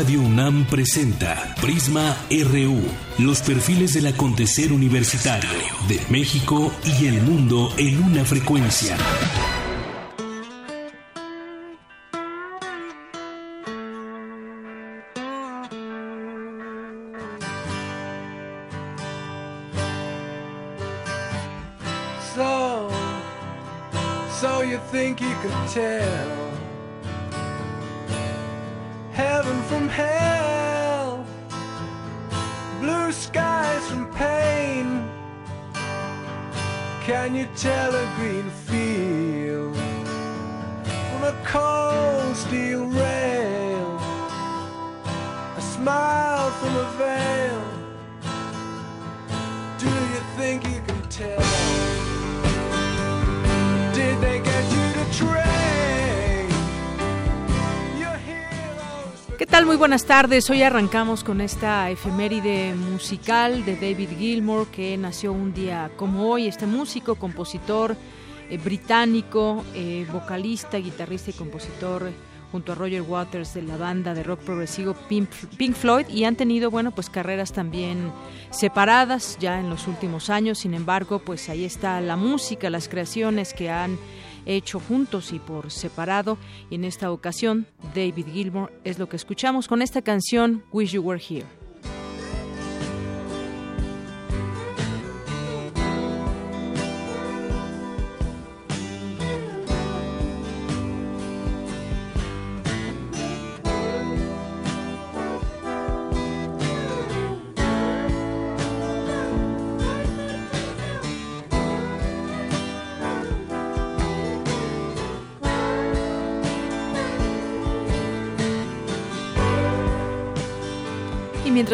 [0.00, 2.80] Radio UNAM presenta Prisma RU,
[3.18, 5.50] los perfiles del acontecer universitario
[5.88, 8.96] de México y el mundo en una frecuencia.
[22.34, 22.88] So,
[24.40, 26.29] so you think you could tell
[59.80, 60.50] buenas tardes.
[60.50, 66.48] Hoy arrancamos con esta efeméride musical de David Gilmour, que nació un día como hoy.
[66.48, 67.96] Este músico, compositor
[68.50, 72.10] eh, británico, eh, vocalista, guitarrista y compositor
[72.52, 76.70] junto a Roger Waters de la banda de rock progresivo Pink, Floyd y han tenido,
[76.70, 78.12] bueno, pues carreras también
[78.50, 80.58] separadas ya en los últimos años.
[80.58, 83.98] Sin embargo, pues ahí está la música, las creaciones que han
[84.46, 86.38] hecho juntos y por separado.
[86.70, 91.02] Y en esta ocasión, David Gilmour es lo que escuchamos con esta canción Wish You
[91.02, 91.59] Were Here.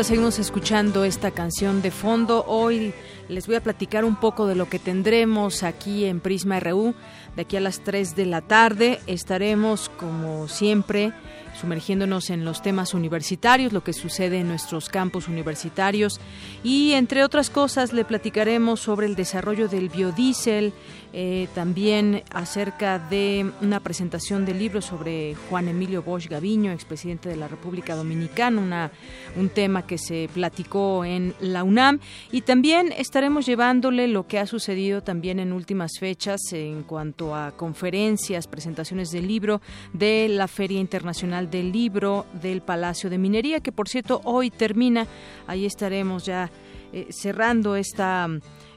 [0.05, 2.93] Seguimos escuchando esta canción de fondo, hoy
[3.29, 6.95] les voy a platicar un poco de lo que tendremos aquí en Prisma RU.
[7.35, 11.15] De aquí a las 3 de la tarde estaremos, como siempre,
[11.61, 16.21] sumergiéndonos en los temas universitarios, lo que sucede en nuestros campus universitarios.
[16.63, 20.73] Y, entre otras cosas, le platicaremos sobre el desarrollo del biodiesel,
[21.13, 27.37] eh, también acerca de una presentación de libros sobre Juan Emilio Bosch Gaviño, expresidente de
[27.37, 28.91] la República Dominicana, una,
[29.37, 32.01] un tema que se platicó en la UNAM.
[32.33, 37.57] Y también estaremos llevándole lo que ha sucedido también en últimas fechas en cuanto a
[37.57, 39.63] conferencias, presentaciones del libro
[39.93, 45.07] de la Feria Internacional del Libro del Palacio de Minería, que por cierto hoy termina,
[45.47, 46.51] ahí estaremos ya
[46.93, 48.29] eh, cerrando esta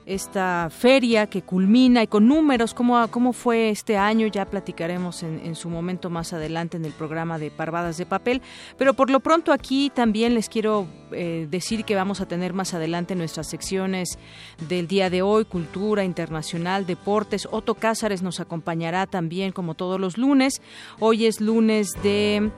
[0.09, 5.56] esta feria que culmina y con números, cómo, cómo fue este año, ya platicaremos en,
[5.56, 8.42] su momento más adelante en el programa de Parvadas de Papel,
[8.78, 12.74] pero por lo pronto aquí también les quiero eh, decir que vamos a tener más
[12.74, 14.18] adelante nuestras secciones
[14.68, 20.18] del día de hoy, cultura internacional, deportes, Otto Cázares nos acompañará también como todos los
[20.18, 20.59] lunes,
[21.00, 22.50] hoy es lunes de...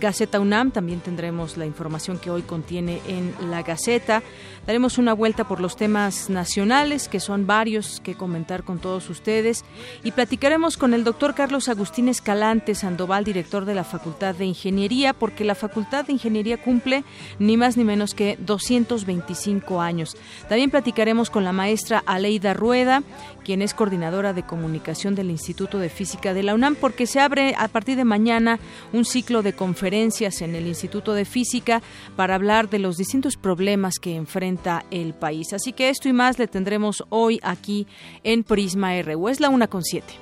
[0.00, 4.22] Gaceta UNAM, también tendremos la información que hoy contiene en la Gaceta.
[4.66, 9.62] Daremos una vuelta por los temas nacionales, que son varios que comentar con todos ustedes,
[10.02, 15.12] y platicaremos con el doctor Carlos Agustín Escalante Sandoval, director de la Facultad de Ingeniería,
[15.12, 17.04] porque la Facultad de Ingeniería cumple
[17.38, 20.16] ni más ni menos que 225 años.
[20.48, 23.02] También platicaremos con la maestra Aleida Rueda,
[23.44, 27.54] quien es coordinadora de comunicación del Instituto de Física de la UNAM, porque se abre
[27.58, 28.58] a partir de mañana
[28.94, 31.82] un ciclo de conferencias en el Instituto de Física
[32.16, 34.53] para hablar de los distintos problemas que enfrenta
[34.90, 35.52] el país.
[35.52, 37.86] Así que esto y más le tendremos hoy aquí
[38.22, 39.28] en Prisma RU.
[39.28, 40.14] Es la una con siete.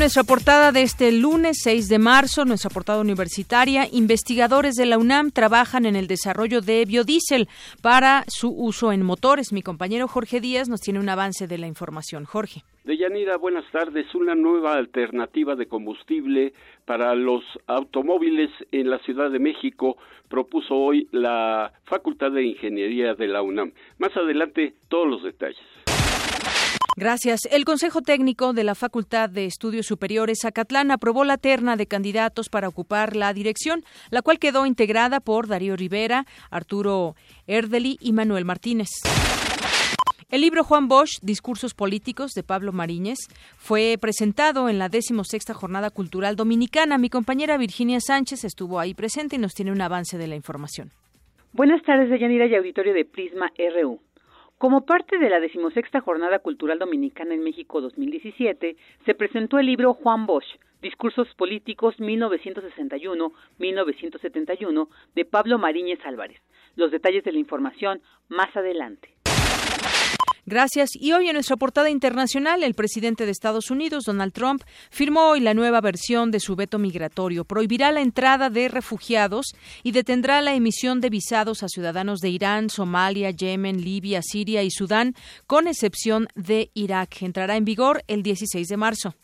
[0.00, 5.30] Nuestra portada de este lunes 6 de marzo, nuestra portada universitaria, investigadores de la UNAM
[5.30, 7.48] trabajan en el desarrollo de biodiesel
[7.82, 9.52] para su uso en motores.
[9.52, 12.24] Mi compañero Jorge Díaz nos tiene un avance de la información.
[12.24, 12.62] Jorge.
[12.84, 14.14] Deyanira, buenas tardes.
[14.14, 16.54] Una nueva alternativa de combustible
[16.86, 19.98] para los automóviles en la Ciudad de México
[20.30, 23.72] propuso hoy la Facultad de Ingeniería de la UNAM.
[23.98, 25.60] Más adelante, todos los detalles.
[27.00, 27.48] Gracias.
[27.50, 32.50] El Consejo Técnico de la Facultad de Estudios Superiores Acatlán aprobó la terna de candidatos
[32.50, 37.14] para ocupar la dirección, la cual quedó integrada por Darío Rivera, Arturo
[37.46, 38.88] Erdeli y Manuel Martínez.
[40.30, 43.20] El libro Juan Bosch, Discursos Políticos, de Pablo Mariñez,
[43.56, 46.98] fue presentado en la decimosexta Jornada Cultural Dominicana.
[46.98, 50.90] Mi compañera Virginia Sánchez estuvo ahí presente y nos tiene un avance de la información.
[51.54, 53.98] Buenas tardes, Deyanira y auditorio de Prisma RU.
[54.60, 58.76] Como parte de la decimosexta Jornada Cultural Dominicana en México 2017,
[59.06, 66.42] se presentó el libro Juan Bosch, Discursos Políticos 1961-1971 de Pablo Mariñez Álvarez.
[66.76, 69.14] Los detalles de la información más adelante.
[70.46, 70.90] Gracias.
[70.94, 75.40] Y hoy en nuestra portada internacional, el presidente de Estados Unidos, Donald Trump, firmó hoy
[75.40, 77.44] la nueva versión de su veto migratorio.
[77.44, 82.70] Prohibirá la entrada de refugiados y detendrá la emisión de visados a ciudadanos de Irán,
[82.70, 85.14] Somalia, Yemen, Libia, Siria y Sudán,
[85.46, 87.22] con excepción de Irak.
[87.22, 89.14] Entrará en vigor el 16 de marzo.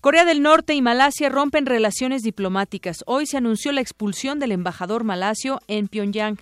[0.00, 3.02] Corea del Norte y Malasia rompen relaciones diplomáticas.
[3.06, 6.38] Hoy se anunció la expulsión del embajador malasio en Pyongyang.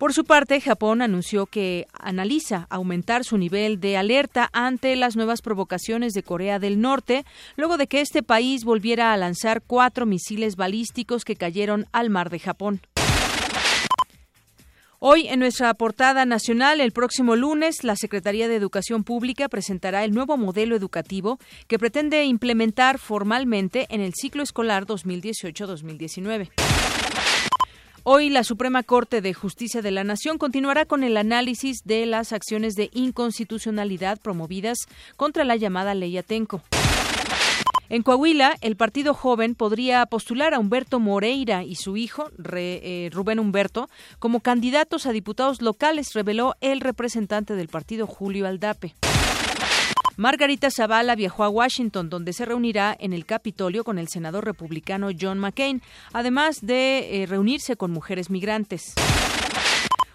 [0.00, 5.42] Por su parte, Japón anunció que analiza aumentar su nivel de alerta ante las nuevas
[5.42, 7.26] provocaciones de Corea del Norte,
[7.56, 12.30] luego de que este país volviera a lanzar cuatro misiles balísticos que cayeron al mar
[12.30, 12.80] de Japón.
[15.00, 20.12] Hoy, en nuestra portada nacional, el próximo lunes, la Secretaría de Educación Pública presentará el
[20.12, 21.38] nuevo modelo educativo
[21.68, 26.48] que pretende implementar formalmente en el ciclo escolar 2018-2019.
[28.12, 32.32] Hoy la Suprema Corte de Justicia de la Nación continuará con el análisis de las
[32.32, 34.78] acciones de inconstitucionalidad promovidas
[35.16, 36.60] contra la llamada Ley Atenco.
[37.88, 43.38] En Coahuila, el Partido Joven podría postular a Humberto Moreira y su hijo, eh, Rubén
[43.38, 48.96] Humberto, como candidatos a diputados locales, reveló el representante del partido Julio Aldape.
[50.20, 55.08] Margarita Zavala viajó a Washington, donde se reunirá en el Capitolio con el senador republicano
[55.18, 55.80] John McCain,
[56.12, 58.92] además de eh, reunirse con mujeres migrantes.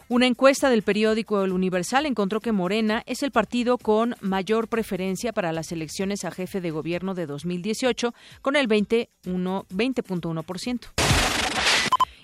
[0.07, 5.33] Una encuesta del periódico El Universal encontró que Morena es el partido con mayor preferencia
[5.33, 8.13] para las elecciones a jefe de gobierno de 2018,
[8.43, 11.04] con el 20.1%.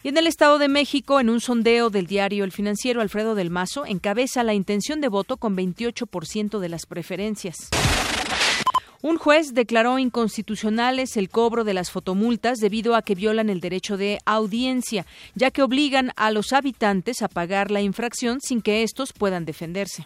[0.03, 3.51] Y en el Estado de México, en un sondeo del diario El Financiero, Alfredo del
[3.51, 7.69] Mazo encabeza la intención de voto con 28% de las preferencias.
[9.03, 13.97] Un juez declaró inconstitucionales el cobro de las fotomultas debido a que violan el derecho
[13.97, 15.05] de audiencia,
[15.35, 20.05] ya que obligan a los habitantes a pagar la infracción sin que estos puedan defenderse.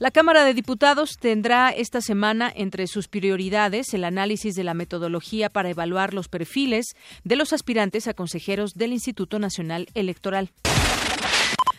[0.00, 5.50] La Cámara de Diputados tendrá esta semana entre sus prioridades el análisis de la metodología
[5.50, 10.52] para evaluar los perfiles de los aspirantes a consejeros del Instituto Nacional Electoral.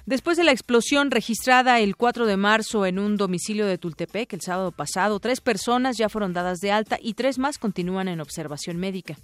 [0.06, 4.42] Después de la explosión registrada el 4 de marzo en un domicilio de Tultepec el
[4.42, 8.78] sábado pasado, tres personas ya fueron dadas de alta y tres más continúan en observación
[8.78, 9.18] médica.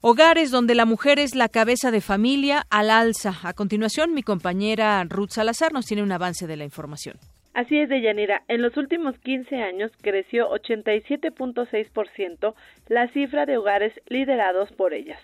[0.00, 3.38] Hogares donde la mujer es la cabeza de familia al alza.
[3.42, 7.18] A continuación, mi compañera Ruth Salazar nos tiene un avance de la información.
[7.54, 8.42] Así es, Deyanira.
[8.48, 12.54] En los últimos 15 años creció 87.6%
[12.88, 15.20] la cifra de hogares liderados por ellas.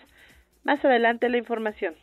[0.63, 1.95] Más adelante la información.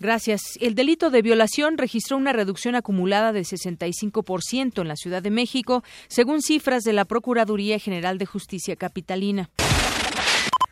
[0.00, 0.56] Gracias.
[0.60, 5.82] El delito de violación registró una reducción acumulada de 65% en la Ciudad de México,
[6.06, 9.50] según cifras de la Procuraduría General de Justicia Capitalina.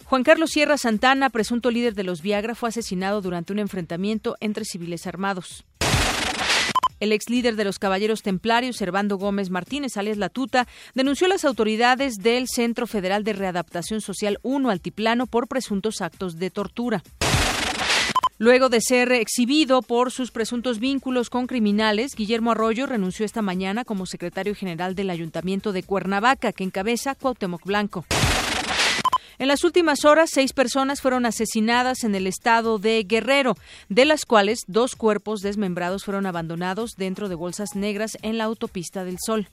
[0.05, 4.65] Juan Carlos Sierra Santana, presunto líder de los Viagra, fue asesinado durante un enfrentamiento entre
[4.65, 5.65] civiles armados.
[7.01, 11.31] El ex líder de los Caballeros Templarios, Servando Gómez Martínez, alias La Tuta, denunció a
[11.31, 17.03] las autoridades del Centro Federal de Readaptación Social 1 Altiplano por presuntos actos de tortura.
[18.39, 23.85] Luego de ser exhibido por sus presuntos vínculos con criminales, Guillermo Arroyo renunció esta mañana
[23.85, 28.05] como secretario general del Ayuntamiento de Cuernavaca, que encabeza Cuauhtémoc Blanco.
[29.39, 33.57] En las últimas horas, seis personas fueron asesinadas en el estado de Guerrero,
[33.91, 39.05] de las cuales dos cuerpos desmembrados fueron abandonados dentro de bolsas negras en la autopista
[39.05, 39.49] del Sol.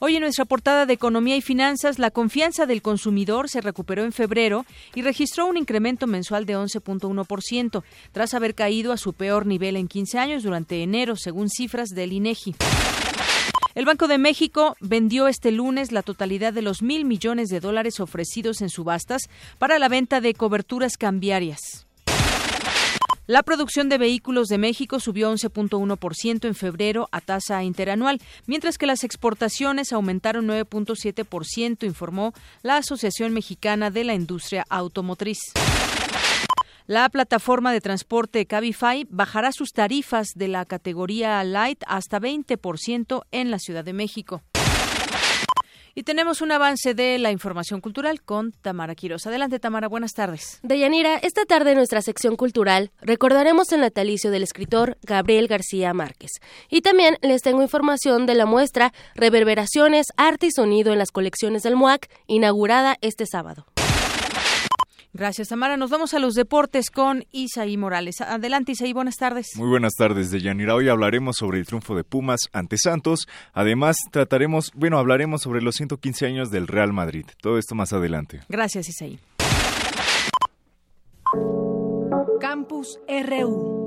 [0.00, 4.12] Hoy en nuestra portada de Economía y Finanzas, la confianza del consumidor se recuperó en
[4.12, 4.64] febrero
[4.94, 9.88] y registró un incremento mensual de 11.1%, tras haber caído a su peor nivel en
[9.88, 12.54] 15 años durante enero, según cifras del INEGI.
[13.78, 18.00] El Banco de México vendió este lunes la totalidad de los mil millones de dólares
[18.00, 19.30] ofrecidos en subastas
[19.60, 21.86] para la venta de coberturas cambiarias.
[23.28, 28.86] La producción de vehículos de México subió 11.1% en febrero a tasa interanual, mientras que
[28.86, 32.32] las exportaciones aumentaron 9.7%, informó
[32.62, 35.38] la Asociación Mexicana de la Industria Automotriz.
[36.88, 43.50] La plataforma de transporte Cabify bajará sus tarifas de la categoría Light hasta 20% en
[43.50, 44.42] la Ciudad de México.
[45.94, 49.26] Y tenemos un avance de la información cultural con Tamara Quiroz.
[49.26, 50.60] Adelante, Tamara, buenas tardes.
[50.62, 56.30] Deyanira, esta tarde en nuestra sección cultural recordaremos el natalicio del escritor Gabriel García Márquez.
[56.70, 61.64] Y también les tengo información de la muestra Reverberaciones, Arte y Sonido en las colecciones
[61.64, 63.66] del MUAC, inaugurada este sábado.
[65.18, 65.76] Gracias, Tamara.
[65.76, 68.20] Nos vamos a los deportes con Isaí Morales.
[68.20, 69.48] Adelante, Isaí, buenas tardes.
[69.56, 70.76] Muy buenas tardes, Deyanira.
[70.76, 73.26] Hoy hablaremos sobre el triunfo de Pumas ante Santos.
[73.52, 77.26] Además, trataremos, bueno, hablaremos sobre los 115 años del Real Madrid.
[77.42, 78.42] Todo esto más adelante.
[78.48, 79.18] Gracias, Isaí.
[82.40, 83.77] Campus RU.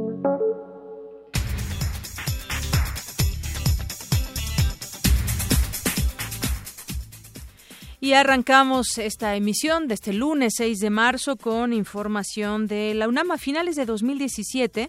[8.04, 13.30] Y arrancamos esta emisión de este lunes 6 de marzo con información de la UNAM.
[13.30, 14.88] A finales de 2017,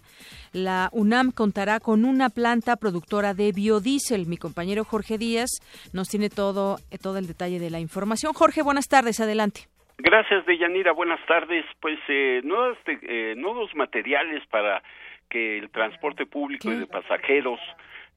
[0.55, 4.25] la UNAM contará con una planta productora de biodiesel.
[4.27, 5.51] Mi compañero Jorge Díaz
[5.93, 8.33] nos tiene todo, todo el detalle de la información.
[8.33, 9.69] Jorge, buenas tardes, adelante.
[9.99, 10.93] Gracias, Deyanira.
[10.93, 11.67] Buenas tardes.
[11.83, 14.83] Pues eh, nuevos, eh, nuevos materiales para
[15.29, 17.61] que el transporte público de pasajeros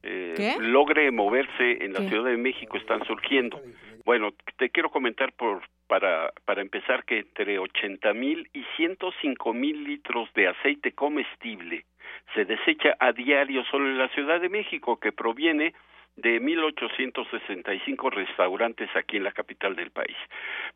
[0.04, 3.60] eh, logre moverse en la Ciudad de México están surgiendo.
[4.06, 9.84] Bueno, te quiero comentar por para para empezar que entre 80 mil y 105 mil
[9.84, 11.86] litros de aceite comestible
[12.34, 15.74] se desecha a diario solo en la Ciudad de México, que proviene
[16.18, 20.16] de 1.865 restaurantes aquí en la capital del país,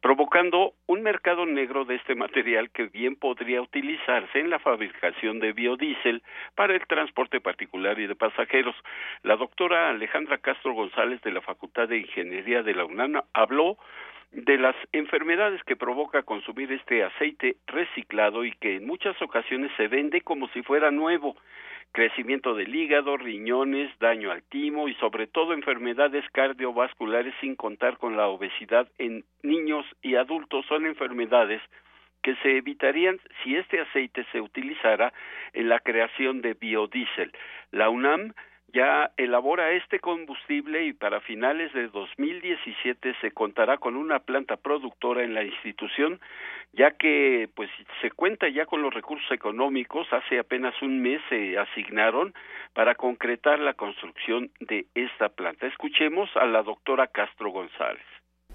[0.01, 5.53] provocando un mercado negro de este material que bien podría utilizarse en la fabricación de
[5.53, 6.21] biodiesel
[6.55, 8.75] para el transporte particular y de pasajeros.
[9.23, 13.77] La doctora Alejandra Castro González de la Facultad de Ingeniería de la UNAM habló
[14.31, 19.87] de las enfermedades que provoca consumir este aceite reciclado y que en muchas ocasiones se
[19.87, 21.35] vende como si fuera nuevo
[21.91, 28.15] crecimiento del hígado, riñones, daño al timo y sobre todo enfermedades cardiovasculares sin contar con
[28.15, 31.61] la obesidad en niños y adultos son enfermedades
[32.21, 35.13] que se evitarían si este aceite se utilizara
[35.53, 37.31] en la creación de biodiesel.
[37.71, 38.33] La UNAM
[38.73, 45.23] ya elabora este combustible y para finales de 2017 se contará con una planta productora
[45.23, 46.19] en la institución,
[46.73, 47.69] ya que pues
[48.01, 52.33] se cuenta ya con los recursos económicos, hace apenas un mes se asignaron
[52.73, 55.67] para concretar la construcción de esta planta.
[55.67, 58.03] Escuchemos a la doctora Castro González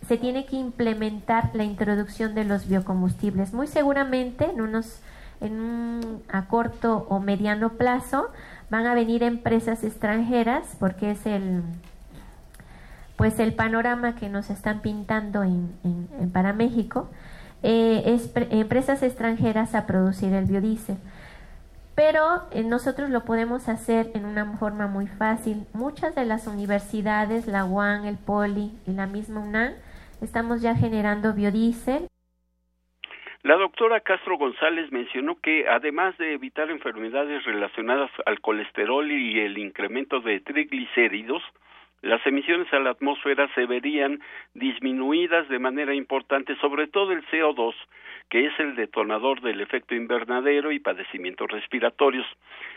[0.02, 3.54] se tiene que implementar la introducción de los biocombustibles.
[3.54, 5.02] Muy seguramente en unos
[5.40, 8.30] en un a corto o mediano plazo
[8.75, 11.62] van a venir empresas extranjeras porque es el
[13.14, 15.78] pues el panorama que nos están pintando en,
[16.33, 17.09] para México
[17.62, 20.97] eh, es empresas extranjeras a producir el biodiesel.
[21.95, 25.64] Pero eh, nosotros lo podemos hacer en una forma muy fácil.
[25.73, 29.75] Muchas de las universidades la UAN el Poli y la misma UNAM
[30.21, 32.09] estamos ya generando biodiesel
[33.44, 39.58] la doctora Castro González mencionó que además de evitar enfermedades relacionadas al colesterol y el
[39.58, 41.42] incremento de triglicéridos,
[42.00, 44.20] las emisiones a la atmósfera se verían
[44.54, 47.74] disminuidas de manera importante, sobre todo el CO2,
[48.28, 52.26] que es el detonador del efecto invernadero y padecimientos respiratorios.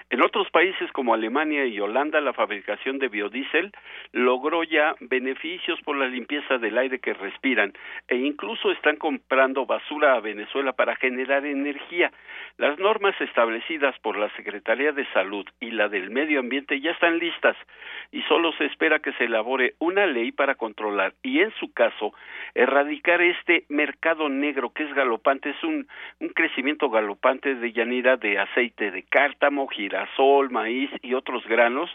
[0.10, 3.74] En otros países como Alemania y Holanda, la fabricación de biodiesel
[4.14, 7.74] logró ya beneficios por la limpieza del aire que respiran
[8.08, 12.12] e incluso están comprando basura a Venezuela para generar energía.
[12.58, 17.20] Las normas establecidas por la Secretaría de Salud y la del Medio Ambiente ya están
[17.20, 17.58] listas
[18.12, 22.14] y solo se espera que se elabore una ley para controlar y en su caso
[22.56, 25.88] erradicar este mercado negro que es galopante, es un,
[26.20, 31.90] un crecimiento galopante de llanera de aceite de cártamo, girasol, maíz y otros granos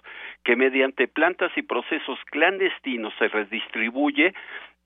[0.45, 4.35] que mediante plantas y procesos clandestinos se redistribuye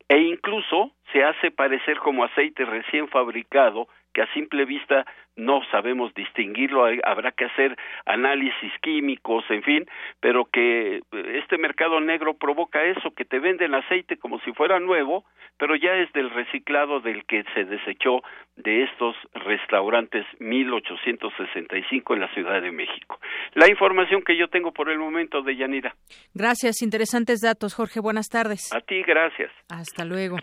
[0.08, 5.04] e incluso se hace parecer como aceite recién fabricado que a simple vista
[5.36, 9.84] no sabemos distinguirlo, habrá que hacer análisis químicos, en fin,
[10.20, 14.80] pero que eh, este mercado negro provoca eso, que te venden aceite como si fuera
[14.80, 15.26] nuevo,
[15.58, 18.22] pero ya es del reciclado del que se desechó
[18.56, 23.20] de estos restaurantes 1865 en la Ciudad de México.
[23.52, 25.94] La información que yo tengo por el momento de Yanira.
[26.32, 28.00] Gracias, interesantes datos, Jorge.
[28.00, 28.72] Buenas tardes.
[28.72, 29.52] A ti, gracias.
[29.68, 30.38] Hasta luego.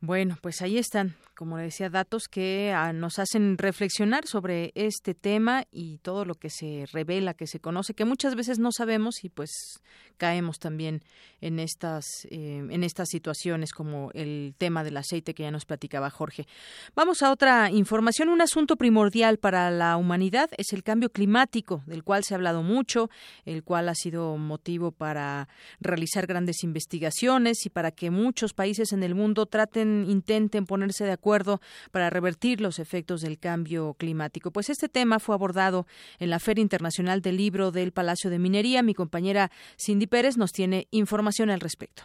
[0.00, 5.14] Bueno, pues ahí están como le decía, datos que ah, nos hacen reflexionar sobre este
[5.14, 9.22] tema y todo lo que se revela, que se conoce, que muchas veces no sabemos
[9.22, 9.80] y pues
[10.16, 11.00] caemos también
[11.40, 16.10] en estas, eh, en estas situaciones como el tema del aceite que ya nos platicaba
[16.10, 16.48] Jorge.
[16.96, 18.30] Vamos a otra información.
[18.30, 22.64] Un asunto primordial para la humanidad es el cambio climático, del cual se ha hablado
[22.64, 23.10] mucho,
[23.44, 29.04] el cual ha sido motivo para realizar grandes investigaciones y para que muchos países en
[29.04, 31.27] el mundo traten, intenten ponerse de acuerdo
[31.90, 34.50] para revertir los efectos del cambio climático.
[34.50, 35.86] Pues este tema fue abordado
[36.18, 38.82] en la Feria Internacional del Libro del Palacio de Minería.
[38.82, 42.04] Mi compañera Cindy Pérez nos tiene información al respecto.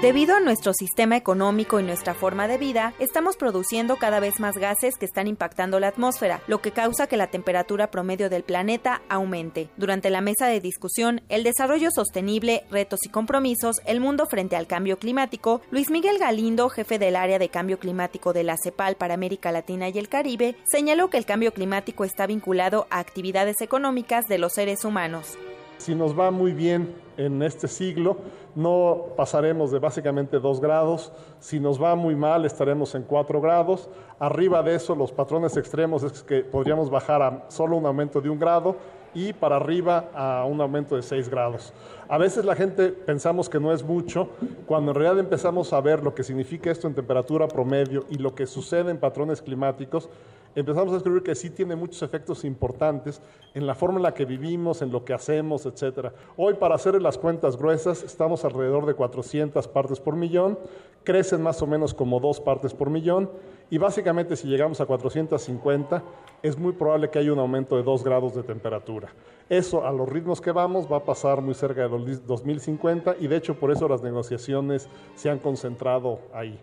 [0.00, 4.54] Debido a nuestro sistema económico y nuestra forma de vida, estamos produciendo cada vez más
[4.56, 9.02] gases que están impactando la atmósfera, lo que causa que la temperatura promedio del planeta
[9.08, 9.70] aumente.
[9.76, 14.68] Durante la mesa de discusión, El desarrollo sostenible, retos y compromisos, el mundo frente al
[14.68, 19.14] cambio climático, Luis Miguel Galindo, jefe del área de cambio climático de la CEPAL para
[19.14, 24.26] América Latina y el Caribe, señaló que el cambio climático está vinculado a actividades económicas
[24.28, 25.36] de los seres humanos.
[25.78, 28.18] Si nos va muy bien en este siglo,
[28.54, 31.12] no pasaremos de básicamente 2 grados.
[31.40, 33.88] Si nos va muy mal, estaremos en 4 grados.
[34.18, 38.28] Arriba de eso, los patrones extremos es que podríamos bajar a solo un aumento de
[38.28, 38.76] un grado
[39.14, 41.72] y para arriba a un aumento de 6 grados.
[42.08, 44.28] A veces la gente pensamos que no es mucho,
[44.66, 48.34] cuando en realidad empezamos a ver lo que significa esto en temperatura promedio y lo
[48.34, 50.10] que sucede en patrones climáticos,
[50.58, 53.20] empezamos a descubrir que sí tiene muchos efectos importantes
[53.54, 56.08] en la forma en la que vivimos, en lo que hacemos, etc.
[56.36, 60.58] Hoy, para hacer las cuentas gruesas, estamos alrededor de 400 partes por millón,
[61.04, 63.30] crecen más o menos como dos partes por millón,
[63.70, 66.02] y básicamente si llegamos a 450,
[66.42, 69.08] es muy probable que haya un aumento de 2 grados de temperatura.
[69.48, 73.36] Eso, a los ritmos que vamos, va a pasar muy cerca de 2050, y de
[73.36, 76.58] hecho por eso las negociaciones se han concentrado ahí.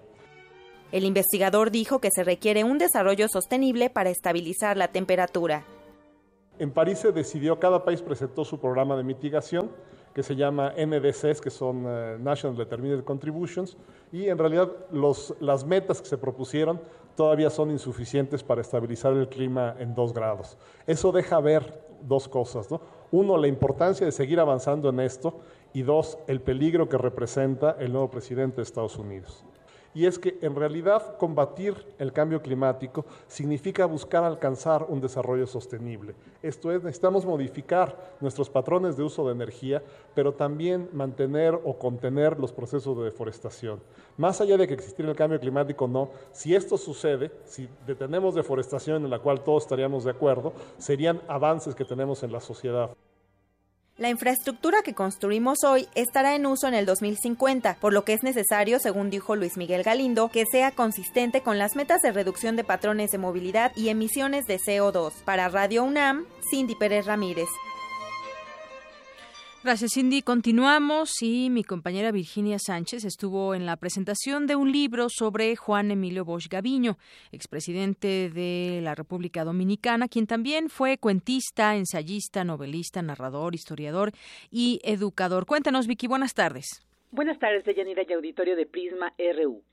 [0.95, 5.65] El investigador dijo que se requiere un desarrollo sostenible para estabilizar la temperatura.
[6.57, 9.69] En París se decidió, cada país presentó su programa de mitigación,
[10.13, 13.75] que se llama NDCs, que son eh, National Determined Contributions,
[14.13, 14.71] y en realidad
[15.41, 16.79] las metas que se propusieron
[17.17, 20.57] todavía son insuficientes para estabilizar el clima en dos grados.
[20.87, 22.79] Eso deja ver dos cosas, ¿no?
[23.11, 25.41] Uno, la importancia de seguir avanzando en esto,
[25.73, 29.43] y dos, el peligro que representa el nuevo presidente de Estados Unidos
[29.95, 36.13] y es que en realidad combatir el cambio climático significa buscar alcanzar un desarrollo sostenible.
[36.43, 39.81] Esto es, necesitamos modificar nuestros patrones de uso de energía,
[40.13, 43.79] pero también mantener o contener los procesos de deforestación.
[44.17, 48.35] Más allá de que existiera el cambio climático o no, si esto sucede, si detenemos
[48.35, 52.91] deforestación en la cual todos estaríamos de acuerdo, serían avances que tenemos en la sociedad.
[53.97, 58.23] La infraestructura que construimos hoy estará en uso en el 2050, por lo que es
[58.23, 62.65] necesario, según dijo Luis Miguel Galindo, que sea consistente con las metas de reducción de
[62.65, 65.13] patrones de movilidad y emisiones de CO2.
[65.23, 67.47] Para Radio UNAM, Cindy Pérez Ramírez.
[69.65, 70.21] Gracias, Cindy.
[70.21, 75.89] Continuamos y mi compañera Virginia Sánchez estuvo en la presentación de un libro sobre Juan
[75.89, 76.97] Emilio Bosch Gaviño,
[77.31, 84.11] expresidente de la República Dominicana, quien también fue cuentista, ensayista, novelista, narrador, historiador
[84.51, 85.47] y educador.
[85.47, 86.85] Cuéntanos, Vicky, buenas tardes.
[87.09, 89.63] Buenas tardes, Deyanira y auditorio de Prisma RU.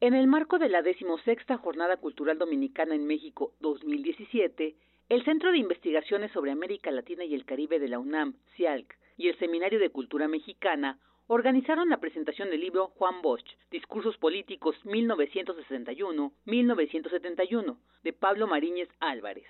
[0.00, 4.76] En el marco de la decimosexta Jornada Cultural Dominicana en México 2017,
[5.10, 9.26] el Centro de Investigaciones sobre América Latina y el Caribe de la UNAM, CIALC, y
[9.26, 17.76] el Seminario de Cultura Mexicana organizaron la presentación del libro Juan Bosch, Discursos Políticos 1961-1971,
[18.04, 19.48] de Pablo Mariñez Álvarez.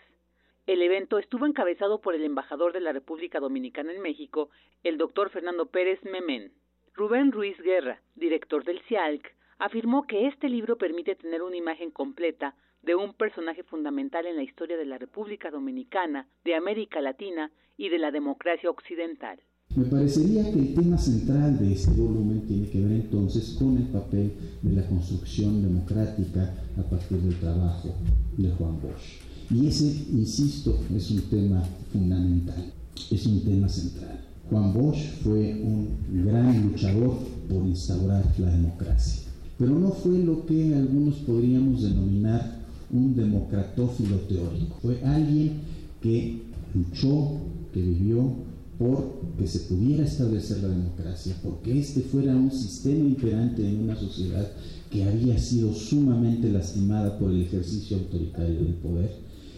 [0.66, 4.48] El evento estuvo encabezado por el embajador de la República Dominicana en México,
[4.82, 6.54] el doctor Fernando Pérez Memén.
[6.94, 12.54] Rubén Ruiz Guerra, director del CIALC, afirmó que este libro permite tener una imagen completa
[12.82, 17.88] de un personaje fundamental en la historia de la República Dominicana, de América Latina y
[17.88, 19.40] de la democracia occidental.
[19.76, 23.84] Me parecería que el tema central de este volumen tiene que ver entonces con el
[23.84, 27.94] papel de la construcción democrática a partir del trabajo
[28.36, 29.20] de Juan Bosch.
[29.48, 31.62] Y ese, insisto, es un tema
[31.92, 32.72] fundamental,
[33.12, 34.24] es un tema central.
[34.48, 40.74] Juan Bosch fue un gran luchador por instaurar la democracia, pero no fue lo que
[40.74, 42.59] algunos podríamos denominar
[42.92, 44.76] un democratófilo teórico.
[44.82, 45.60] Fue alguien
[46.00, 46.42] que
[46.74, 47.38] luchó,
[47.72, 48.32] que vivió
[48.78, 53.96] por que se pudiera establecer la democracia, porque este fuera un sistema imperante en una
[53.96, 54.50] sociedad
[54.90, 59.10] que había sido sumamente lastimada por el ejercicio autoritario del poder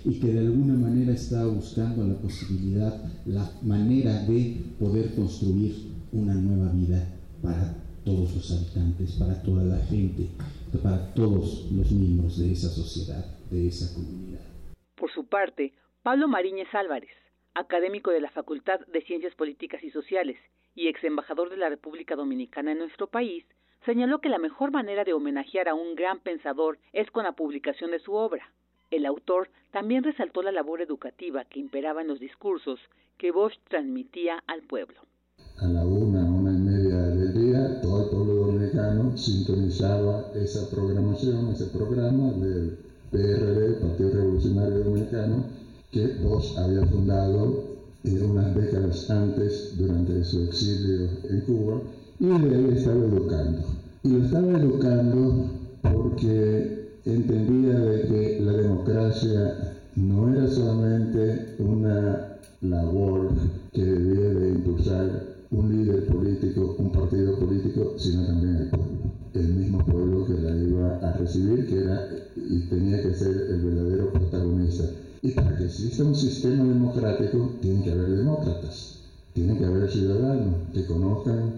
[0.05, 6.35] y que de alguna manera está buscando la posibilidad, la manera de poder construir una
[6.35, 7.09] nueva vida
[7.41, 10.27] para todos los habitantes, para toda la gente,
[10.79, 14.41] para todos los miembros de esa sociedad, de esa comunidad.
[14.97, 17.11] Por su parte, Pablo Mariñez Álvarez,
[17.55, 20.39] académico de la Facultad de Ciencias Políticas y Sociales
[20.75, 23.45] y ex embajador de la República Dominicana en nuestro país,
[23.85, 27.91] señaló que la mejor manera de homenajear a un gran pensador es con la publicación
[27.91, 28.51] de su obra.
[28.91, 32.79] El autor también resaltó la labor educativa que imperaba en los discursos
[33.19, 35.01] que Bosch transmitía al pueblo.
[35.59, 36.22] A la una,
[39.17, 42.79] sintonizaba esa programación, ese programa del
[43.11, 45.45] PRD, Partido Revolucionario Dominicano,
[45.91, 47.73] que Bosch había fundado
[48.05, 51.81] eh, unas décadas antes durante su exilio en Cuba
[52.19, 53.63] y de ahí estaba educando.
[54.03, 55.51] Y lo estaba educando
[55.83, 63.29] porque entendía de que la democracia no era solamente una labor
[63.73, 68.92] que debía de impulsar un líder político, un partido político, sino también el pueblo.
[69.35, 73.63] El mismo pueblo que la iba a recibir, que era y tenía que ser el
[73.63, 74.85] verdadero protagonista.
[75.23, 78.99] Y para que exista un sistema democrático, tiene que haber demócratas,
[79.33, 81.53] tiene que haber ciudadanos que conozcan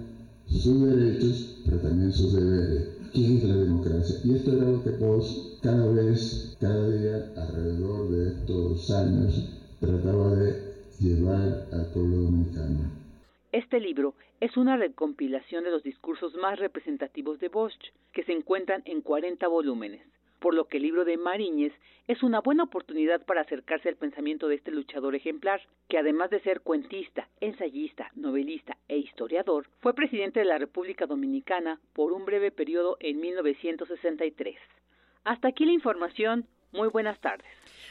[0.48, 2.88] sus derechos, pero también sus deberes.
[3.12, 4.16] ¿Qué es la democracia?
[4.24, 9.48] Y esto era lo que vos cada vez, cada día, alrededor de estos años,
[9.80, 13.03] trataba de llevar al pueblo dominicano.
[13.54, 18.82] Este libro es una recompilación de los discursos más representativos de Bosch, que se encuentran
[18.84, 20.02] en 40 volúmenes,
[20.40, 21.72] por lo que el libro de Mariñez
[22.08, 26.40] es una buena oportunidad para acercarse al pensamiento de este luchador ejemplar, que además de
[26.40, 32.50] ser cuentista, ensayista, novelista e historiador, fue presidente de la República Dominicana por un breve
[32.50, 34.56] periodo en 1963.
[35.22, 36.48] Hasta aquí la información.
[36.74, 37.46] Muy buenas tardes.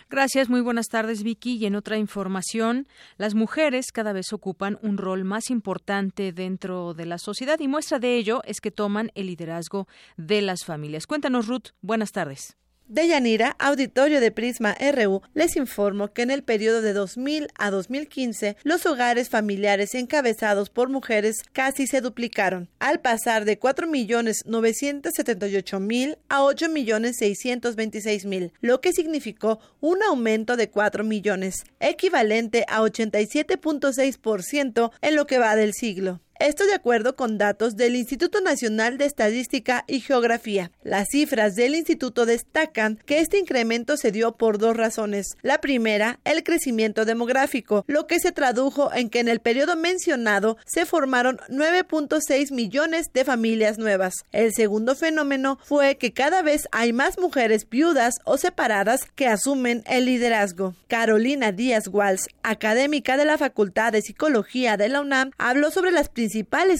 [0.09, 1.55] Gracias, muy buenas tardes Vicky.
[1.55, 7.05] Y en otra información, las mujeres cada vez ocupan un rol más importante dentro de
[7.05, 11.07] la sociedad y muestra de ello es que toman el liderazgo de las familias.
[11.07, 12.57] Cuéntanos Ruth, buenas tardes.
[12.87, 17.71] De Yanira, auditorio de Prisma RU, les informo que en el periodo de 2000 a
[17.71, 26.41] 2015, los hogares familiares encabezados por mujeres casi se duplicaron, al pasar de 4.978.000 a
[26.41, 35.39] 8.626.000, lo que significó un aumento de 4 millones, equivalente a 87.6% en lo que
[35.39, 36.19] va del siglo.
[36.43, 40.71] Esto de acuerdo con datos del Instituto Nacional de Estadística y Geografía.
[40.83, 45.37] Las cifras del instituto destacan que este incremento se dio por dos razones.
[45.41, 50.57] La primera, el crecimiento demográfico, lo que se tradujo en que en el periodo mencionado
[50.65, 54.25] se formaron 9.6 millones de familias nuevas.
[54.33, 59.81] El segundo fenómeno fue que cada vez hay más mujeres viudas o separadas que asumen
[59.87, 60.75] el liderazgo.
[60.89, 66.09] Carolina Díaz Walsh, académica de la Facultad de Psicología de la UNAM, habló sobre las
[66.09, 66.32] principales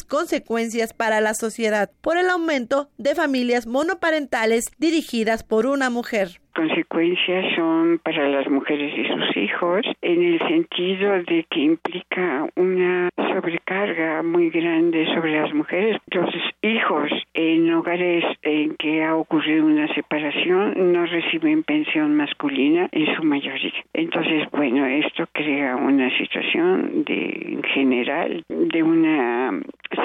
[0.04, 7.56] consecuencias para la sociedad por el aumento de familias monoparentales dirigidas por una mujer consecuencias
[7.56, 14.24] son para las mujeres y sus hijos en el sentido de que implica una sobrecarga
[14.24, 16.00] muy grande sobre las mujeres.
[16.12, 16.30] Los
[16.62, 23.24] hijos en hogares en que ha ocurrido una separación no reciben pensión masculina en su
[23.24, 23.84] mayoría.
[23.94, 29.52] Entonces, bueno, esto crea una situación de en general de una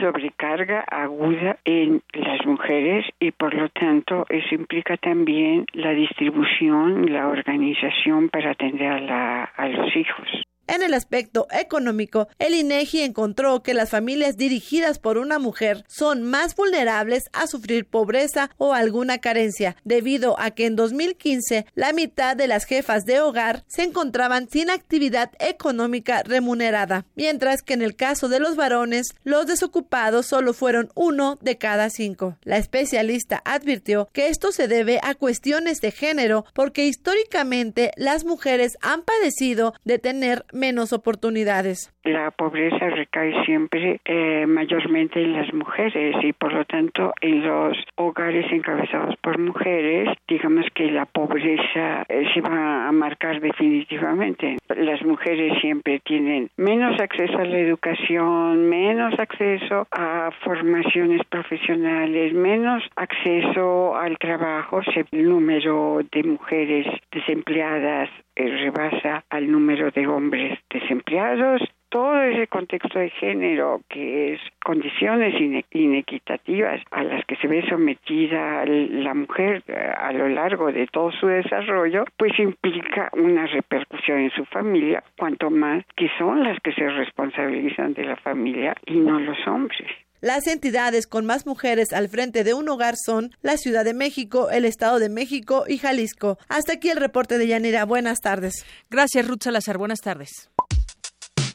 [0.00, 7.28] sobrecarga aguda en las mujeres y por lo tanto eso implica también la distribución, la
[7.28, 10.28] organización para atender a, a los hijos.
[10.68, 16.22] En el aspecto económico, el INEGI encontró que las familias dirigidas por una mujer son
[16.22, 22.36] más vulnerables a sufrir pobreza o alguna carencia, debido a que en 2015 la mitad
[22.36, 27.96] de las jefas de hogar se encontraban sin actividad económica remunerada, mientras que en el
[27.96, 32.36] caso de los varones, los desocupados solo fueron uno de cada cinco.
[32.42, 38.76] La especialista advirtió que esto se debe a cuestiones de género, porque históricamente las mujeres
[38.82, 41.92] han padecido de tener menos oportunidades.
[42.04, 47.76] La pobreza recae siempre eh, mayormente en las mujeres y por lo tanto en los
[47.96, 54.56] hogares encabezados por mujeres, digamos que la pobreza eh, se va a marcar definitivamente.
[54.74, 62.82] Las mujeres siempre tienen menos acceso a la educación, menos acceso a formaciones profesionales, menos
[62.96, 64.80] acceso al trabajo.
[65.12, 72.98] El número de mujeres desempleadas eh, rebasa al número de hombres desempleados todo ese contexto
[72.98, 75.34] de género que es condiciones
[75.70, 81.10] inequitativas a las que se ve sometida la mujer eh, a lo largo de todo
[81.12, 86.72] su desarrollo, pues implica una repercusión en su familia, cuanto más que son las que
[86.72, 89.88] se responsabilizan de la familia y no los hombres.
[90.20, 94.50] Las entidades con más mujeres al frente de un hogar son la Ciudad de México,
[94.50, 96.38] el Estado de México y Jalisco.
[96.48, 97.84] Hasta aquí el reporte de Yanira.
[97.84, 98.64] Buenas tardes.
[98.90, 99.78] Gracias, Ruth Salazar.
[99.78, 100.50] Buenas tardes.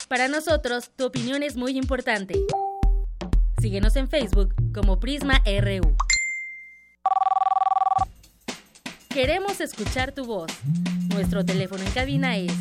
[0.08, 2.36] Para nosotros, tu opinión es muy importante.
[3.62, 5.96] Síguenos en Facebook como Prisma RU.
[9.10, 10.52] Queremos escuchar tu voz.
[11.10, 12.54] Nuestro teléfono en cabina es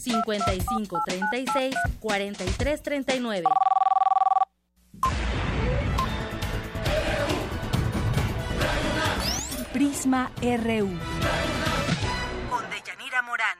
[0.00, 1.74] 55 36
[9.74, 10.88] Prisma RU.
[12.48, 13.58] Con Deyanira Morán.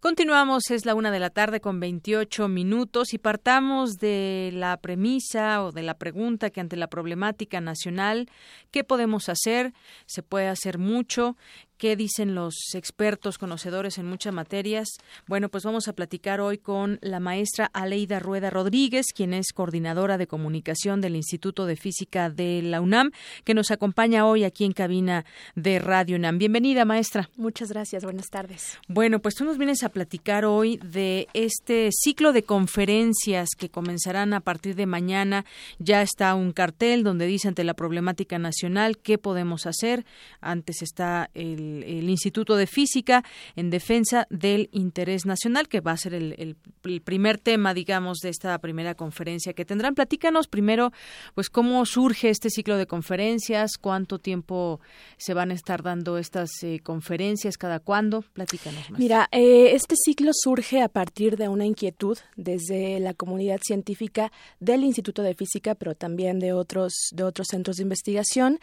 [0.00, 5.62] Continuamos, es la una de la tarde con 28 minutos y partamos de la premisa
[5.62, 8.30] o de la pregunta que ante la problemática nacional,
[8.70, 9.74] ¿qué podemos hacer?
[10.06, 11.36] Se puede hacer mucho
[11.78, 14.88] ¿Qué dicen los expertos conocedores en muchas materias?
[15.26, 20.16] Bueno, pues vamos a platicar hoy con la maestra Aleida Rueda Rodríguez, quien es coordinadora
[20.16, 23.10] de comunicación del Instituto de Física de la UNAM,
[23.44, 26.38] que nos acompaña hoy aquí en cabina de Radio UNAM.
[26.38, 27.28] Bienvenida, maestra.
[27.36, 28.78] Muchas gracias, buenas tardes.
[28.88, 34.32] Bueno, pues tú nos vienes a platicar hoy de este ciclo de conferencias que comenzarán
[34.32, 35.44] a partir de mañana.
[35.78, 40.06] Ya está un cartel donde dice ante la problemática nacional qué podemos hacer.
[40.40, 43.24] Antes está el el, Instituto de Física
[43.56, 46.56] en defensa del interés nacional, que va a ser el,
[47.04, 49.94] primer tema, digamos, de esta primera conferencia que tendrán.
[49.94, 50.92] Platícanos primero,
[51.34, 54.80] pues, cómo surge este ciclo de conferencias, cuánto tiempo
[55.16, 58.22] se van a estar dando estas eh, conferencias, cada cuándo.
[58.32, 59.00] Platícanos más.
[59.00, 64.84] Mira, eh, este ciclo surge a partir de una inquietud desde la comunidad científica del
[64.84, 68.58] Instituto de Física, pero también de otros, de otros centros de investigación,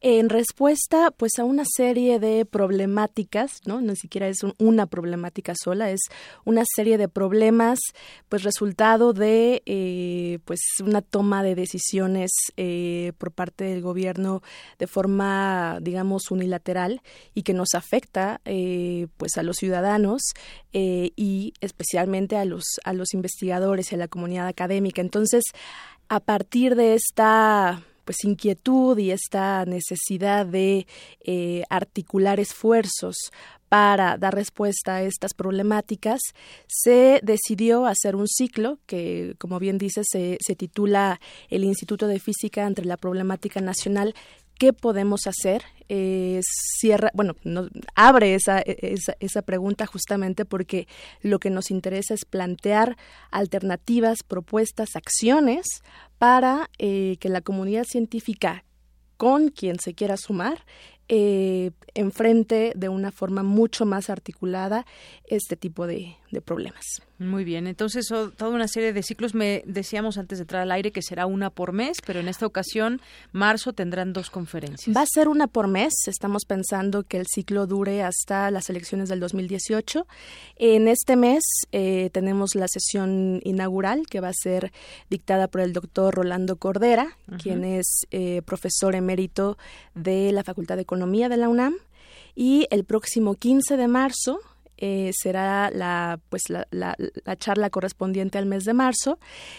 [0.00, 3.80] en respuesta, pues, a una serie de problemáticas, ¿no?
[3.80, 6.00] Ni siquiera es una problemática sola, es
[6.44, 7.78] una serie de problemas,
[8.28, 14.42] pues resultado de, eh, pues una toma de decisiones eh, por parte del gobierno
[14.78, 17.02] de forma, digamos, unilateral
[17.34, 20.22] y que nos afecta, eh, pues a los ciudadanos
[20.72, 25.00] y especialmente a los a los investigadores y a la comunidad académica.
[25.00, 25.44] Entonces,
[26.08, 30.86] a partir de esta pues inquietud y esta necesidad de
[31.24, 33.16] eh, articular esfuerzos
[33.68, 36.20] para dar respuesta a estas problemáticas,
[36.68, 42.20] se decidió hacer un ciclo que, como bien dice, se, se titula El Instituto de
[42.20, 44.14] Física entre la Problemática Nacional
[44.58, 45.62] ¿qué podemos hacer?
[45.88, 46.40] Eh,
[46.78, 47.34] cierra, bueno,
[47.94, 50.88] abre esa, esa, esa, pregunta justamente porque
[51.22, 52.96] lo que nos interesa es plantear
[53.30, 55.66] alternativas, propuestas, acciones
[56.18, 58.64] para eh, que la comunidad científica
[59.16, 60.64] con quien se quiera sumar
[61.08, 64.84] eh, enfrente de una forma mucho más articulada
[65.28, 66.84] este tipo de, problemas.
[67.18, 70.92] Muy bien, entonces toda una serie de ciclos, me decíamos antes de entrar al aire
[70.92, 73.00] que será una por mes, pero en esta ocasión,
[73.32, 74.94] marzo, tendrán dos conferencias.
[74.94, 79.08] Va a ser una por mes, estamos pensando que el ciclo dure hasta las elecciones
[79.08, 80.06] del 2018.
[80.56, 84.70] En este mes eh, tenemos la sesión inaugural que va a ser
[85.08, 89.56] dictada por el doctor Rolando Cordera, quien es eh, profesor emérito
[89.94, 91.76] de la Facultad de Economía de la UNAM.
[92.34, 94.40] Y el próximo 15 de marzo
[94.78, 96.96] eh, será la, pues la, la,
[97.36, 99.18] charla correspondiente al mes de marzo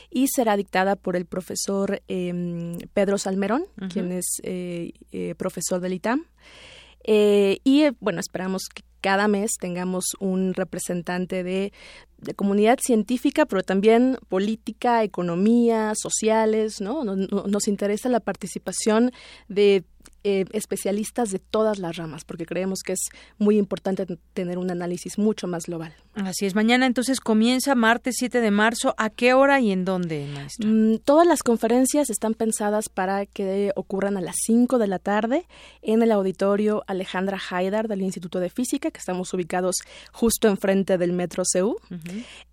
[0.10, 5.93] y será dictada por el profesor em, Pedro Salmerón, quien es eh, eh, profesor del
[5.93, 6.25] ITAM.
[7.03, 11.71] y bueno, esperamos que cada mes tengamos un representante de,
[12.17, 17.03] de, comunidad científica, pero también política, economía, sociales, ¿no?
[17.06, 19.12] Nos interesa la participación
[19.47, 19.84] de
[20.23, 25.17] eh, especialistas de todas las ramas, porque creemos que es muy importante tener un análisis
[25.17, 25.93] mucho más global.
[26.15, 26.56] Así es.
[26.56, 28.95] Mañana entonces comienza martes 7 de marzo.
[28.97, 30.67] ¿A qué hora y en dónde, maestra?
[30.67, 35.45] Mm, todas las conferencias están pensadas para que ocurran a las 5 de la tarde
[35.82, 39.75] en el auditorio Alejandra Haidar del Instituto de Física, que estamos ubicados
[40.12, 41.77] justo enfrente del Metro CEU.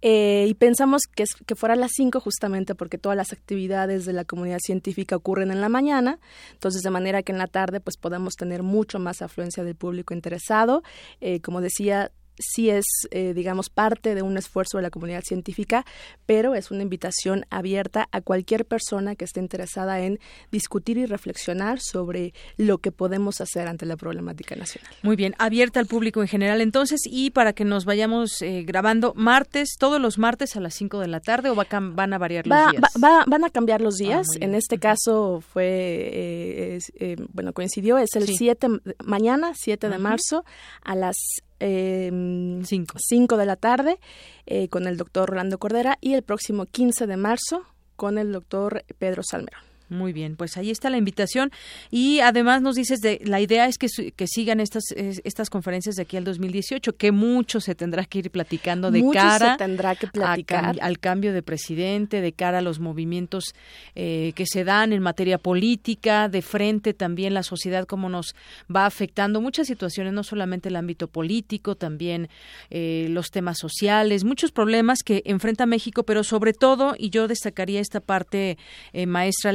[0.03, 4.13] Eh, y pensamos que, que fuera a las 5 justamente porque todas las actividades de
[4.13, 6.19] la comunidad científica ocurren en la mañana.
[6.53, 10.13] Entonces, de manera que en la tarde pues podemos tener mucho más afluencia del público
[10.13, 10.83] interesado.
[11.21, 15.85] Eh, como decía, sí es, eh, digamos, parte de un esfuerzo de la comunidad científica,
[16.27, 20.19] pero es una invitación abierta a cualquier persona que esté interesada en
[20.51, 24.93] discutir y reflexionar sobre lo que podemos hacer ante la problemática nacional.
[25.03, 29.13] Muy bien, abierta al público en general entonces y para que nos vayamos eh, grabando
[29.17, 32.71] martes, todos los martes a las 5 de la tarde o van a variar los
[32.71, 32.83] días?
[32.99, 38.27] van a cambiar los ah, días, en este caso fue, eh, bueno, coincidió, es el
[38.27, 38.69] 7,
[39.05, 40.45] mañana, 7 de marzo,
[40.83, 41.17] a las
[41.61, 43.99] 5 de la tarde
[44.47, 47.63] eh, con el doctor Rolando Cordera y el próximo 15 de marzo
[47.97, 49.74] con el doctor Pedro Salmerón.
[49.89, 51.51] Muy bien, pues ahí está la invitación
[51.91, 56.03] y además nos dices de la idea es que, que sigan estas estas conferencias de
[56.03, 60.77] aquí al 2018, que mucho se tendrá que ir platicando de cara tendrá que platicar.
[60.81, 63.55] al cambio de presidente, de cara a los movimientos
[63.95, 68.35] eh, que se dan en materia política, de frente también la sociedad cómo nos
[68.75, 72.29] va afectando muchas situaciones, no solamente el ámbito político, también
[72.71, 77.81] eh, los temas sociales, muchos problemas que enfrenta México, pero sobre todo y yo destacaría
[77.81, 78.59] esta parte
[78.93, 79.53] eh, maestra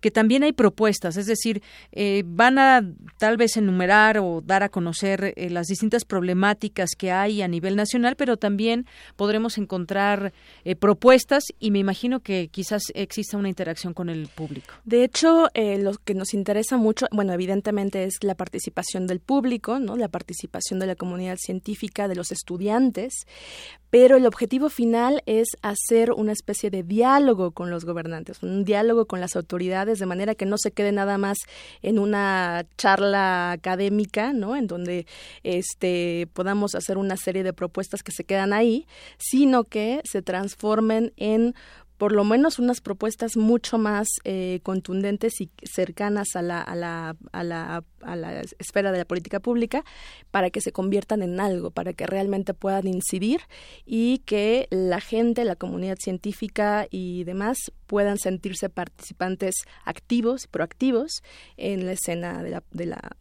[0.00, 2.82] Que también hay propuestas, es decir, eh, van a
[3.18, 7.76] tal vez enumerar o dar a conocer eh, las distintas problemáticas que hay a nivel
[7.76, 10.32] nacional, pero también podremos encontrar
[10.64, 14.74] eh, propuestas y me imagino que quizás exista una interacción con el público.
[14.84, 19.96] De hecho, lo que nos interesa mucho, bueno, evidentemente es la participación del público, ¿no?
[19.96, 23.26] La participación de la comunidad científica, de los estudiantes,
[23.90, 29.06] pero el objetivo final es hacer una especie de diálogo con los gobernantes, un diálogo
[29.06, 31.38] con las autoridades, de manera que no se quede nada más
[31.82, 34.56] en una charla académica, ¿no?
[34.56, 35.06] En donde
[35.42, 38.86] este, podamos hacer una serie de propuestas que se quedan ahí,
[39.18, 41.54] sino que se transformen en
[41.98, 47.16] por lo menos unas propuestas mucho más eh, contundentes y cercanas a la, a la,
[47.32, 49.84] a la a la esfera de la política pública
[50.30, 53.40] para que se conviertan en algo, para que realmente puedan incidir
[53.86, 61.22] y que la gente, la comunidad científica y demás puedan sentirse participantes activos y proactivos
[61.56, 63.16] en la escena de la, de la,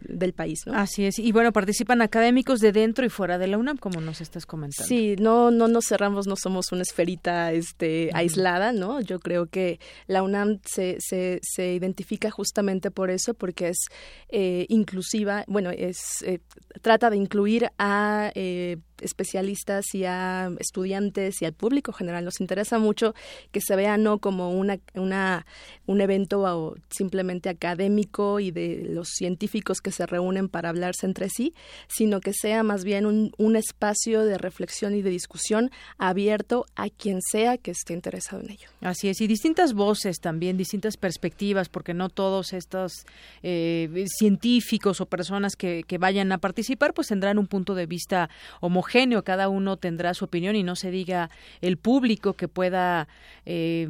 [0.00, 0.60] del país.
[0.66, 0.74] ¿no?
[0.74, 1.18] Así es.
[1.18, 4.88] Y bueno, participan académicos de dentro y fuera de la UNAM, como nos estás comentando.
[4.88, 9.00] Sí, no, no nos cerramos, no somos una esferita este, aislada, ¿no?
[9.00, 13.78] Yo creo que la UNAM se, se, se identifica justamente por eso, porque es
[14.28, 16.40] eh, inclusiva, bueno, es eh,
[16.80, 22.24] trata de incluir a eh, especialistas y a estudiantes y al público general.
[22.24, 23.14] Nos interesa mucho
[23.50, 25.46] que se vea no como una, una,
[25.86, 31.54] un evento simplemente académico y de los científicos que se reúnen para hablarse entre sí,
[31.88, 36.88] sino que sea más bien un, un espacio de reflexión y de discusión abierto a
[36.88, 38.68] quien sea que esté interesado en ello.
[38.80, 43.04] Así es, y distintas voces también, distintas perspectivas, porque no todos estos
[43.42, 48.30] eh, científicos o personas que, que vayan a participar pues tendrán un punto de vista
[48.60, 51.30] homogéneo genio, cada uno tendrá su opinión y no se diga
[51.62, 53.08] el público que pueda
[53.46, 53.88] eh,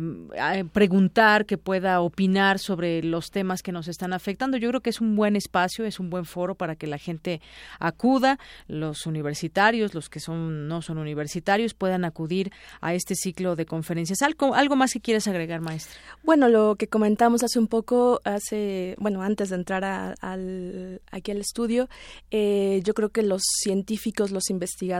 [0.72, 4.56] preguntar, que pueda opinar sobre los temas que nos están afectando.
[4.58, 7.40] Yo creo que es un buen espacio, es un buen foro para que la gente
[7.80, 8.38] acuda,
[8.68, 14.22] los universitarios, los que son no son universitarios, puedan acudir a este ciclo de conferencias.
[14.22, 15.98] ¿Algo, algo más que quieres agregar, maestra?
[16.22, 21.40] Bueno, lo que comentamos hace un poco, hace, bueno, antes de entrar al, aquí al
[21.40, 21.88] estudio,
[22.30, 24.91] eh, yo creo que los científicos, los investigadores,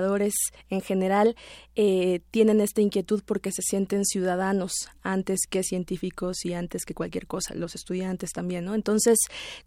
[0.71, 1.37] en general
[1.75, 7.27] eh, tienen esta inquietud porque se sienten ciudadanos antes que científicos y antes que cualquier
[7.27, 8.75] cosa, los estudiantes también, ¿no?
[8.75, 9.19] Entonces,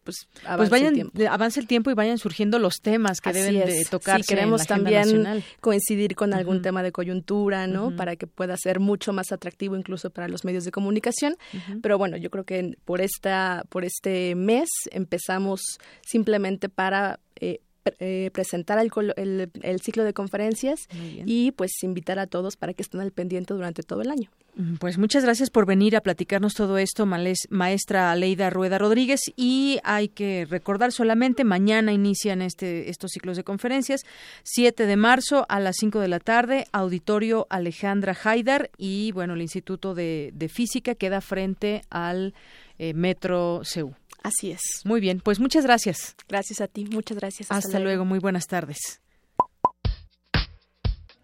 [0.05, 4.23] pues, pues vayan, avance el tiempo y vayan surgiendo los temas que deben de tocar.
[4.25, 7.95] queremos también coincidir con algún tema de coyuntura, ¿no?
[7.97, 11.37] Para que pueda ser mucho más atractivo incluso para los medios de comunicación.
[11.83, 17.61] Pero bueno, yo creo que por esta, por este mes empezamos simplemente para eh,
[17.99, 20.89] eh, presentar el, el, ciclo de conferencias
[21.27, 24.31] y pues invitar a todos para que estén al pendiente durante todo el año.
[24.79, 29.21] Pues muchas gracias por venir a platicarnos todo esto, maestra Leida Rueda Rodríguez.
[29.35, 34.03] Y hay que recordar solamente, mañana inician este, estos ciclos de conferencias,
[34.43, 39.43] 7 de marzo a las 5 de la tarde, Auditorio Alejandra Haidar y bueno, el
[39.43, 42.35] Instituto de, Física queda frente al
[42.79, 43.95] eh, Metro CEU.
[44.23, 44.61] Así es.
[44.85, 46.15] Muy bien, pues muchas gracias.
[46.29, 47.51] Gracias a ti, muchas gracias.
[47.51, 48.05] Hasta, luego.
[48.05, 49.01] muy buenas tardes.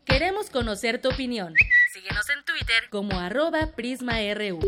[0.05, 1.55] Queremos conocer tu opinión.
[1.93, 4.59] Síguenos en Twitter como arroba PrismaRU.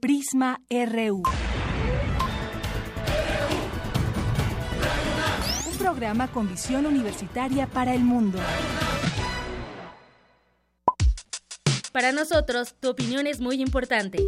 [0.00, 1.22] Prisma RU.
[5.70, 8.38] Un programa con visión universitaria para el mundo.
[11.92, 14.18] Para nosotros, tu opinión es muy importante.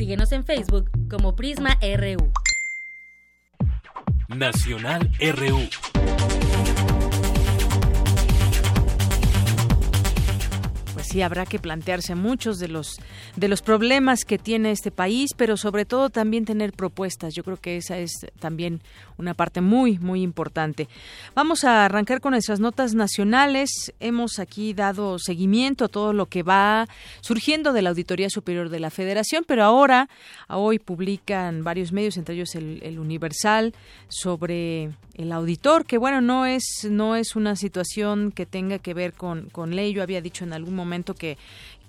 [0.00, 2.32] Síguenos en Facebook como Prisma RU.
[4.28, 5.89] Nacional RU.
[11.10, 13.00] Sí habrá que plantearse muchos de los
[13.36, 17.34] de los problemas que tiene este país, pero sobre todo también tener propuestas.
[17.34, 18.80] Yo creo que esa es también
[19.18, 20.88] una parte muy muy importante.
[21.34, 23.92] Vamos a arrancar con nuestras notas nacionales.
[23.98, 26.86] Hemos aquí dado seguimiento a todo lo que va
[27.20, 30.08] surgiendo de la Auditoría Superior de la Federación, pero ahora
[30.48, 33.74] hoy publican varios medios, entre ellos el, el Universal,
[34.08, 39.12] sobre el auditor, que bueno, no es no es una situación que tenga que ver
[39.12, 39.92] con con ley.
[39.92, 41.36] Yo había dicho en algún momento que,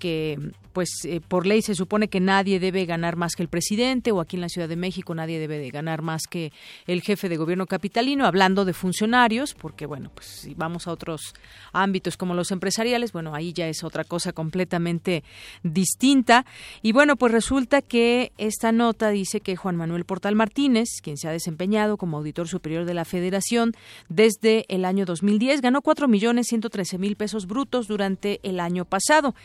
[0.02, 0.40] que
[0.74, 4.20] pues eh, por ley se supone que nadie debe ganar más que el presidente o
[4.20, 6.52] aquí en la Ciudad de México nadie debe de ganar más que
[6.88, 11.34] el jefe de gobierno capitalino, hablando de funcionarios, porque bueno, pues si vamos a otros
[11.72, 15.24] ámbitos como los empresariales, bueno, ahí ya es otra cosa completamente
[15.62, 16.46] distinta.
[16.82, 21.28] Y bueno, pues resulta que esta nota dice que Juan Manuel Portal Martínez, quien se
[21.28, 23.74] ha desempeñado como auditor superior de la Federación
[24.10, 28.86] desde el año 2010, ganó cuatro millones ciento trece mil pesos brutos durante el año
[28.86, 29.36] pasado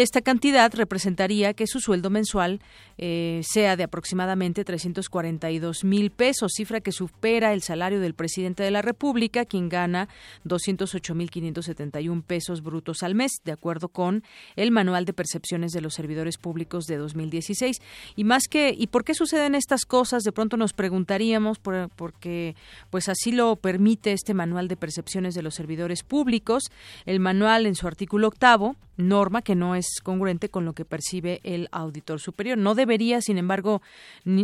[0.00, 2.60] esta cantidad representaría que su sueldo mensual
[2.98, 8.70] eh, sea de aproximadamente 342 mil pesos, cifra que supera el salario del presidente de
[8.70, 10.08] la República, quien gana
[10.44, 14.22] 208 mil 571 pesos brutos al mes, de acuerdo con
[14.56, 17.78] el Manual de Percepciones de los Servidores Públicos de 2016.
[18.16, 20.22] Y más que, ¿y por qué suceden estas cosas?
[20.22, 22.54] De pronto nos preguntaríamos, por, porque
[22.90, 26.64] pues así lo permite este Manual de Percepciones de los Servidores Públicos.
[27.06, 28.76] El manual en su artículo octavo
[29.08, 32.58] norma que no es congruente con lo que percibe el auditor superior.
[32.58, 33.82] No debería, sin embargo,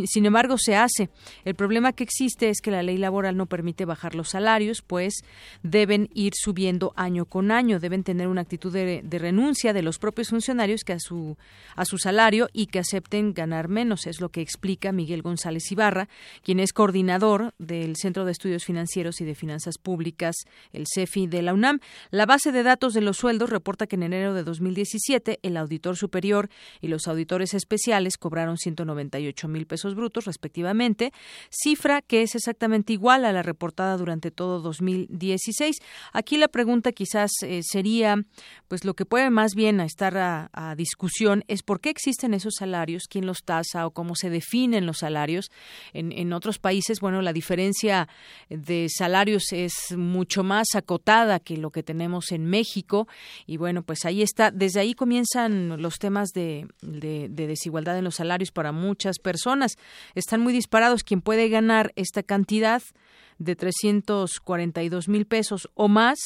[0.05, 1.09] sin embargo se hace.
[1.45, 5.23] El problema que existe es que la ley laboral no permite bajar los salarios, pues
[5.63, 10.29] deben ir subiendo año con año, deben tener una actitud de, renuncia de los propios
[10.29, 11.37] funcionarios que a su
[11.75, 16.09] a su salario y que acepten ganar menos, es lo que explica Miguel González Ibarra,
[16.43, 20.35] quien es coordinador del Centro de Estudios Financieros y de Finanzas Públicas,
[20.73, 21.79] el CEFI de la UNAM.
[22.11, 25.95] La base de datos de los sueldos reporta que en enero de 2017 el auditor
[25.95, 26.49] superior
[26.81, 31.11] y los auditores especiales cobraron 198 mil pesos brutos respectivamente,
[31.49, 35.77] cifra que es exactamente igual a la reportada durante todo 2016.
[36.13, 38.23] Aquí la pregunta quizás eh, sería,
[38.67, 43.07] pues lo que puede más bien estar a, discusión es por qué existen esos salarios,
[43.09, 45.51] quién los tasa o cómo se definen los salarios.
[45.93, 48.07] En, en otros países, bueno, la diferencia
[48.49, 53.07] de salarios es mucho más acotada que lo que tenemos en México
[53.45, 54.21] y bueno, pues ahí
[54.53, 59.77] Desde ahí comienzan los temas de, de, desigualdad en los salarios para muchas personas.
[60.15, 61.03] Están muy disparados.
[61.03, 62.81] Quien puede ganar esta cantidad
[63.37, 66.19] de 342 mil pesos o más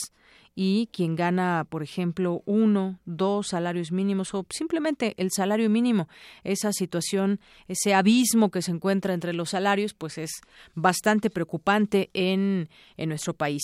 [0.56, 6.08] y quien gana, por ejemplo, uno, dos salarios mínimos o simplemente el salario mínimo,
[6.44, 10.42] esa situación, ese abismo que se encuentra entre los salarios, pues es
[10.76, 13.64] bastante preocupante en nuestro país.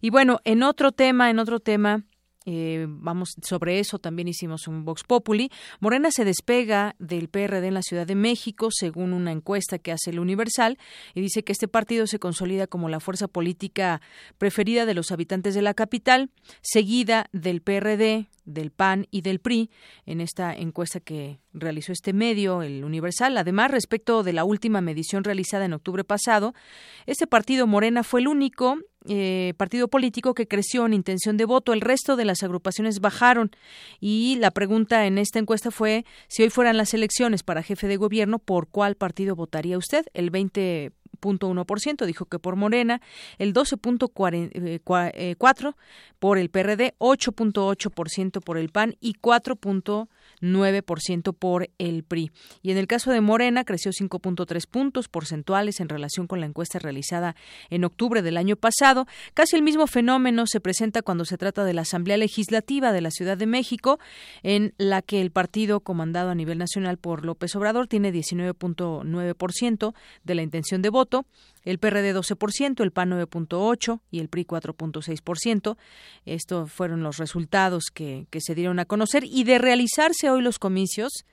[0.00, 2.04] Y bueno, en otro tema, en otro tema,
[2.46, 5.50] eh, vamos sobre eso también hicimos un Vox Populi.
[5.80, 10.10] Morena se despega del PRD en la Ciudad de México, según una encuesta que hace
[10.10, 10.78] el Universal,
[11.14, 14.00] y dice que este partido se consolida como la fuerza política
[14.38, 16.30] preferida de los habitantes de la capital,
[16.62, 19.70] seguida del PRD, del PAN y del PRI
[20.06, 23.36] en esta encuesta que realizó este medio, el Universal.
[23.36, 26.54] Además, respecto de la última medición realizada en octubre pasado,
[27.06, 28.78] este partido Morena fue el único
[29.08, 31.72] eh, partido político que creció en intención de voto.
[31.72, 33.50] El resto de las agrupaciones bajaron.
[34.00, 37.96] Y la pregunta en esta encuesta fue si hoy fueran las elecciones para jefe de
[37.96, 40.06] gobierno, ¿por cuál partido votaría usted?
[40.14, 40.92] El 20
[41.80, 43.00] ciento dijo que por Morena,
[43.38, 44.80] el 12.4% eh,
[45.14, 45.36] eh,
[46.18, 49.14] por el PRD, 8.8% por el PAN y
[50.40, 52.30] 4.9% por el PRI.
[52.62, 56.78] Y en el caso de Morena creció 5.3 puntos porcentuales en relación con la encuesta
[56.78, 57.36] realizada
[57.70, 59.06] en octubre del año pasado.
[59.34, 63.10] Casi el mismo fenómeno se presenta cuando se trata de la Asamblea Legislativa de la
[63.10, 63.98] Ciudad de México,
[64.42, 70.34] en la que el partido comandado a nivel nacional por López Obrador tiene 19.9% de
[70.34, 71.26] la intención de voto
[71.66, 75.76] el PRD 12%, el PAN 9.8% y el PRI 4.6%.
[76.24, 79.24] Estos fueron los resultados que, que se dieron a conocer.
[79.24, 81.26] Y de realizarse hoy los comicios,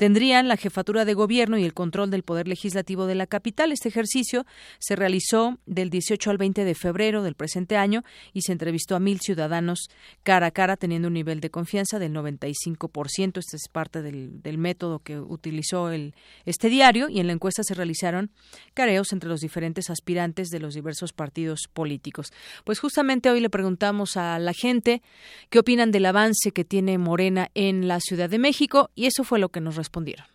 [0.00, 3.70] tendrían la jefatura de gobierno y el control del poder legislativo de la capital.
[3.70, 4.46] Este ejercicio
[4.78, 8.02] se realizó del 18 al 20 de febrero del presente año
[8.32, 9.90] y se entrevistó a mil ciudadanos
[10.22, 13.36] cara a cara, teniendo un nivel de confianza del 95%.
[13.36, 16.14] Este es parte del, método que utilizó el,
[16.46, 18.30] este diario y en la encuesta se realizaron
[18.72, 22.32] careos entre los diferentes aspirantes de los diversos partidos políticos.
[22.64, 25.02] Pues justamente hoy le preguntamos a la gente
[25.50, 29.38] qué opinan del avance que tiene Morena en la Ciudad de México y eso fue
[29.38, 30.26] lo que nos respondieron.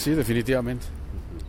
[0.00, 0.86] Sí, definitivamente.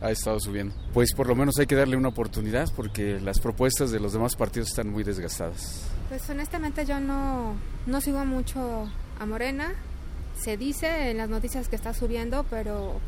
[0.01, 0.75] Ha estado subiendo.
[0.93, 4.35] Pues por lo menos hay que darle una oportunidad porque las propuestas de los demás
[4.35, 5.83] partidos están muy desgastadas.
[6.09, 7.55] Pues honestamente yo no,
[7.85, 9.73] no sigo mucho a Morena.
[10.37, 12.99] Se dice en las noticias que está subiendo, pero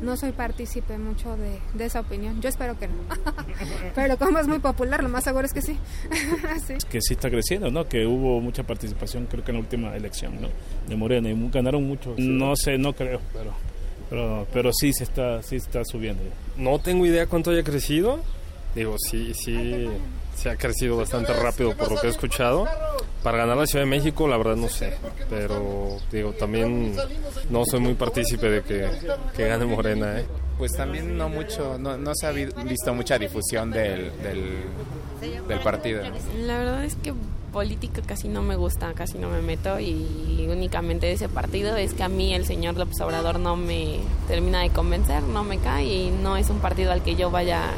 [0.00, 2.40] no soy partícipe mucho de, esa opinión.
[2.40, 2.94] Yo espero que no.
[3.94, 5.78] Pero como es muy popular, lo más seguro es que sí.
[6.90, 7.88] Que sí está creciendo, ¿no?
[7.88, 10.48] Que hubo mucha participación, creo que en la última elección, ¿no?
[10.86, 12.14] De Morena y ganaron mucho.
[12.18, 13.52] No sé, no creo, pero
[14.10, 16.22] pero pero sí se está sí está subiendo.
[16.56, 18.20] No tengo idea cuánto haya crecido.
[18.74, 19.88] Digo, sí sí
[20.34, 22.66] se ha crecido bastante rápido por lo que he escuchado.
[23.22, 24.94] Para ganar la Ciudad de México, la verdad no sé,
[25.30, 26.96] pero digo, también
[27.50, 28.88] no soy muy partícipe de que,
[29.36, 30.18] que gane Morena.
[30.18, 30.26] ¿eh?
[30.58, 36.02] Pues también no mucho, no, no se ha visto mucha difusión del, del, partido.
[36.44, 37.14] La verdad es que
[37.52, 41.94] política casi no me gusta, casi no me meto y únicamente de ese partido es
[41.94, 45.84] que a mí el señor López Obrador no me termina de convencer, no me cae
[45.84, 47.70] y no es un partido al que yo vaya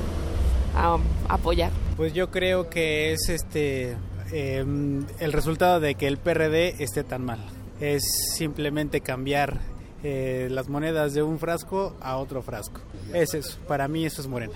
[0.74, 1.70] a apoyar.
[1.96, 3.96] Pues yo creo que es este
[4.34, 7.38] em, el resultado de que el PRD esté tan mal.
[7.80, 8.02] Es
[8.36, 9.60] simplemente cambiar
[10.02, 12.80] eh, las monedas de un frasco a otro frasco.
[13.12, 14.52] Es eso, para mí eso es Morena.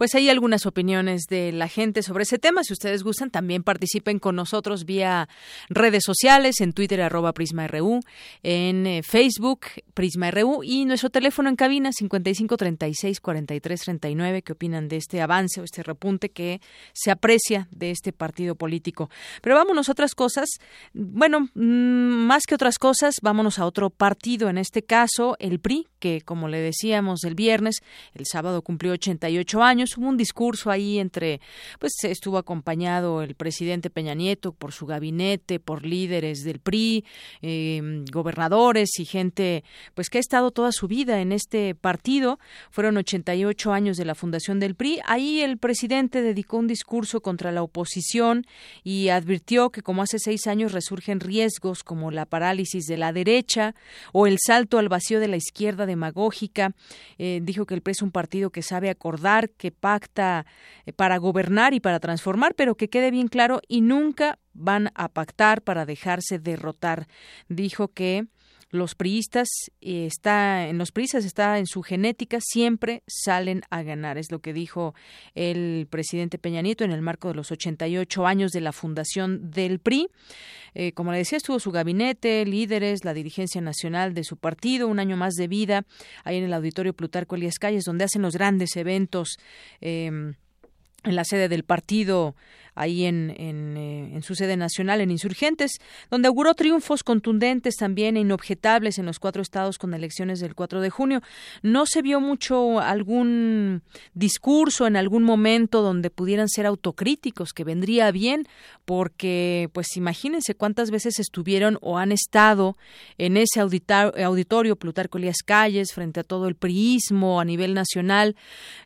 [0.00, 2.64] Pues hay algunas opiniones de la gente sobre ese tema.
[2.64, 5.28] Si ustedes gustan, también participen con nosotros vía
[5.68, 8.00] redes sociales, en Twitter arroba PrismaRU,
[8.42, 14.42] en eh, Facebook PrismaRU y nuestro teléfono en cabina 55364339.
[14.42, 16.62] ¿Qué opinan de este avance o este repunte que
[16.94, 19.10] se aprecia de este partido político?
[19.42, 20.48] Pero vámonos a otras cosas.
[20.94, 25.88] Bueno, mm, más que otras cosas, vámonos a otro partido, en este caso el PRI,
[25.98, 27.80] que como le decíamos el viernes,
[28.14, 31.40] el sábado cumplió 88 años hubo un discurso ahí entre,
[31.78, 37.04] pues estuvo acompañado el presidente Peña Nieto por su gabinete, por líderes del PRI,
[37.42, 39.64] em, gobernadores y gente,
[39.94, 42.38] pues que ha estado toda su vida en este partido.
[42.70, 45.00] Fueron 88 años de la fundación del PRI.
[45.06, 48.46] Ahí el presidente dedicó un discurso contra la oposición
[48.84, 53.74] y advirtió que como hace seis años resurgen riesgos como la parálisis de la derecha
[54.12, 56.74] o el salto al vacío de la izquierda demagógica.
[57.18, 60.46] Eh, dijo que el PRI es un partido que sabe acordar, que pacta
[60.86, 65.08] eh, para gobernar y para transformar, pero que quede bien claro y nunca van a
[65.08, 67.06] pactar para dejarse derrotar.
[67.48, 68.26] Dijo que
[68.70, 69.48] los priistas
[69.80, 74.18] eh, está en los priistas está en su genética siempre salen a ganar.
[74.18, 74.94] Es lo que dijo
[75.34, 79.80] el presidente Peña Nieto en el marco de los 88 años de la fundación del
[79.80, 80.08] PRI
[80.74, 85.00] eh, como le decía estuvo su gabinete líderes la dirigencia nacional de su partido un
[85.00, 85.84] año más de vida
[86.24, 89.36] ahí en el auditorio Plutarco Elías Calles donde hacen los grandes eventos
[89.80, 90.34] eh,
[91.04, 92.34] en la sede del partido
[92.74, 95.72] ahí en, eh, en, su sede nacional, en Insurgentes,
[96.10, 100.80] donde auguró triunfos contundentes también e inobjetables en los cuatro estados con elecciones del 4
[100.80, 101.20] de junio.
[101.62, 103.82] No se vio mucho algún
[104.14, 108.46] discurso en algún momento donde pudieran ser autocríticos, que vendría bien,
[108.84, 112.76] porque pues imagínense cuántas veces estuvieron o han estado
[113.18, 118.36] en ese auditorio Plutarco Elías Calles frente a todo el priismo a nivel nacional,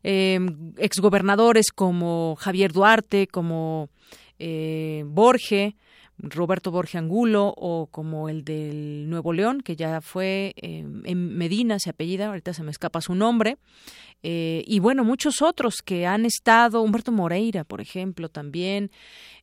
[0.02, 0.40] eh,
[0.78, 2.03] exgobernadores como
[2.38, 3.88] Javier Duarte, como
[4.38, 5.76] eh, Borge,
[6.18, 11.78] Roberto Borge Angulo o como el del Nuevo León, que ya fue eh, en Medina,
[11.78, 13.58] se apellida, ahorita se me escapa su nombre,
[14.26, 18.90] eh, y bueno, muchos otros que han estado, Humberto Moreira, por ejemplo, también,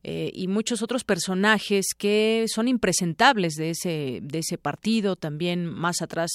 [0.02, 6.02] eh, y muchos otros personajes que son impresentables de ese, de ese partido, también más
[6.02, 6.30] atrás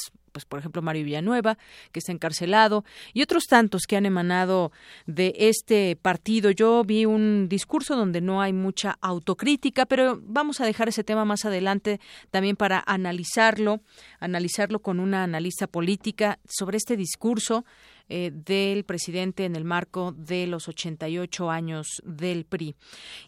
[0.45, 1.57] pues por ejemplo Mario Villanueva,
[1.91, 2.83] que está encarcelado,
[3.13, 4.71] y otros tantos que han emanado
[5.05, 6.51] de este partido.
[6.51, 11.25] Yo vi un discurso donde no hay mucha autocrítica, pero vamos a dejar ese tema
[11.25, 11.99] más adelante
[12.31, 13.81] también para analizarlo,
[14.19, 17.65] analizarlo con una analista política sobre este discurso
[18.09, 22.73] eh, del presidente en el marco de los 88 años del PRI.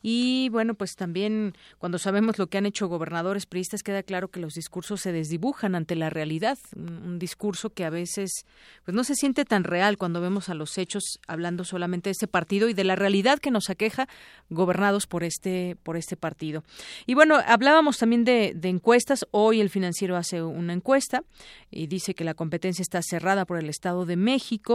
[0.01, 4.39] Y bueno, pues también cuando sabemos lo que han hecho gobernadores priistas, queda claro que
[4.39, 6.57] los discursos se desdibujan ante la realidad.
[6.77, 8.45] Un, discurso que a veces
[8.85, 12.27] pues no se siente tan real cuando vemos a los hechos hablando solamente de este
[12.27, 14.07] partido y de la realidad que nos aqueja
[14.49, 16.63] gobernados por este, por este partido.
[17.05, 19.25] Y bueno, hablábamos también de, de encuestas.
[19.31, 21.23] Hoy el financiero hace una encuesta
[21.69, 24.68] y dice que la competencia está cerrada por el Estado de México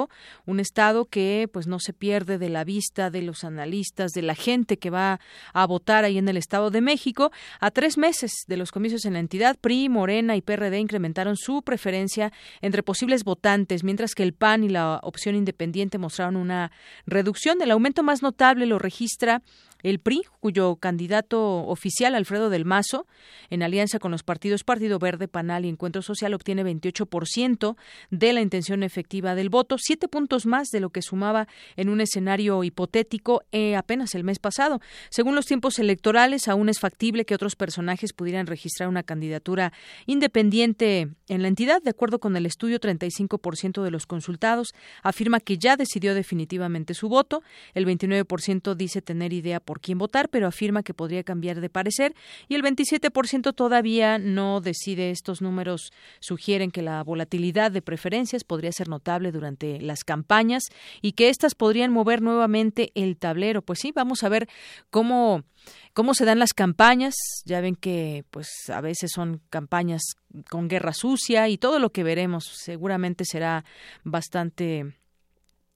[0.47, 4.35] un estado que pues no se pierde de la vista de los analistas, de la
[4.35, 5.21] gente que va
[5.53, 7.31] a votar ahí en el Estado de México.
[7.61, 11.63] A tres meses de los comicios en la entidad, PRI, Morena y PRD incrementaron su
[11.63, 16.73] preferencia entre posibles votantes, mientras que el PAN y la opción independiente mostraron una
[17.07, 17.61] reducción.
[17.63, 19.43] El aumento más notable lo registra
[19.85, 23.07] el PRI, cuyo candidato oficial, Alfredo del Mazo,
[23.51, 27.77] en alianza con los partidos Partido Verde, Panal y Encuentro Social, obtiene 28%
[28.11, 32.01] de la intención efectiva del voto, siete puntos más de lo que sumaba en un
[32.01, 34.81] escenario hipotético eh, apenas el mes pasado.
[35.11, 39.73] Según los tiempos electorales, aún es factible que otros personajes pudieran registrar una candidatura
[40.07, 41.83] independiente en la entidad.
[41.83, 47.11] De acuerdo con el estudio, 35% de los consultados afirma que ya decidió definitivamente su
[47.11, 47.43] voto.
[47.75, 51.69] El 29% dice tener idea por por quién votar, pero afirma que podría cambiar de
[51.69, 52.15] parecer
[52.47, 55.11] y el 27% todavía no decide.
[55.11, 60.63] Estos números sugieren que la volatilidad de preferencias podría ser notable durante las campañas
[61.03, 63.63] y que éstas podrían mover nuevamente el tablero.
[63.63, 64.49] Pues sí, vamos a ver
[64.91, 65.43] cómo
[65.93, 67.17] cómo se dan las campañas.
[67.45, 70.03] Ya ven que pues a veces son campañas
[70.49, 73.65] con guerra sucia y todo lo que veremos seguramente será
[74.05, 74.95] bastante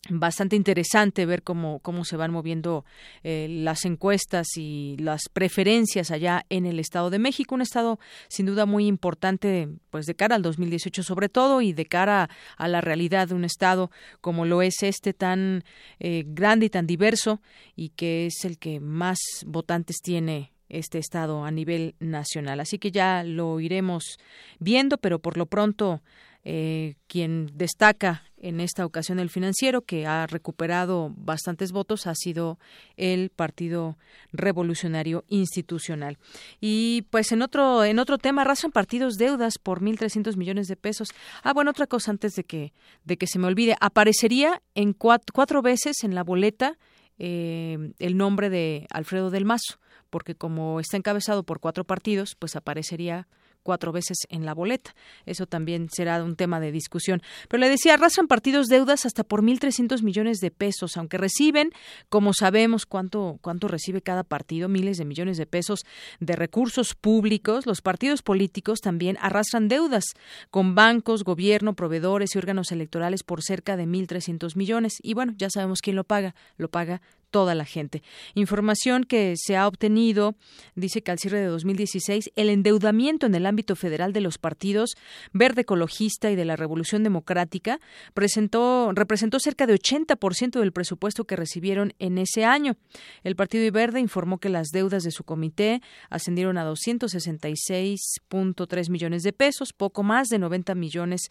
[0.08, 2.84] bastante interesante ver cómo, cómo se van moviendo
[3.22, 7.98] eh, las encuestas y las preferencias allá en el Estado de México, un estado
[8.28, 12.68] sin duda muy importante pues de cara al 2018 sobre todo y de cara a
[12.68, 13.90] la realidad de un estado
[14.20, 15.64] como lo es este tan
[16.00, 17.40] eh, grande y tan diverso
[17.76, 22.60] y que es el que más votantes tiene este estado a nivel nacional.
[22.60, 24.18] Así que ya lo iremos
[24.58, 26.02] viendo, pero por lo pronto
[26.50, 32.58] eh, quien destaca en esta ocasión el financiero, que ha recuperado bastantes votos, ha sido
[32.96, 33.98] el Partido
[34.32, 36.16] Revolucionario Institucional.
[36.58, 41.08] Y pues en otro, en otro tema, arrasan partidos deudas por 1.300 millones de pesos.
[41.42, 42.72] Ah, bueno, otra cosa antes de que,
[43.04, 43.76] de que se me olvide.
[43.82, 46.78] Aparecería en cuatro, veces en la boleta
[47.18, 52.56] eh, el nombre de Alfredo del Mazo, porque como está encabezado por cuatro partidos, pues
[52.56, 53.28] aparecería
[53.62, 54.94] cuatro veces en la boleta.
[55.26, 57.22] Eso también será un tema de discusión.
[57.48, 61.70] Pero le decía, arrastran partidos deudas hasta por 1.300 millones de pesos, aunque reciben,
[62.08, 65.84] como sabemos cuánto, cuánto recibe cada partido, miles de millones de pesos
[66.20, 70.04] de recursos públicos, los partidos políticos también arrastran deudas
[70.50, 74.94] con bancos, gobierno, proveedores y órganos electorales por cerca de 1.300 millones.
[75.02, 76.34] Y bueno, ya sabemos quién lo paga.
[76.56, 77.00] Lo paga
[77.30, 78.02] toda la gente.
[78.34, 80.34] Información que se ha obtenido
[80.74, 84.94] dice que al cierre de 2016 el endeudamiento en el ámbito federal de los partidos
[85.32, 87.80] Verde Ecologista y de la Revolución Democrática
[88.14, 92.76] presentó, representó cerca de 80% del presupuesto que recibieron en ese año.
[93.24, 99.32] El Partido Verde informó que las deudas de su comité ascendieron a 266.3 millones de
[99.32, 101.28] pesos, poco más de 90 millones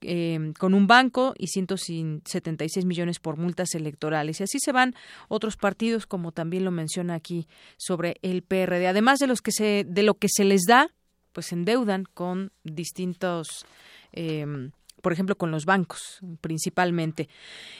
[0.00, 4.38] eh, con un banco y 176 millones por multas electorales.
[4.40, 4.94] Y así se van
[5.56, 8.86] partidos, como también lo menciona aquí sobre el PRD.
[8.86, 10.90] Además de los que se, de lo que se les da,
[11.32, 13.66] pues endeudan con distintos
[14.12, 14.70] eh,
[15.00, 17.28] por ejemplo, con los bancos principalmente.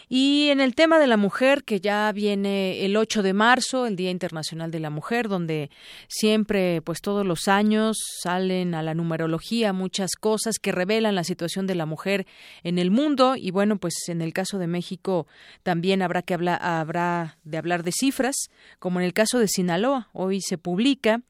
[0.09, 3.97] Y en el tema de la mujer, que ya viene el 8 de marzo, el
[3.97, 5.71] Día Internacional de la Mujer, donde
[6.09, 11.67] siempre, pues todos los años salen a la numerología muchas cosas que revelan la situación
[11.67, 12.27] de la mujer
[12.63, 13.35] en el mundo.
[13.37, 15.27] Y bueno, pues en el caso de México
[15.63, 18.37] también habrá que hablar, habrá de hablar de cifras,
[18.79, 20.09] como en el caso de Sinaloa.
[20.13, 21.23] Hoy se publica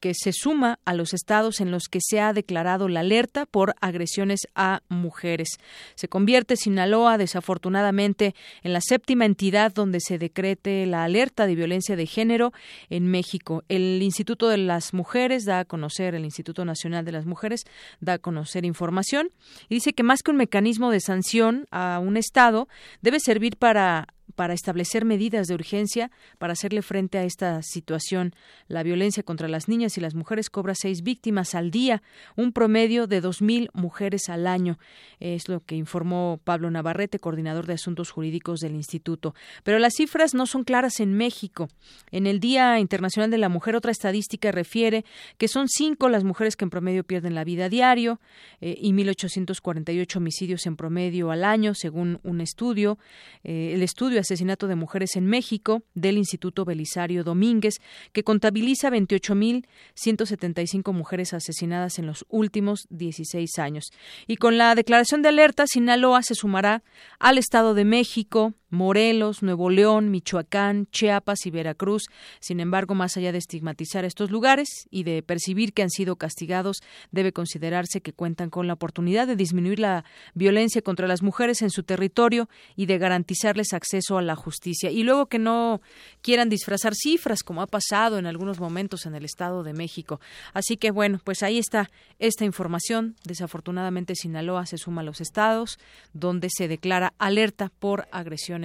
[0.00, 3.74] que se suma a los estados en los que se ha declarado la alerta por
[3.80, 5.45] agresiones a mujeres.
[5.94, 11.96] Se convierte Sinaloa, desafortunadamente, en la séptima entidad donde se decrete la alerta de violencia
[11.96, 12.52] de género
[12.90, 13.64] en México.
[13.68, 17.64] El Instituto de las Mujeres da a conocer, el Instituto Nacional de las Mujeres
[18.00, 19.28] da a conocer información
[19.68, 22.68] y dice que más que un mecanismo de sanción a un estado,
[23.02, 28.34] debe servir para para establecer medidas de urgencia para hacerle frente a esta situación.
[28.68, 32.02] La violencia contra las niñas y las mujeres cobra seis víctimas al día,
[32.36, 34.78] un promedio de dos mil mujeres al año.
[35.18, 39.34] Es lo que informó Pablo Navarrete, coordinador de asuntos jurídicos del instituto.
[39.64, 41.68] Pero las cifras no son claras en México.
[42.10, 45.04] En el Día Internacional de la Mujer, otra estadística refiere
[45.38, 48.20] que son cinco las mujeres que en promedio pierden la vida a diario
[48.60, 52.98] eh, y 1.848 homicidios en promedio al año, según un estudio.
[53.42, 57.80] Eh, el estudio asesinato de mujeres en México del Instituto Belisario Domínguez,
[58.12, 63.90] que contabiliza 28.175 mujeres asesinadas en los últimos 16 años.
[64.26, 66.82] Y con la declaración de alerta, Sinaloa se sumará
[67.18, 72.04] al Estado de México, Morelos, Nuevo León, Michoacán, Chiapas y Veracruz.
[72.40, 76.78] Sin embargo, más allá de estigmatizar estos lugares y de percibir que han sido castigados,
[77.10, 80.04] debe considerarse que cuentan con la oportunidad de disminuir la
[80.34, 84.90] violencia contra las mujeres en su territorio y de garantizarles acceso a la justicia.
[84.90, 85.80] Y luego que no
[86.22, 90.20] quieran disfrazar cifras, como ha pasado en algunos momentos en el Estado de México.
[90.52, 93.16] Así que, bueno, pues ahí está esta información.
[93.24, 95.78] Desafortunadamente, Sinaloa se suma a los estados
[96.12, 98.56] donde se declara alerta por agresión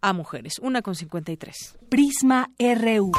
[0.00, 0.54] a mujeres.
[0.60, 1.76] Una con 53.
[1.88, 3.12] Prisma RU.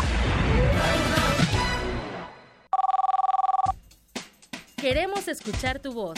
[4.78, 6.18] Queremos escuchar tu voz.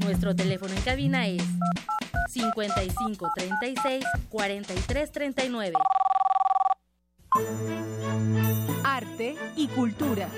[0.00, 1.44] Nuestro teléfono en cabina es
[2.32, 5.74] 55 36 43 39.
[8.84, 10.28] Arte y cultura.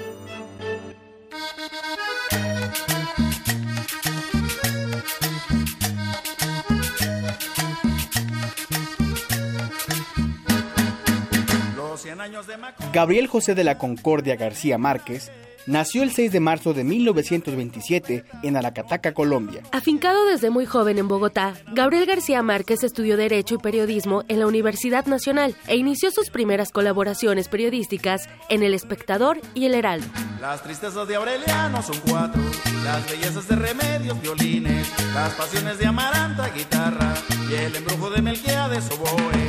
[12.93, 15.31] Gabriel José de la Concordia García Márquez
[15.67, 19.63] nació el 6 de marzo de 1927 en Aracataca, Colombia.
[19.73, 24.47] Afincado desde muy joven en Bogotá, Gabriel García Márquez estudió Derecho y Periodismo en la
[24.47, 30.07] Universidad Nacional e inició sus primeras colaboraciones periodísticas en El Espectador y El Heraldo.
[30.41, 32.43] Las tristezas de Aureliano son cuatro,
[32.85, 37.15] las bellezas de Remedios, violines, las pasiones de Amaranta, guitarra,
[37.51, 39.47] y el embrujo de Melquiades, oboe,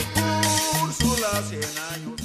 [0.84, 1.62] Úrsula, cien
[1.94, 2.25] años.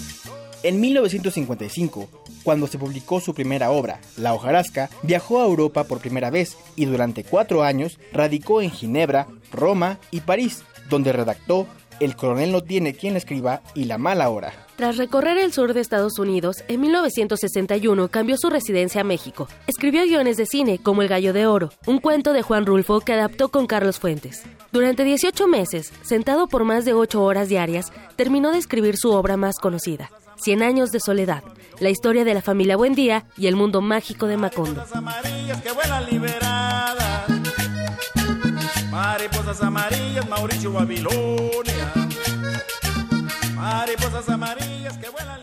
[0.62, 2.08] En 1955,
[2.42, 6.84] cuando se publicó su primera obra, La hojarasca, viajó a Europa por primera vez y
[6.84, 11.66] durante cuatro años radicó en Ginebra, Roma y París, donde redactó
[11.98, 14.52] El coronel no tiene quien escriba y La mala hora.
[14.76, 19.46] Tras recorrer el sur de Estados Unidos, en 1961 cambió su residencia a México.
[19.66, 23.12] Escribió guiones de cine como El Gallo de Oro, un cuento de Juan Rulfo que
[23.12, 24.42] adaptó con Carlos Fuentes.
[24.72, 29.36] Durante 18 meses, sentado por más de 8 horas diarias, terminó de escribir su obra
[29.36, 30.10] más conocida,
[30.42, 31.42] Cien años de soledad,
[31.80, 34.82] la historia de la familia Buendía y el mundo mágico de Macondo.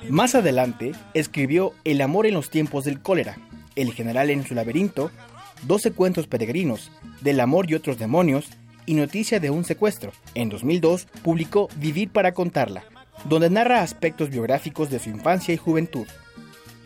[0.09, 3.37] Más adelante, escribió El amor en los tiempos del cólera,
[3.75, 5.11] El general en su laberinto,
[5.67, 6.91] 12 cuentos peregrinos,
[7.21, 8.47] Del amor y otros demonios
[8.87, 10.11] y Noticia de un secuestro.
[10.33, 12.83] En 2002 publicó Vivir para contarla,
[13.25, 16.07] donde narra aspectos biográficos de su infancia y juventud.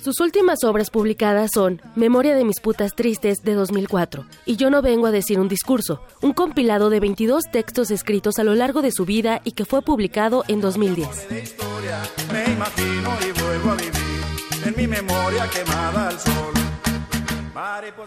[0.03, 4.81] Sus últimas obras publicadas son Memoria de mis putas tristes de 2004 y Yo no
[4.81, 8.91] vengo a decir un discurso, un compilado de 22 textos escritos a lo largo de
[8.91, 11.27] su vida y que fue publicado en 2010.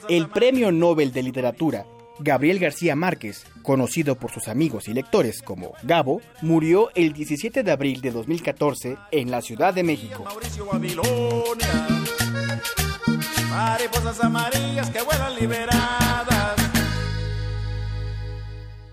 [0.09, 1.87] El Premio Nobel de Literatura
[2.19, 7.73] Gabriel García Márquez, conocido por sus amigos y lectores como Gabo, murió el 17 de
[7.73, 10.25] abril de 2014 en la Ciudad de México.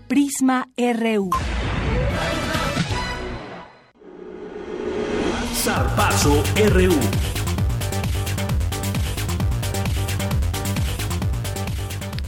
[0.08, 1.30] Prisma RU.
[5.54, 7.41] Zarpazo RU.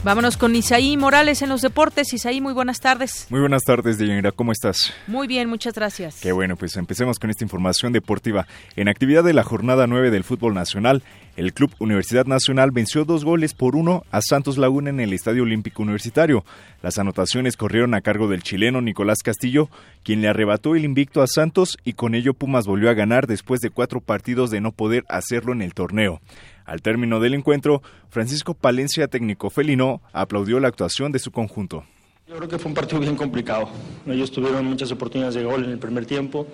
[0.05, 2.13] Vámonos con Isaí Morales en los deportes.
[2.13, 3.25] Isaí, muy buenas tardes.
[3.31, 4.31] Muy buenas tardes, Deyanira.
[4.31, 4.93] ¿Cómo estás?
[5.07, 6.19] Muy bien, muchas gracias.
[6.21, 8.45] Qué bueno, pues empecemos con esta información deportiva.
[8.75, 11.01] En actividad de la jornada 9 del fútbol nacional,
[11.37, 15.41] el Club Universidad Nacional venció dos goles por uno a Santos Laguna en el Estadio
[15.41, 16.45] Olímpico Universitario.
[16.83, 19.69] Las anotaciones corrieron a cargo del chileno Nicolás Castillo,
[20.03, 23.59] quien le arrebató el invicto a Santos y con ello Pumas volvió a ganar después
[23.59, 26.21] de cuatro partidos de no poder hacerlo en el torneo.
[26.65, 31.83] Al término del encuentro, Francisco Palencia, técnico felino, aplaudió la actuación de su conjunto.
[32.27, 33.69] Yo creo que fue un partido bien complicado.
[34.07, 36.47] Ellos tuvieron muchas oportunidades de gol en el primer tiempo,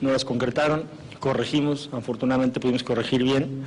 [0.00, 0.84] no las concretaron,
[1.18, 3.64] corregimos, afortunadamente pudimos corregir bien.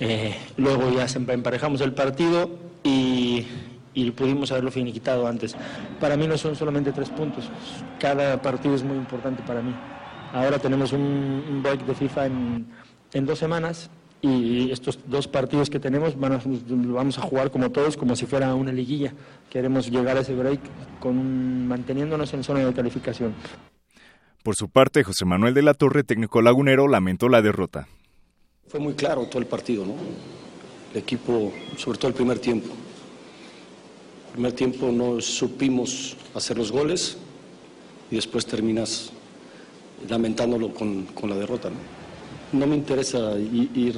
[0.00, 2.50] Eh, luego ya emparejamos el partido
[2.82, 3.46] y,
[4.16, 5.56] pudimos haberlo finiquitado antes.
[5.98, 7.48] Para mí no son solamente tres puntos,
[7.98, 9.74] cada partido es muy importante para mí.
[10.34, 12.66] Ahora tenemos un, break de FIFA en,
[13.14, 13.90] en dos semanas
[14.22, 16.40] y estos dos partidos que tenemos van
[16.94, 19.12] vamos a jugar como todos, como si fuera una liguilla.
[19.50, 20.60] Queremos llegar a ese break
[21.00, 23.34] con, manteniéndonos en zona de calificación.
[24.44, 27.88] Por su parte, José Manuel de la Torre, técnico lagunero, lamentó la derrota.
[28.68, 29.94] Fue muy claro todo el partido, ¿no?
[30.92, 32.68] El equipo, sobre todo el primer tiempo.
[34.28, 37.18] El primer tiempo no supimos hacer los goles
[38.08, 39.12] y después terminas
[40.08, 42.01] lamentándolo con, con la derrota, ¿no?
[42.52, 43.94] No me interesa ir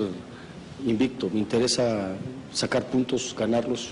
[0.86, 2.14] invicto, me interesa
[2.52, 3.90] sacar puntos, ganarlos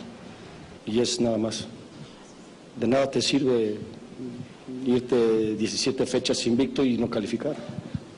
[0.87, 1.67] y es nada más.
[2.79, 3.77] De nada te sirve
[4.87, 7.57] irte 17 fechas invicto y no calificar.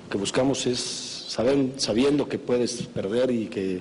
[0.05, 0.79] Lo que buscamos es
[1.29, 3.81] saber, sabiendo que puedes perder y que,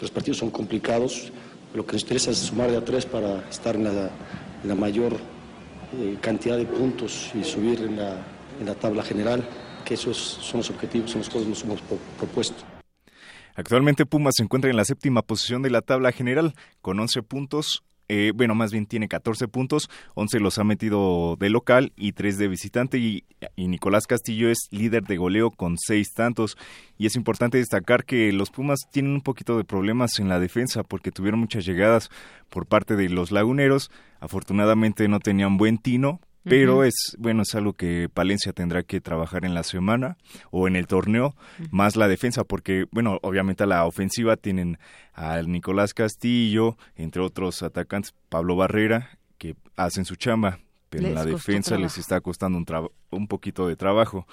[0.00, 1.32] los partidos son complicados,
[1.74, 6.16] lo que nos interesa es sumar de a tres para estar en la, mayor eh,
[6.20, 9.44] cantidad de puntos y subir en la tabla general
[9.88, 11.80] que esos son los objetivos en los nos hemos
[12.18, 12.62] propuesto.
[13.54, 17.82] Actualmente Pumas se encuentra en la séptima posición de la tabla general con 11 puntos.
[18.10, 22.38] Eh, bueno, más bien tiene 14 puntos, 11 los ha metido de local y 3
[22.38, 23.24] de visitante y,
[23.56, 26.56] Nicolás Castillo es líder de goleo con 6 tantos.
[26.98, 30.82] Y es importante destacar que los Pumas tienen un poquito de problemas en la defensa
[30.82, 32.10] porque tuvieron muchas llegadas
[32.50, 33.90] por parte de los laguneros.
[34.20, 39.44] Afortunadamente no tenían buen tino, pero es bueno es algo que Palencia tendrá que trabajar
[39.44, 40.16] en la semana
[40.50, 41.34] o en el torneo
[41.70, 44.78] más la defensa porque bueno obviamente a la ofensiva tienen
[45.12, 50.58] al Nicolás Castillo entre otros atacantes Pablo Barrera que hacen su chamba
[50.90, 52.66] pero en la defensa les está costando un,
[53.10, 54.26] un poquito de trabajo.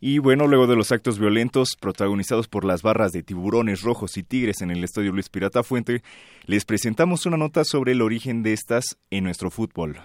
[0.00, 4.22] Y bueno, luego de los actos violentos protagonizados por las barras de tiburones rojos y
[4.22, 6.02] tigres en el Estadio Luis Pirata Fuente,
[6.46, 9.98] les presentamos una nota sobre el origen de estas en nuestro fútbol.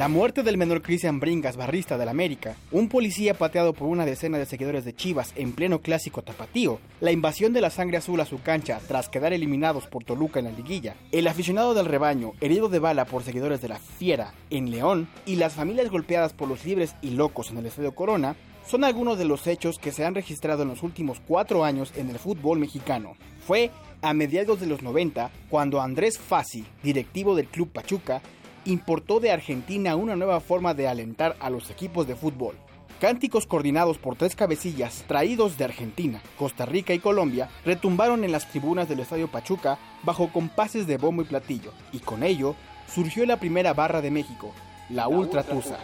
[0.00, 4.38] La muerte del menor Cristian Bringas, barrista del América, un policía pateado por una decena
[4.38, 8.24] de seguidores de Chivas en pleno clásico tapatío, la invasión de la sangre azul a
[8.24, 12.70] su cancha tras quedar eliminados por Toluca en la liguilla, el aficionado del rebaño herido
[12.70, 16.64] de bala por seguidores de la Fiera en León y las familias golpeadas por los
[16.64, 18.36] libres y locos en el Estadio Corona
[18.66, 22.08] son algunos de los hechos que se han registrado en los últimos cuatro años en
[22.08, 23.16] el fútbol mexicano.
[23.46, 23.70] Fue
[24.00, 28.22] a mediados de los 90 cuando Andrés Fassi, directivo del Club Pachuca,
[28.64, 32.56] importó de Argentina una nueva forma de alentar a los equipos de fútbol.
[33.00, 38.50] Cánticos coordinados por tres cabecillas traídos de Argentina, Costa Rica y Colombia retumbaron en las
[38.50, 42.54] tribunas del Estadio Pachuca bajo compases de bombo y platillo, y con ello
[42.92, 44.52] surgió la primera barra de México,
[44.90, 45.78] la, Ultra Tusa.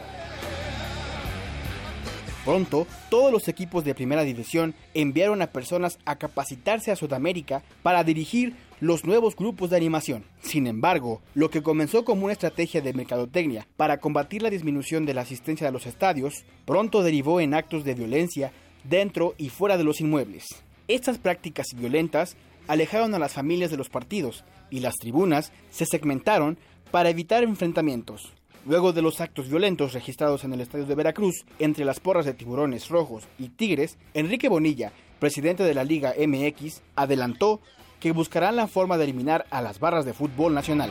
[2.44, 8.04] Pronto, todos los equipos de primera división enviaron a personas a capacitarse a Sudamérica para
[8.04, 10.24] dirigir los nuevos grupos de animación.
[10.40, 15.14] Sin embargo, lo que comenzó como una estrategia de mercadotecnia para combatir la disminución de
[15.14, 18.52] la asistencia a los estadios, pronto derivó en actos de violencia
[18.84, 20.46] dentro y fuera de los inmuebles.
[20.88, 22.36] Estas prácticas violentas
[22.68, 26.58] alejaron a las familias de los partidos y las tribunas se segmentaron
[26.90, 28.32] para evitar enfrentamientos.
[28.64, 32.34] Luego de los actos violentos registrados en el estadio de Veracruz entre las porras de
[32.34, 37.60] tiburones rojos y tigres, Enrique Bonilla, presidente de la Liga MX, adelantó
[38.00, 40.90] que buscarán la forma de eliminar a las barras de fútbol nacional.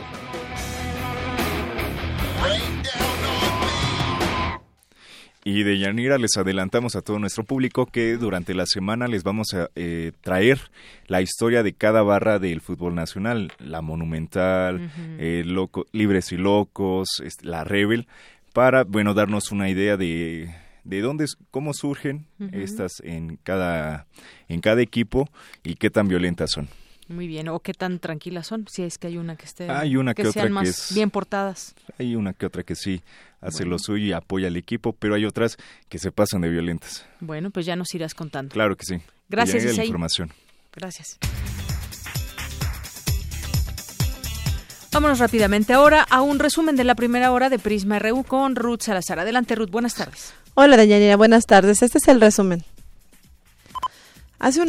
[5.46, 9.54] Y de Yanira les adelantamos a todo nuestro público que durante la semana les vamos
[9.54, 10.58] a eh, traer
[11.06, 14.90] la historia de cada barra del fútbol nacional, la Monumental,
[15.20, 18.08] eh, loco, Libres y Locos, la Rebel,
[18.52, 20.52] para bueno darnos una idea de,
[20.82, 24.08] de dónde, cómo surgen estas en cada
[24.48, 25.28] en cada equipo
[25.62, 26.68] y qué tan violentas son.
[27.08, 29.96] Muy bien, o qué tan tranquilas son, si es que hay una que esté hay
[29.96, 31.74] una que, que otra sean más que es, bien portadas.
[31.98, 33.00] Hay una que otra que sí
[33.40, 35.56] hace lo suyo y apoya al equipo, pero hay otras
[35.88, 37.06] que se pasan de violentas.
[37.20, 38.52] Bueno, pues ya nos irás contando.
[38.52, 38.96] Claro que sí.
[39.28, 40.32] Gracias, la información.
[40.74, 41.18] Gracias.
[44.92, 48.80] Vámonos rápidamente ahora a un resumen de la primera hora de Prisma RU con Ruth
[48.80, 49.18] Salazar.
[49.18, 50.34] Adelante, Ruth, buenas tardes.
[50.54, 51.82] Hola, Dayanira, buenas tardes.
[51.82, 52.64] Este es el resumen.
[54.38, 54.60] Hace,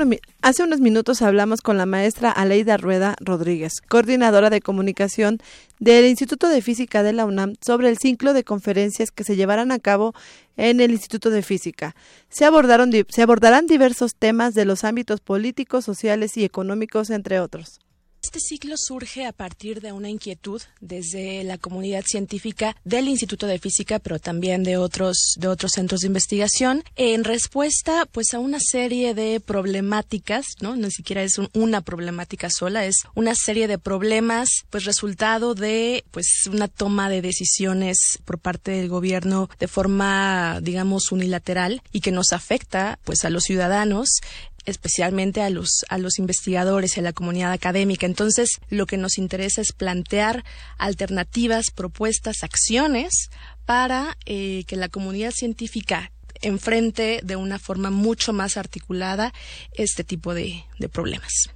[0.64, 5.40] unos minutos hablamos con la maestra Aleida Rueda Rodríguez, coordinadora de comunicación
[5.80, 9.74] del Instituto de Física de la UNAM, sobre el ciclo de conferencias que se llevarán
[9.74, 10.14] a cabo
[10.56, 11.96] en el Instituto de Física.
[12.30, 17.80] Se, abordaron, se abordarán diversos temas de los ámbitos políticos, sociales y económicos, entre otros.
[18.22, 23.60] Este ciclo surge a partir de una inquietud desde la comunidad científica del Instituto de
[23.60, 28.60] Física, pero también de otros de otros centros de investigación, en respuesta pues a una
[28.60, 34.50] serie de problemáticas, no, ni siquiera es una problemática sola, es una serie de problemas
[34.70, 41.12] pues resultado de pues una toma de decisiones por parte del gobierno de forma digamos
[41.12, 44.10] unilateral y que nos afecta pues a los ciudadanos
[44.68, 48.06] especialmente a los, a los investigadores y a la comunidad académica.
[48.06, 50.44] Entonces, lo que nos interesa es plantear
[50.78, 53.30] alternativas, propuestas, acciones
[53.66, 56.12] para eh, que la comunidad científica
[56.42, 59.34] enfrente de una forma mucho más articulada
[59.74, 61.50] este tipo de, de problemas.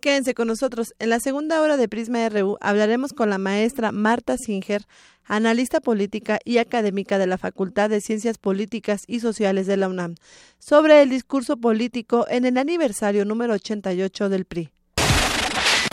[0.00, 0.94] Quédense con nosotros.
[0.98, 4.86] En la segunda hora de Prisma RU hablaremos con la maestra Marta Singer,
[5.24, 10.14] analista política y académica de la Facultad de Ciencias Políticas y Sociales de la UNAM,
[10.58, 14.70] sobre el discurso político en el aniversario número 88 del PRI.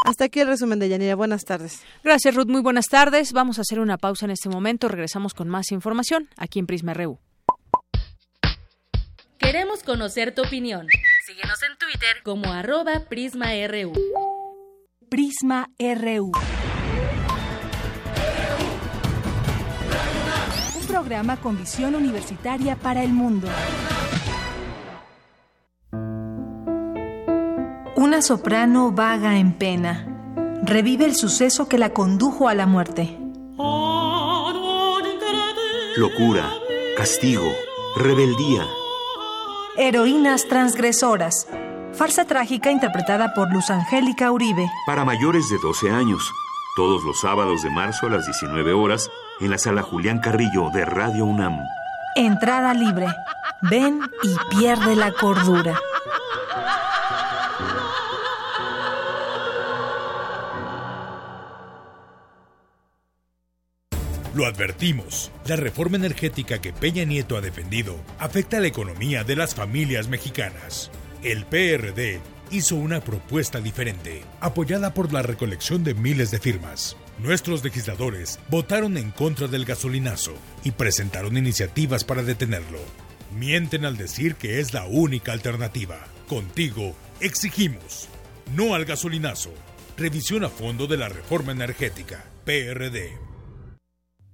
[0.05, 1.15] Hasta aquí el resumen de Yanira.
[1.15, 1.81] Buenas tardes.
[2.01, 2.47] Gracias, Ruth.
[2.47, 3.33] Muy buenas tardes.
[3.33, 4.87] Vamos a hacer una pausa en este momento.
[4.87, 7.19] Regresamos con más información aquí en Prisma RU.
[9.37, 10.87] Queremos conocer tu opinión.
[11.27, 13.91] Síguenos en Twitter como arroba PrismaRU.
[15.09, 16.31] Prisma RU.
[20.79, 23.49] Un programa con visión universitaria para el mundo.
[27.97, 30.07] Una soprano vaga en pena.
[30.63, 33.19] Revive el suceso que la condujo a la muerte.
[35.97, 36.53] Locura,
[36.95, 37.51] castigo,
[37.97, 38.65] rebeldía
[39.79, 41.47] Heroínas transgresoras.
[41.93, 44.67] Farsa trágica interpretada por Luz Angélica Uribe.
[44.87, 46.33] Para mayores de 12 años.
[46.75, 50.83] Todos los sábados de marzo a las 19 horas en la sala Julián Carrillo de
[50.83, 51.59] Radio UNAM.
[52.15, 53.05] Entrada libre.
[53.69, 55.79] Ven y pierde la cordura.
[64.37, 69.35] Lo advertimos, la reforma energética que Peña Nieto ha defendido afecta a la economía de
[69.35, 70.91] las familias mexicanas.
[71.23, 72.19] El PRD
[72.51, 76.97] hizo una propuesta diferente, apoyada por la recolección de miles de firmas.
[77.17, 82.81] Nuestros legisladores votaron en contra del gasolinazo y presentaron iniciativas para detenerlo.
[83.35, 85.97] Mienten al decir que es la única alternativa.
[86.29, 88.07] Contigo exigimos
[88.55, 89.51] no al gasolinazo.
[89.97, 92.23] Revisión a fondo de la reforma energética.
[92.45, 93.26] PRD.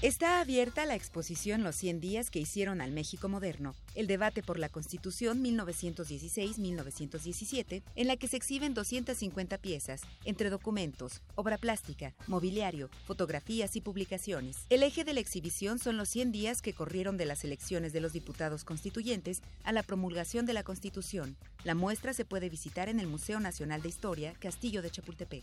[0.00, 4.60] Está abierta la exposición Los 100 días que hicieron al México moderno, el debate por
[4.60, 12.90] la Constitución 1916-1917, en la que se exhiben 250 piezas, entre documentos, obra plástica, mobiliario,
[13.08, 14.58] fotografías y publicaciones.
[14.70, 18.00] El eje de la exhibición son los 100 días que corrieron de las elecciones de
[18.00, 21.36] los diputados constituyentes a la promulgación de la Constitución.
[21.64, 25.42] La muestra se puede visitar en el Museo Nacional de Historia, Castillo de Chapultepec.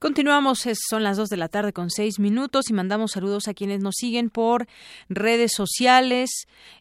[0.00, 3.80] Continuamos, son las dos de la tarde con seis minutos y mandamos saludos a quienes
[3.80, 4.68] nos siguen por
[5.08, 6.30] redes sociales.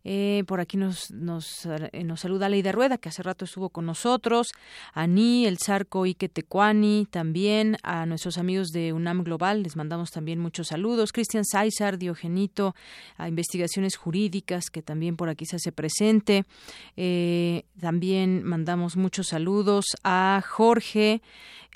[0.04, 3.88] Eh, por aquí nos, nos, eh, nos saluda Leida Rueda, que hace rato estuvo con
[3.88, 4.50] nosotros,
[4.94, 10.38] a Ni, el Zarco Iquetecuani, también a nuestros amigos de UNAM Global, les mandamos también
[10.38, 11.12] muchos saludos.
[11.12, 12.76] Cristian Sáizar, Diogenito,
[13.18, 16.46] a Investigaciones Jurídicas, que también por aquí se hace presente.
[16.96, 21.24] Eh, también mandamos muchos saludos a Jorge.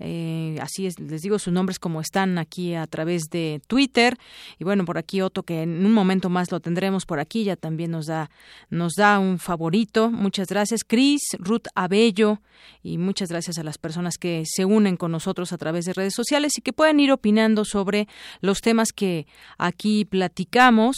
[0.04, 4.18] Eh, así es, les digo sus nombres como están aquí a través de Twitter.
[4.58, 7.56] Y bueno, por aquí Otto, que en un momento más lo tendremos por aquí, ya
[7.56, 8.32] también nos da,
[8.70, 10.10] nos da un favorito.
[10.10, 10.84] Muchas gracias.
[10.84, 12.42] Cris, Ruth Abello,
[12.82, 16.16] y muchas gracias a las personas que se unen con nosotros a través de redes
[16.16, 18.08] sociales y que pueden ir opinando sobre
[18.42, 19.28] los temas que
[19.58, 20.98] aquí platicamos.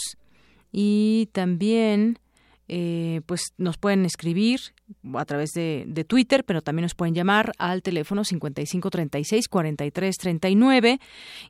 [0.72, 2.18] Y también
[2.68, 4.73] eh, pues nos pueden escribir
[5.14, 11.00] a través de, de, Twitter, pero también nos pueden llamar al teléfono 5536 4339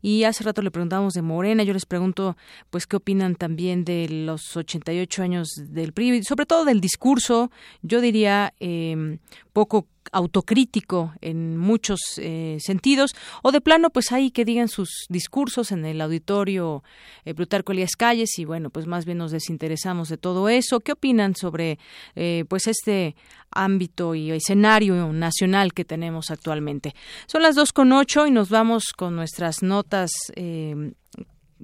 [0.03, 2.37] y hace rato le preguntamos de Morena, yo les pregunto
[2.71, 7.51] pues qué opinan también de los 88 años del PRI, sobre todo del discurso,
[7.83, 9.19] yo diría eh,
[9.53, 15.73] poco autocrítico en muchos eh, sentidos, o de plano, pues ahí que digan sus discursos
[15.73, 16.83] en el auditorio
[17.25, 20.81] eh, Plutarco Elías Calles y bueno, pues más bien nos desinteresamos de todo eso.
[20.81, 21.79] ¿Qué opinan sobre
[22.15, 23.17] eh, pues este
[23.51, 26.95] ámbito y escenario nacional que tenemos actualmente?
[27.27, 30.93] Son las dos con ocho y nos vamos con nuestras notas eh,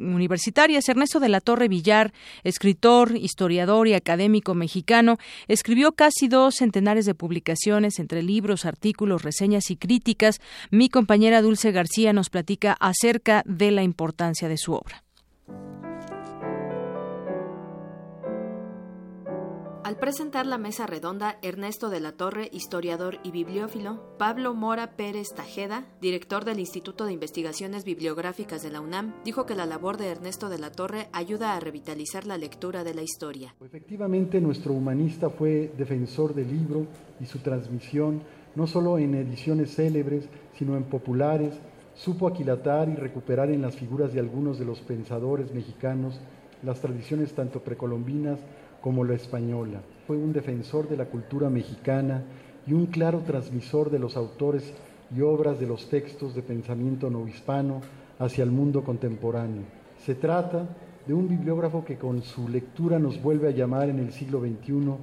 [0.00, 0.88] universitarias.
[0.88, 2.12] Ernesto de la Torre Villar,
[2.44, 9.70] escritor, historiador y académico mexicano, escribió casi dos centenares de publicaciones entre libros, artículos, reseñas
[9.70, 10.40] y críticas.
[10.70, 15.02] Mi compañera Dulce García nos platica acerca de la importancia de su obra.
[19.90, 25.34] Al presentar la mesa redonda, Ernesto de la Torre, historiador y bibliófilo, Pablo Mora Pérez
[25.34, 30.06] Tajeda, director del Instituto de Investigaciones Bibliográficas de la UNAM, dijo que la labor de
[30.06, 33.56] Ernesto de la Torre ayuda a revitalizar la lectura de la historia.
[33.60, 36.86] Efectivamente, nuestro humanista fue defensor del libro
[37.18, 38.22] y su transmisión,
[38.54, 41.58] no solo en ediciones célebres, sino en populares,
[41.96, 46.20] supo aquilatar y recuperar en las figuras de algunos de los pensadores mexicanos
[46.62, 48.38] las tradiciones tanto precolombinas
[48.80, 49.80] como la española.
[50.06, 52.22] Fue un defensor de la cultura mexicana
[52.66, 54.72] y un claro transmisor de los autores
[55.14, 57.80] y obras de los textos de pensamiento no hispano
[58.18, 59.62] hacia el mundo contemporáneo.
[60.04, 60.68] Se trata
[61.06, 64.94] de un bibliógrafo que con su lectura nos vuelve a llamar en el siglo XXI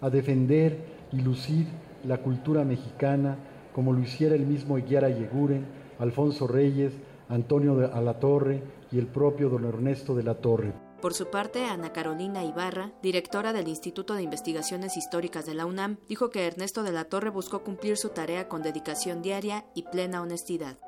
[0.00, 0.78] a defender
[1.12, 1.66] y lucir
[2.04, 3.36] la cultura mexicana
[3.74, 5.66] como lo hiciera el mismo Eguiara Yeguren,
[5.98, 6.92] Alfonso Reyes,
[7.28, 10.85] Antonio de Alatorre y el propio don Ernesto de la Torre.
[11.00, 15.98] Por su parte, Ana Carolina Ibarra, directora del Instituto de Investigaciones Históricas de la UNAM,
[16.08, 20.22] dijo que Ernesto de la Torre buscó cumplir su tarea con dedicación diaria y plena
[20.22, 20.78] honestidad.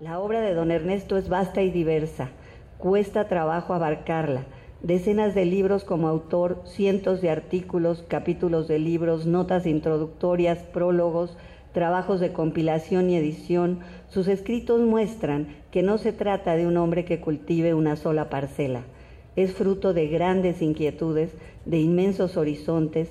[0.00, 2.30] La obra de don Ernesto es vasta y diversa.
[2.76, 4.46] Cuesta trabajo abarcarla.
[4.82, 11.36] Decenas de libros como autor, cientos de artículos, capítulos de libros, notas introductorias, prólogos,
[11.72, 17.04] trabajos de compilación y edición, sus escritos muestran que no se trata de un hombre
[17.04, 18.82] que cultive una sola parcela
[19.36, 21.30] es fruto de grandes inquietudes,
[21.64, 23.08] de inmensos horizontes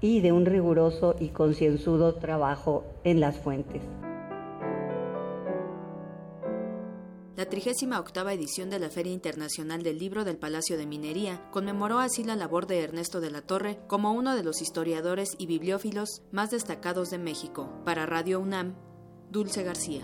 [0.00, 3.82] y de un riguroso y concienzudo trabajo en las fuentes.
[7.38, 12.24] La 38 edición de la Feria Internacional del Libro del Palacio de Minería conmemoró así
[12.24, 16.50] la labor de Ernesto de la Torre como uno de los historiadores y bibliófilos más
[16.50, 17.70] destacados de México.
[17.84, 18.74] Para Radio UNAM,
[19.30, 20.02] Dulce García.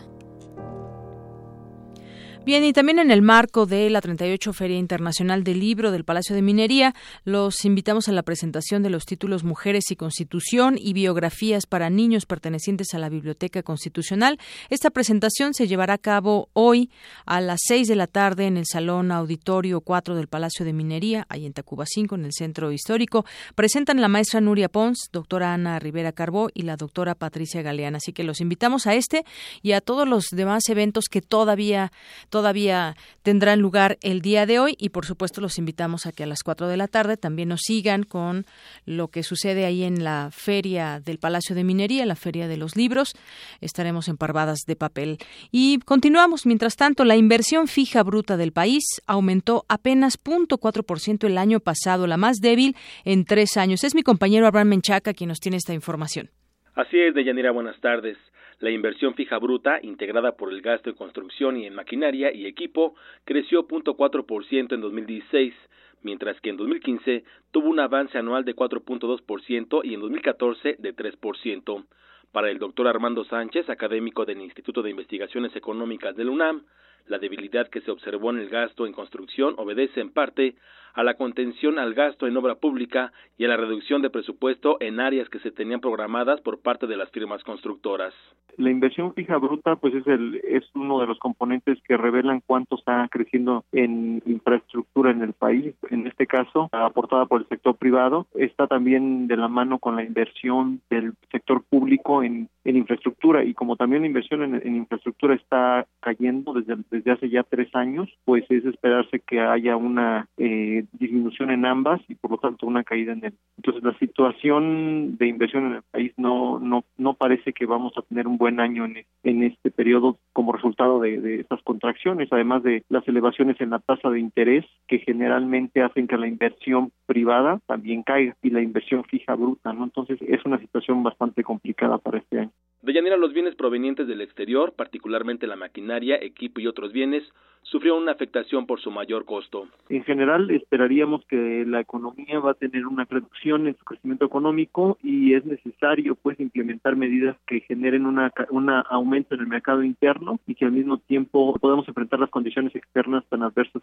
[2.44, 6.36] Bien, y también en el marco de la 38 Feria Internacional del Libro del Palacio
[6.36, 11.64] de Minería, los invitamos a la presentación de los títulos Mujeres y Constitución y biografías
[11.64, 14.38] para niños pertenecientes a la Biblioteca Constitucional.
[14.68, 16.90] Esta presentación se llevará a cabo hoy
[17.24, 21.24] a las 6 de la tarde en el Salón Auditorio 4 del Palacio de Minería,
[21.30, 23.24] ahí en Tacuba 5, en el Centro Histórico.
[23.54, 27.96] Presentan la maestra Nuria Pons, doctora Ana Rivera Carbó y la doctora Patricia Galeana.
[27.96, 29.24] Así que los invitamos a este
[29.62, 31.90] y a todos los demás eventos que todavía
[32.34, 36.26] todavía tendrán lugar el día de hoy y por supuesto los invitamos a que a
[36.26, 38.44] las 4 de la tarde también nos sigan con
[38.86, 42.74] lo que sucede ahí en la feria del Palacio de Minería, la feria de los
[42.74, 43.14] libros.
[43.60, 45.18] Estaremos en parvadas de papel.
[45.52, 46.44] Y continuamos.
[46.44, 52.16] Mientras tanto, la inversión fija bruta del país aumentó apenas 0.4% el año pasado, la
[52.16, 52.74] más débil
[53.04, 53.84] en tres años.
[53.84, 56.30] Es mi compañero Abraham Menchaca quien nos tiene esta información.
[56.74, 58.18] Así es, Deyanira, buenas tardes.
[58.60, 62.94] La inversión fija bruta, integrada por el gasto en construcción y en maquinaria y equipo,
[63.24, 65.54] creció 0.4% en 2016,
[66.02, 71.84] mientras que en 2015 tuvo un avance anual de 4.2% y en 2014 de 3%.
[72.32, 76.64] Para el doctor Armando Sánchez, académico del Instituto de Investigaciones Económicas del UNAM,
[77.06, 80.54] la debilidad que se observó en el gasto en construcción obedece en parte
[80.94, 85.00] a la contención al gasto en obra pública y a la reducción de presupuesto en
[85.00, 88.14] áreas que se tenían programadas por parte de las firmas constructoras.
[88.56, 92.76] La inversión fija bruta pues es el es uno de los componentes que revelan cuánto
[92.76, 98.28] está creciendo en infraestructura en el país, en este caso aportada por el sector privado,
[98.34, 103.54] está también de la mano con la inversión del sector público en, en infraestructura y
[103.54, 108.44] como también la inversión en, infraestructura está cayendo desde, desde hace ya tres años, pues
[108.50, 113.12] es esperarse que haya una eh, disminución en ambas y por lo tanto una caída
[113.12, 113.34] en él.
[113.56, 118.02] Entonces la situación de inversión en el país no no no parece que vamos a
[118.02, 122.62] tener un buen año en, en este periodo como resultado de, de estas contracciones, además
[122.62, 127.60] de las elevaciones en la tasa de interés que generalmente hacen que la inversión privada
[127.66, 129.84] también caiga y la inversión fija bruta, ¿no?
[129.84, 132.50] Entonces es una situación bastante complicada para este año.
[132.82, 137.22] De los bienes provenientes del exterior, particularmente la maquinaria, equipo y otros bienes,
[137.62, 139.68] sufrió una afectación por su mayor costo.
[139.88, 144.98] En general, esperaríamos que la economía va a tener una reducción en su crecimiento económico
[145.02, 150.38] y es necesario pues implementar medidas que generen una un aumento en el mercado interno
[150.46, 153.82] y que al mismo tiempo podamos enfrentar las condiciones externas tan adversas.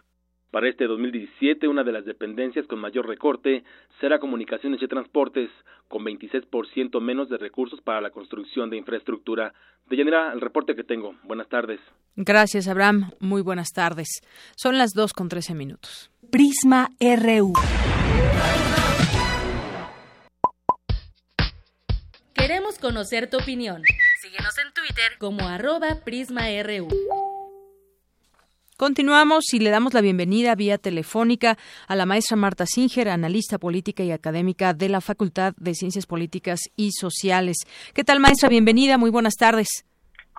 [0.51, 3.63] Para este 2017, una de las dependencias con mayor recorte
[4.01, 5.49] será comunicaciones y transportes,
[5.87, 9.53] con 26% menos de recursos para la construcción de infraestructura.
[9.89, 11.15] De Yanira, el reporte que tengo.
[11.23, 11.79] Buenas tardes.
[12.17, 13.11] Gracias, Abraham.
[13.21, 14.09] Muy buenas tardes.
[14.57, 16.11] Son las 2 con 13 minutos.
[16.29, 17.53] Prisma RU.
[22.33, 23.83] Queremos conocer tu opinión.
[24.21, 26.89] Síguenos en Twitter como arroba PrismaRU.
[28.81, 31.55] Continuamos y le damos la bienvenida vía telefónica
[31.87, 36.61] a la maestra Marta Singer, analista política y académica de la Facultad de Ciencias Políticas
[36.75, 37.57] y Sociales.
[37.93, 38.49] ¿Qué tal, maestra?
[38.49, 39.85] Bienvenida, muy buenas tardes.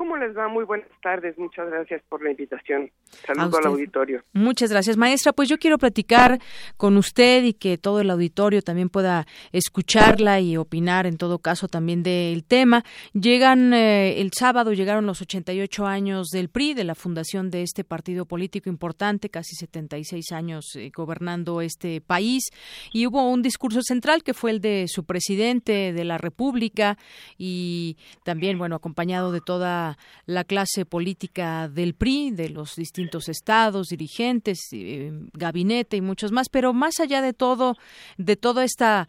[0.03, 0.49] ¿Cómo les va?
[0.49, 1.39] Muy buenas tardes.
[1.39, 2.91] Muchas gracias por la invitación.
[3.25, 4.25] Saludo al auditorio.
[4.33, 5.33] Muchas gracias, maestra.
[5.33, 6.41] Pues yo quiero platicar
[6.77, 11.69] con usted y que todo el auditorio también pueda escucharla y opinar en todo caso
[11.69, 12.83] también del tema.
[13.13, 17.85] Llegan eh, el sábado, llegaron los 88 años del PRI, de la fundación de este
[17.85, 22.51] partido político importante, casi 76 años eh, gobernando este país.
[22.93, 26.99] Y hubo un discurso central que fue el de su presidente de la República
[27.39, 29.92] y también, bueno, acompañado de toda
[30.27, 36.49] la, clase política del PRI, de los distintos estados, dirigentes, eh, gabinete y muchos más,
[36.49, 37.77] pero más allá de todo,
[38.19, 39.09] de toda esta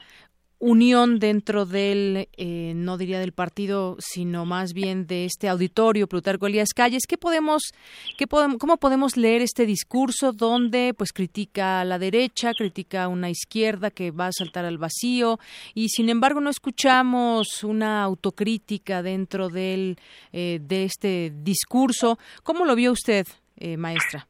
[0.63, 6.47] unión dentro del, eh, no diría del partido, sino más bien de este auditorio, Plutarco
[6.47, 7.03] Elías Calles.
[7.05, 7.73] ¿Qué podemos,
[8.17, 13.07] qué podemos, ¿Cómo podemos leer este discurso donde pues critica a la derecha, critica a
[13.09, 15.37] una izquierda que va a saltar al vacío
[15.73, 19.97] y sin embargo no escuchamos una autocrítica dentro del,
[20.31, 22.17] eh, de este discurso?
[22.41, 23.27] ¿Cómo lo vio usted,
[23.57, 24.29] eh, maestra?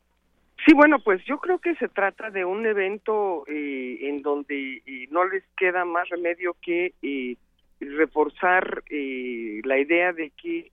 [0.66, 5.08] Sí, bueno, pues yo creo que se trata de un evento eh, en donde eh,
[5.12, 7.36] no les queda más remedio que eh,
[7.82, 10.72] reforzar la idea de que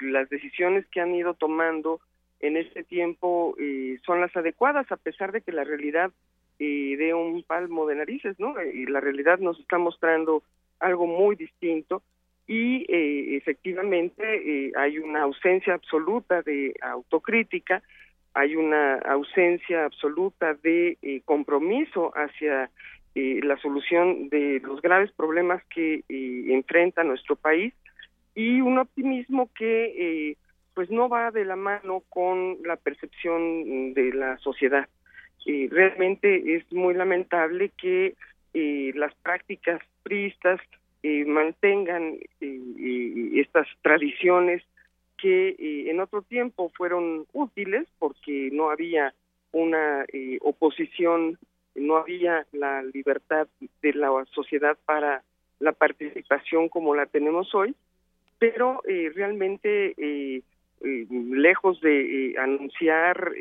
[0.00, 2.00] las decisiones que han ido tomando
[2.40, 3.54] en este tiempo
[4.06, 6.10] son las adecuadas, a pesar de que la realidad
[6.58, 8.54] dé un palmo de narices, ¿no?
[8.62, 10.42] Y la realidad nos está mostrando
[10.80, 12.02] algo muy distinto
[12.46, 12.86] y
[13.36, 17.82] efectivamente hay una ausencia absoluta de autocrítica
[18.34, 22.68] hay una ausencia absoluta de eh, compromiso hacia
[23.14, 27.72] eh, la solución de los graves problemas que eh, enfrenta nuestro país
[28.34, 30.36] y un optimismo que
[30.74, 34.88] pues no va de la mano con la percepción de la sociedad.
[35.46, 38.16] realmente es muy lamentable que
[38.96, 40.60] las prácticas priistas
[41.26, 44.64] mantengan estas tradiciones
[45.24, 49.14] que eh, en otro tiempo fueron útiles porque no había
[49.52, 51.38] una eh, oposición,
[51.74, 53.48] no había la libertad
[53.80, 55.22] de la sociedad para
[55.60, 57.74] la participación como la tenemos hoy,
[58.38, 59.94] pero eh, realmente
[60.82, 63.32] lejos de anunciar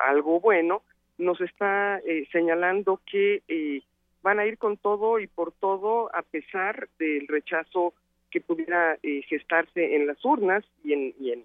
[0.00, 0.82] algo bueno,
[1.16, 2.00] nos está
[2.32, 3.84] señalando que
[4.22, 7.94] van a ir con todo y por todo a pesar del rechazo
[8.30, 11.44] que pudiera eh, gestarse en las urnas y en, y en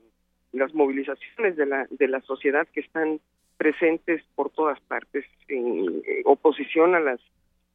[0.54, 3.20] las movilizaciones de la, de la sociedad que están
[3.58, 7.20] presentes por todas partes en, oposición a las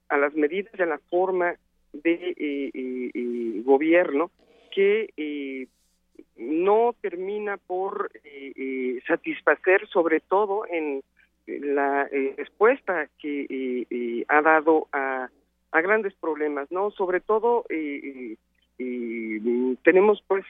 [0.09, 1.55] a las medidas a la forma
[1.93, 4.31] de gobierno
[4.73, 5.69] que
[6.37, 8.11] no termina por
[9.07, 11.03] satisfacer sobre todo en
[11.47, 15.29] la respuesta que ha dado a,
[15.73, 16.91] a, grandes problemas, ¿no?
[16.91, 17.65] Sobre todo
[19.83, 20.45] tenemos pues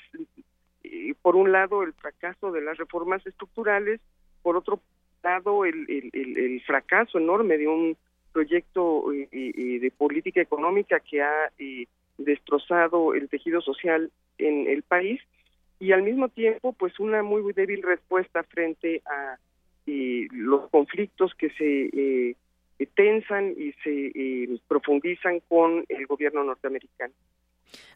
[1.23, 4.01] por un lado el fracaso de las reformas estructurales,
[4.43, 4.81] por otro
[5.23, 7.97] lado el, el, fracaso enorme de un
[8.32, 11.51] proyecto de política económica que ha
[12.19, 15.20] destrozado el tejido social en el país
[15.78, 19.39] y al mismo tiempo pues una muy débil respuesta frente a
[19.86, 22.36] los conflictos que se eh,
[22.94, 27.12] tensan y se eh, profundizan con el gobierno norteamericano.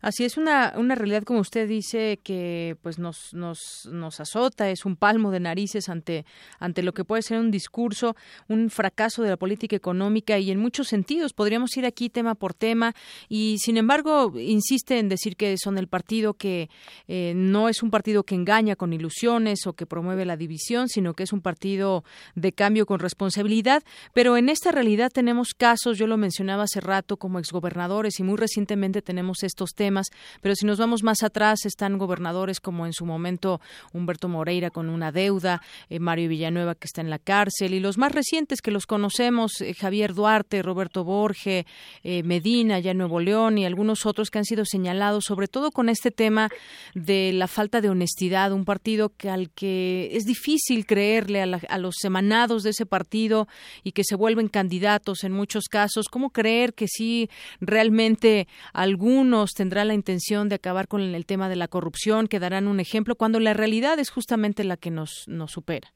[0.05, 4.85] Así es una, una realidad, como usted dice, que pues nos, nos, nos azota, es
[4.85, 6.27] un palmo de narices ante,
[6.59, 8.15] ante lo que puede ser un discurso,
[8.47, 11.33] un fracaso de la política económica y en muchos sentidos.
[11.33, 12.95] Podríamos ir aquí tema por tema
[13.31, 16.69] y, sin embargo, insiste en decir que son el partido que
[17.09, 21.15] eh, no es un partido que engaña con ilusiones o que promueve la división, sino
[21.15, 22.05] que es un partido
[22.35, 23.83] de cambio con responsabilidad.
[24.13, 28.37] Pero en esta realidad tenemos casos, yo lo mencionaba hace rato, como exgobernadores y muy
[28.37, 29.94] recientemente tenemos estos temas,
[30.41, 33.61] pero si nos vamos más atrás están gobernadores como en su momento
[33.93, 37.99] Humberto Moreira con una deuda, eh, Mario Villanueva que está en la cárcel y los
[37.99, 41.67] más recientes que los conocemos, eh, Javier Duarte, Roberto Borge,
[42.03, 45.89] eh, Medina, ya Nuevo León y algunos otros que han sido señalados, sobre todo con
[45.89, 46.49] este tema
[46.95, 51.79] de la falta de honestidad, un partido que al que es difícil creerle a, a
[51.79, 53.49] los emanados de ese partido
[53.83, 57.29] y que se vuelven candidatos en muchos casos, ¿cómo creer que sí
[57.61, 59.51] realmente algunos
[59.85, 63.41] la intención de acabar con el tema de la corrupción, que darán un ejemplo, cuando
[63.41, 65.93] la realidad es justamente la que nos, nos supera.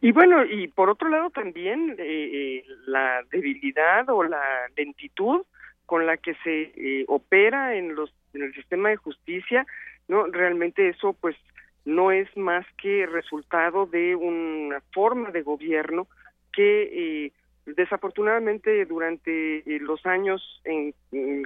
[0.00, 4.42] Y bueno, y por otro lado también eh, eh, la debilidad o la
[4.76, 5.44] lentitud
[5.86, 9.66] con la que se eh, opera en los en el sistema de justicia,
[10.06, 11.34] no realmente eso pues
[11.84, 16.06] no es más que resultado de una forma de gobierno
[16.52, 17.32] que
[17.76, 20.94] Desafortunadamente, durante eh, los años en,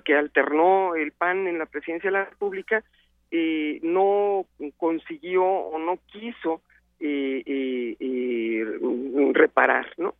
[0.05, 2.85] que alternó el PAN en la presidencia de la República,
[3.31, 4.47] eh, no
[4.77, 6.63] consiguió o no quiso
[7.01, 8.79] eh,
[9.33, 10.15] reparar, ¿no?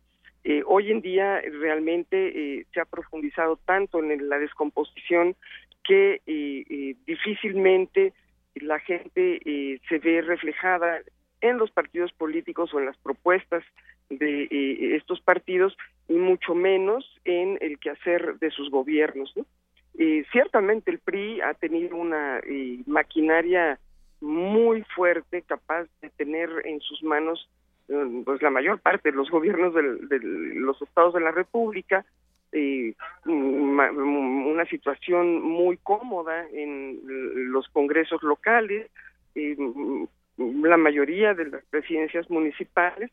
[0.65, 5.37] hoy en día realmente se ha profundizado tanto en la descomposición
[5.85, 6.19] que
[7.05, 8.11] difícilmente
[8.55, 10.99] la gente se ve reflejada
[11.39, 13.63] en los partidos políticos o en las propuestas
[14.09, 15.75] de eh, estos partidos
[16.07, 19.33] y mucho menos en el quehacer de sus gobiernos.
[19.97, 23.79] Eh, ciertamente el PRI ha tenido una eh, maquinaria
[24.21, 27.49] muy fuerte capaz de tener en sus manos
[28.23, 30.19] pues la mayor parte de los gobiernos de
[30.55, 32.05] los estados de la República,
[33.25, 37.01] una situación muy cómoda en
[37.51, 38.89] los congresos locales,
[40.37, 43.11] la mayoría de las presidencias municipales,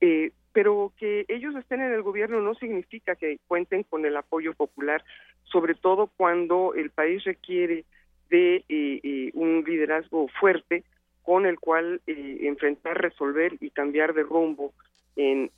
[0.00, 4.54] eh, pero que ellos estén en el gobierno no significa que cuenten con el apoyo
[4.54, 5.04] popular,
[5.44, 7.84] sobre todo cuando el país requiere
[8.30, 10.84] de eh, eh, un liderazgo fuerte
[11.22, 14.72] con el cual enfrentar, resolver y cambiar de rumbo
[15.14, 15.50] en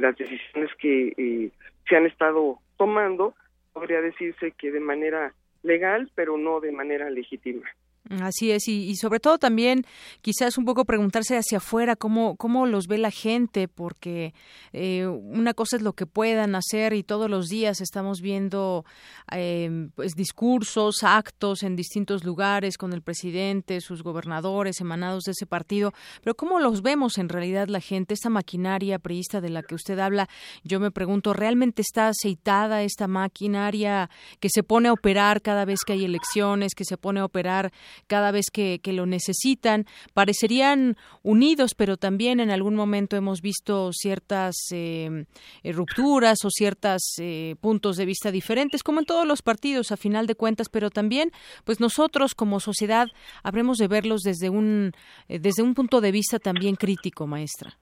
[0.00, 1.50] las decisiones que
[1.88, 3.34] se han estado tomando,
[3.72, 7.66] podría decirse que de manera legal, pero no de manera legítima.
[8.08, 9.84] Así es, y, sobre todo también
[10.20, 14.32] quizás un poco preguntarse hacia afuera cómo, cómo los ve la gente, porque
[14.72, 18.84] eh, una cosa es lo que puedan hacer y todos los días estamos viendo
[19.32, 25.46] eh, pues, discursos, actos en distintos lugares con el presidente, sus gobernadores, emanados de ese
[25.46, 25.92] partido,
[26.22, 29.98] pero cómo los vemos en realidad la gente, esta maquinaria priista de la que usted
[29.98, 30.28] habla,
[30.62, 35.80] yo me pregunto, ¿realmente está aceitada esta maquinaria que se pone a operar cada vez
[35.84, 37.72] que hay elecciones, que se pone a operar
[38.06, 39.84] cada vez que, que lo necesitan.
[40.14, 45.24] Parecerían unidos, pero también en algún momento hemos visto ciertas eh,
[45.62, 49.96] eh, rupturas o ciertos eh, puntos de vista diferentes, como en todos los partidos, a
[49.96, 51.30] final de cuentas, pero también,
[51.64, 53.08] pues nosotros como sociedad
[53.42, 54.92] habremos de verlos desde un,
[55.28, 57.72] desde un punto de vista también crítico, maestra.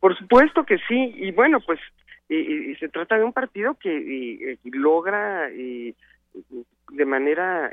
[0.00, 1.78] Por supuesto que sí, y bueno, pues
[2.28, 5.48] se trata de un partido que logra
[6.92, 7.72] de manera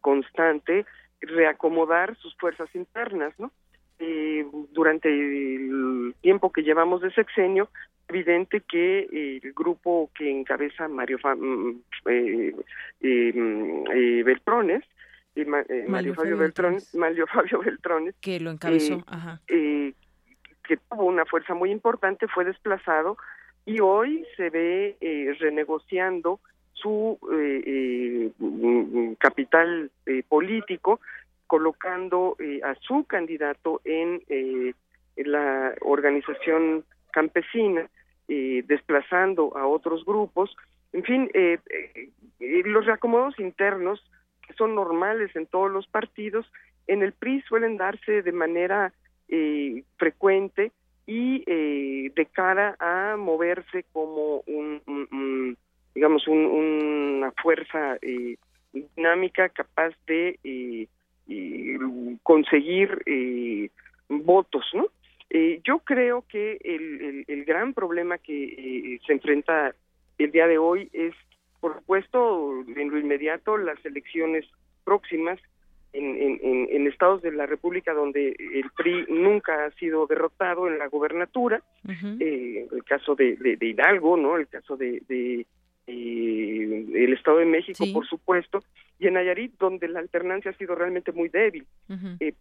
[0.00, 0.86] constante
[1.20, 3.52] reacomodar sus fuerzas internas, ¿no?
[3.98, 7.70] Eh, durante el tiempo que llevamos de sexenio,
[8.08, 11.70] evidente que el grupo que encabeza Mario mm,
[12.06, 12.54] eh,
[13.00, 14.84] eh, Beltrones,
[15.88, 19.02] Mario, Fabio Beltrones, Mario Fabio Beltrones, que lo encabezó,
[19.46, 23.16] que tuvo una fuerza muy importante, fue desplazado
[23.64, 24.96] y hoy se ve
[25.40, 26.40] renegociando
[26.76, 29.90] su eh, eh, capital
[30.28, 31.00] político,
[31.46, 34.22] colocando a su candidato en,
[35.16, 37.88] la organización campesina,
[38.28, 40.54] desplazando a otros grupos.
[40.92, 41.30] En fin,
[42.38, 44.04] los reacomodos internos,
[44.46, 46.50] que son normales en todos los partidos,
[46.86, 48.92] en el PRI suelen darse de manera
[49.96, 50.72] frecuente
[51.06, 55.56] y eh, de cara a moverse como un,
[55.96, 58.36] digamos un, una fuerza eh,
[58.72, 60.86] dinámica capaz de eh,
[62.22, 63.02] conseguir
[64.08, 64.86] votos no
[65.64, 69.74] yo creo que el, el, gran problema que se enfrenta
[70.18, 71.14] el día de hoy es
[71.60, 74.46] por supuesto en lo inmediato las elecciones
[74.84, 75.40] próximas
[75.96, 81.62] en, estados de la República donde el PRI nunca ha sido derrotado en la gobernatura,
[82.20, 85.46] eh, el caso de, Hidalgo, no, el caso de,
[85.86, 88.62] eh, el Estado de México, por supuesto,
[88.98, 91.66] y en Nayarit donde la alternancia ha sido realmente muy débil,
[92.20, 92.34] eh,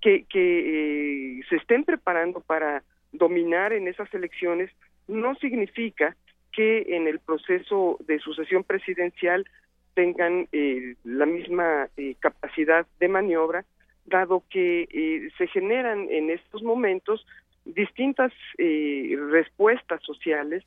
[0.00, 2.82] que, que se estén preparando para
[3.12, 4.70] dominar en esas elecciones
[5.06, 6.16] no significa
[6.52, 9.46] que en el proceso de sucesión presidencial
[9.94, 13.64] tengan eh, la misma eh, capacidad de maniobra,
[14.06, 17.26] dado que eh, se generan en estos momentos
[17.64, 20.64] distintas respuestas sociales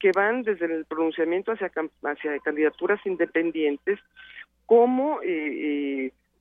[0.00, 1.70] que van desde el pronunciamiento hacia,
[2.02, 3.98] hacia candidaturas independientes
[4.66, 5.20] como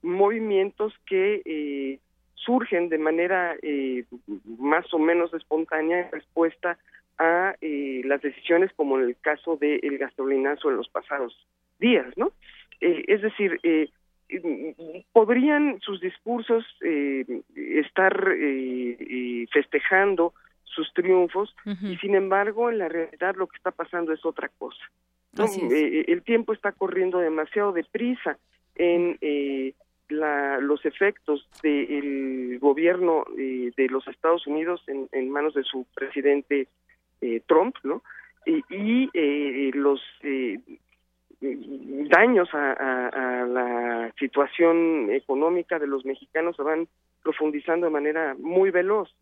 [0.02, 2.00] movimientos que
[2.36, 3.56] surgen de manera
[4.58, 6.78] más o menos espontánea en respuesta
[7.18, 11.36] a las decisiones como en el caso del gasolinazo en los pasados
[11.80, 12.32] días, ¿no?
[12.82, 13.90] Eh, es decir, eh,
[15.12, 17.26] podrían sus discursos eh,
[17.56, 18.14] estar
[19.52, 20.34] festejando
[20.80, 24.84] sus triunfos y sin embargo en la realidad lo que está pasando es otra cosa.
[25.38, 28.38] el tiempo está corriendo demasiado deprisa
[28.76, 29.18] en
[30.08, 36.68] la, los efectos del gobierno de los Estados Unidos en, en, manos de su presidente
[37.48, 38.02] Trump, ¿no?
[38.46, 40.02] Y, los
[42.10, 46.88] daños a, la situación económica de los mexicanos se van
[47.22, 49.14] profundizando de manera muy veloz.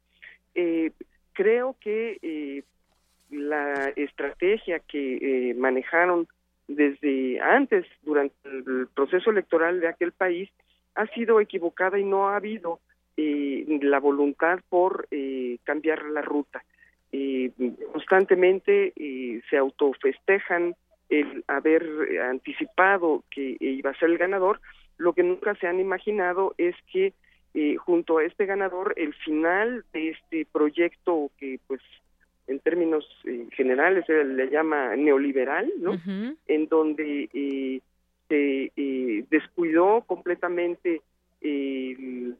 [0.55, 0.91] Eh,
[1.37, 2.63] creo que eh,
[3.29, 6.27] la estrategia que eh, manejaron
[6.67, 10.49] desde antes, durante el proceso electoral de aquel país,
[10.95, 12.79] ha sido equivocada y no ha habido
[13.19, 15.07] la voluntad por
[15.63, 16.63] cambiar la ruta.
[17.91, 18.93] constantemente
[19.49, 20.75] se autofestejan
[21.09, 21.83] el haber
[22.29, 24.59] anticipado que iba a ser el ganador,
[24.97, 27.13] lo que nunca se han imaginado es que
[27.59, 31.81] eh, junto a este ganador el final de este proyecto que pues
[32.45, 35.99] en términos eh, generales se le llama neoliberal, ¿no?
[36.47, 37.81] En donde eh,
[38.29, 38.71] se
[39.31, 41.01] descuidó completamente
[41.41, 42.35] el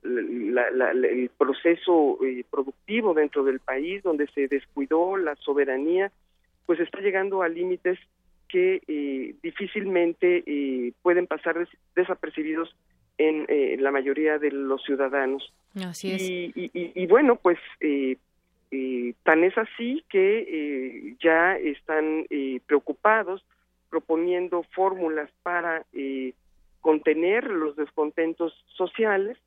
[1.36, 2.20] proceso
[2.52, 6.12] productivo dentro del país, donde se descuidó la soberanía,
[6.68, 7.98] pues está llegando a límites
[8.48, 12.76] que eh, difícilmente eh, pueden pasar desapercibidos
[13.18, 15.52] en eh, la mayoría de los ciudadanos.
[15.76, 16.22] Así es.
[16.24, 17.60] Y, bueno, pues
[19.24, 22.26] tan es así que ya están
[22.66, 23.44] preocupados
[23.90, 25.86] proponiendo fórmulas para
[26.82, 29.38] contener los descontentos sociales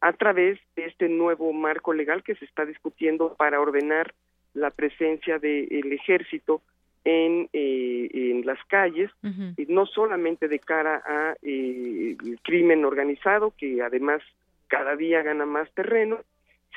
[0.00, 4.14] a través de este nuevo marco legal que se está discutiendo para ordenar
[4.54, 6.62] la presencia del ejército
[7.04, 9.10] en, eh, en las calles,
[9.56, 14.22] y no solamente de cara a eh, el crimen organizado, que además
[14.68, 16.18] cada día gana más terreno,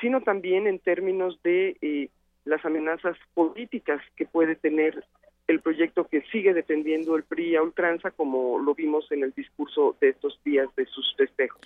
[0.00, 2.08] sino también en términos de eh,
[2.44, 5.04] las amenazas políticas que puede tener
[5.48, 9.96] el proyecto que sigue defendiendo el PRI a ultranza, como lo vimos en el discurso
[10.00, 11.60] de estos días de sus festejos.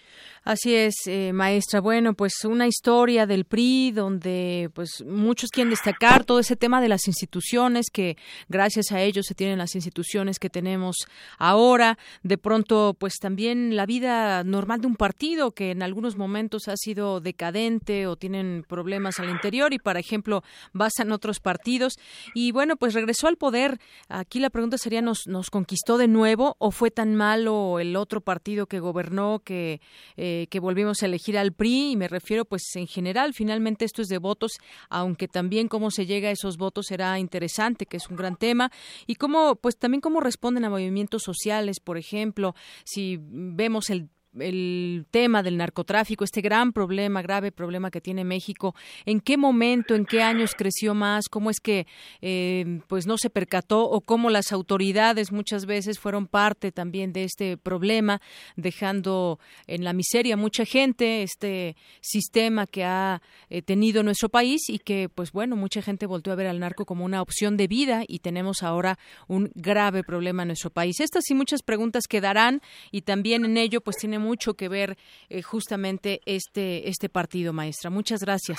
[0.45, 1.81] Así es, eh, maestra.
[1.81, 6.89] Bueno, pues una historia del PRI donde pues muchos quieren destacar todo ese tema de
[6.89, 8.17] las instituciones que
[8.49, 10.97] gracias a ellos se tienen las instituciones que tenemos
[11.39, 11.99] ahora.
[12.23, 16.77] De pronto, pues también la vida normal de un partido que en algunos momentos ha
[16.77, 20.43] sido decadente o tienen problemas al interior y, por ejemplo,
[20.73, 21.95] basan otros partidos.
[22.35, 23.66] Y bueno, pues regresó al poder
[24.09, 28.67] aquí la pregunta sería, ¿nos, conquistó de nuevo o fue tan malo el otro partido
[28.67, 29.81] que gobernó que,
[30.17, 31.93] eh, que volvimos a elegir al PRI?
[31.93, 34.53] Y me refiero, pues, en general, finalmente esto es de votos,
[34.89, 38.71] aunque también cómo se llega a esos votos será interesante, que es un gran tema,
[39.07, 44.09] y cómo, pues, también cómo responden a movimientos sociales, por ejemplo, si vemos el
[44.41, 49.95] el tema del narcotráfico, este gran problema, grave problema que tiene México, ¿en qué momento,
[49.95, 51.29] en qué años creció más?
[51.29, 51.87] ¿Cómo es que
[52.21, 57.25] eh, pues no se percató o cómo las autoridades muchas veces fueron parte también de
[57.25, 58.21] este problema,
[58.57, 64.79] dejando en la miseria mucha gente, este sistema que ha eh, tenido nuestro país y
[64.79, 68.05] que pues bueno, mucha gente volvió a ver al narco como una opción de vida
[68.07, 68.99] y tenemos ahora
[69.29, 71.01] un grave problema en nuestro país.
[71.01, 72.61] Estas y muchas preguntas quedarán
[72.91, 74.97] y también en ello pues tiene mucho que ver
[75.31, 77.91] eh, justamente este este partido, maestra.
[77.91, 78.59] Muchas gracias.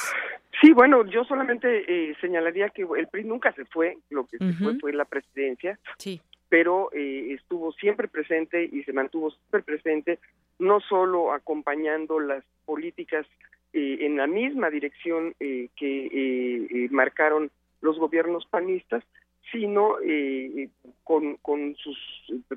[0.61, 4.53] Sí, bueno, yo solamente eh, señalaría que el PRI nunca se fue, lo que se
[4.53, 5.77] fue fue la presidencia.
[5.99, 6.19] Sí.
[6.49, 10.19] Pero eh, estuvo siempre presente y se mantuvo siempre presente,
[10.57, 13.27] no solo acompañando las políticas
[13.73, 19.03] en la misma dirección que marcaron los gobiernos panistas,
[19.51, 20.69] sino eh,
[21.03, 21.97] con, con sus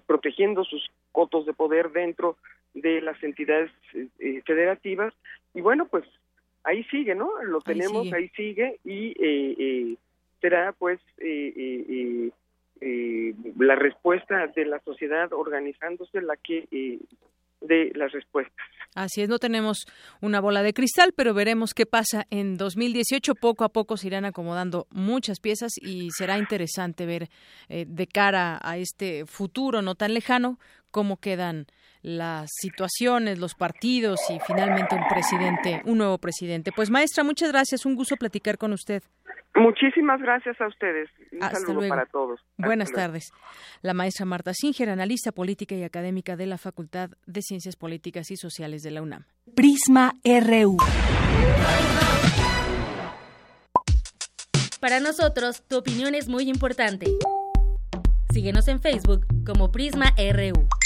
[0.06, 2.36] protegiendo sus cotos de poder dentro
[2.74, 5.12] de las entidades eh, federativas
[5.55, 6.05] y bueno pues
[6.64, 9.97] ahí sigue no lo tenemos ahí sigue, y eh,
[10.40, 11.01] será pues
[13.59, 16.66] la respuesta de la sociedad organizándose la que
[17.60, 18.66] de las respuestas.
[18.94, 19.86] Así es, no tenemos
[20.20, 23.34] una bola de cristal, pero veremos qué pasa en 2018.
[23.36, 27.28] Poco a poco se irán acomodando muchas piezas y será interesante ver
[27.68, 30.59] eh, de cara a este futuro no tan lejano
[30.90, 31.66] cómo quedan
[32.02, 36.72] las situaciones, los partidos y finalmente un presidente, un nuevo presidente.
[36.72, 39.02] Pues maestra, muchas gracias, un gusto platicar con usted.
[39.55, 41.10] Muchísimas gracias a ustedes.
[41.32, 42.40] Un saludo para todos.
[42.56, 43.31] Buenas tardes.
[43.82, 48.36] La maestra Marta Singer, analista política y académica de la Facultad de Ciencias Políticas y
[48.36, 49.24] Sociales de la UNAM.
[49.55, 50.77] Prisma RU.
[54.81, 57.06] Para nosotros, tu opinión es muy importante.
[58.32, 60.80] Síguenos en Facebook como Prisma RU.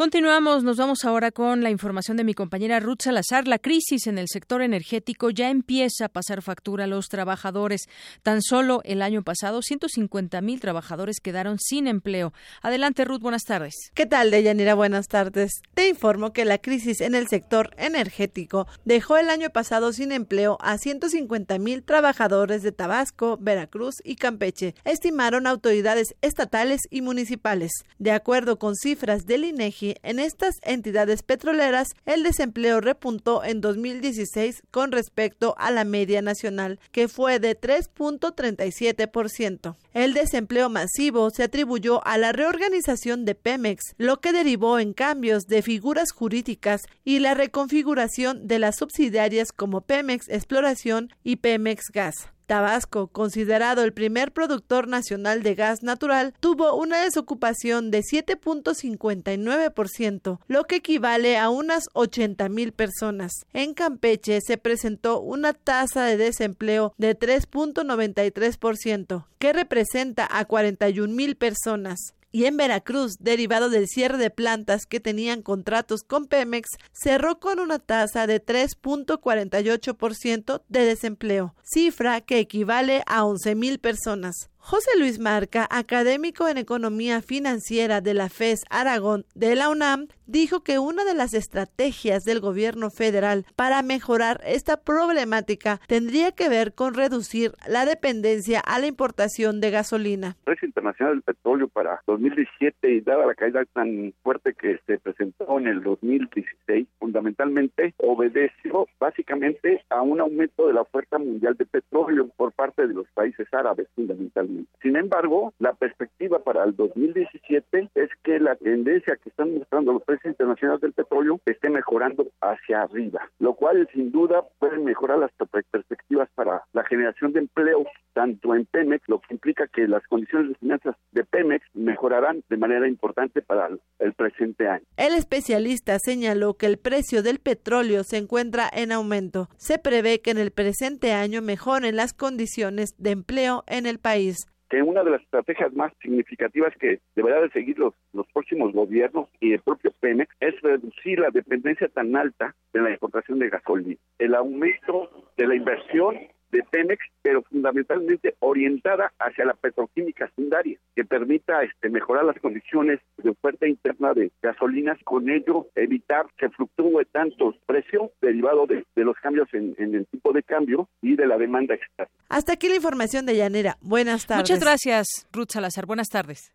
[0.00, 3.46] Continuamos, nos vamos ahora con la información de mi compañera Ruth Salazar.
[3.46, 7.82] La crisis en el sector energético ya empieza a pasar factura a los trabajadores.
[8.22, 12.32] Tan solo el año pasado, 150 mil trabajadores quedaron sin empleo.
[12.62, 13.74] Adelante, Ruth, buenas tardes.
[13.92, 14.72] ¿Qué tal, Deyanira?
[14.72, 15.60] Buenas tardes.
[15.74, 20.56] Te informo que la crisis en el sector energético dejó el año pasado sin empleo
[20.62, 27.70] a 150 mil trabajadores de Tabasco, Veracruz y Campeche, estimaron autoridades estatales y municipales.
[27.98, 34.62] De acuerdo con cifras del INEGI, en estas entidades petroleras el desempleo repuntó en 2016
[34.70, 39.76] con respecto a la media nacional, que fue de 3.37%.
[39.92, 45.46] El desempleo masivo se atribuyó a la reorganización de Pemex, lo que derivó en cambios
[45.46, 52.28] de figuras jurídicas y la reconfiguración de las subsidiarias como Pemex Exploración y Pemex Gas.
[52.50, 60.64] Tabasco, considerado el primer productor nacional de gas natural, tuvo una desocupación de 7.59%, lo
[60.64, 63.30] que equivale a unas 80 mil personas.
[63.52, 71.36] En Campeche se presentó una tasa de desempleo de 3.93%, que representa a 41 mil
[71.36, 77.40] personas y en Veracruz, derivado del cierre de plantas que tenían contratos con Pemex, cerró
[77.40, 84.49] con una tasa de 3.48% de desempleo, cifra que equivale a 11 mil personas.
[84.62, 90.62] José Luis Marca, académico en Economía Financiera de la FES Aragón de la UNAM, dijo
[90.62, 96.72] que una de las estrategias del gobierno federal para mejorar esta problemática tendría que ver
[96.74, 100.36] con reducir la dependencia a la importación de gasolina.
[100.38, 104.98] El precio internacional del petróleo para 2017 y dada la caída tan fuerte que se
[104.98, 111.66] presentó en el 2016, fundamentalmente obedeció básicamente a un aumento de la oferta mundial de
[111.66, 114.49] petróleo por parte de los países árabes fundamentalmente.
[114.82, 120.02] Sin embargo, la perspectiva para el 2017 es que la tendencia que están mostrando los
[120.02, 125.30] precios internacionales del petróleo esté mejorando hacia arriba, lo cual sin duda puede mejorar las
[125.70, 130.50] perspectivas para la generación de empleo tanto en Pemex, lo que implica que las condiciones
[130.50, 133.68] de finanzas de Pemex mejorarán de manera importante para
[133.98, 134.84] el presente año.
[134.96, 139.48] El especialista señaló que el precio del petróleo se encuentra en aumento.
[139.56, 144.39] Se prevé que en el presente año mejoren las condiciones de empleo en el país
[144.70, 149.28] que una de las estrategias más significativas que deberá de seguir los, los próximos gobiernos
[149.40, 153.96] y el propio Pemex es reducir la dependencia tan alta de la importación de gasolina.
[154.18, 156.16] El aumento de la inversión
[156.50, 163.00] de Pemex, pero fundamentalmente orientada hacia la petroquímica secundaria, que permita este, mejorar las condiciones
[163.18, 169.04] de oferta interna de gasolinas, con ello evitar que fluctúe tanto precio derivado de, de
[169.04, 172.12] los cambios en, en, el tipo de cambio y de la demanda externa.
[172.28, 173.76] Hasta aquí la información de Llanera.
[173.80, 174.50] Buenas tardes.
[174.50, 175.86] Muchas gracias, Ruth Salazar.
[175.86, 176.52] Buenas tardes.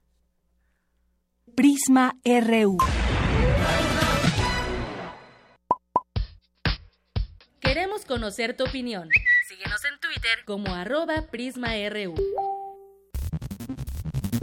[1.56, 2.78] Prisma RU.
[7.62, 9.10] Queremos conocer tu opinión
[9.48, 12.16] Síguenos en Twitter como arroba PrismaRU.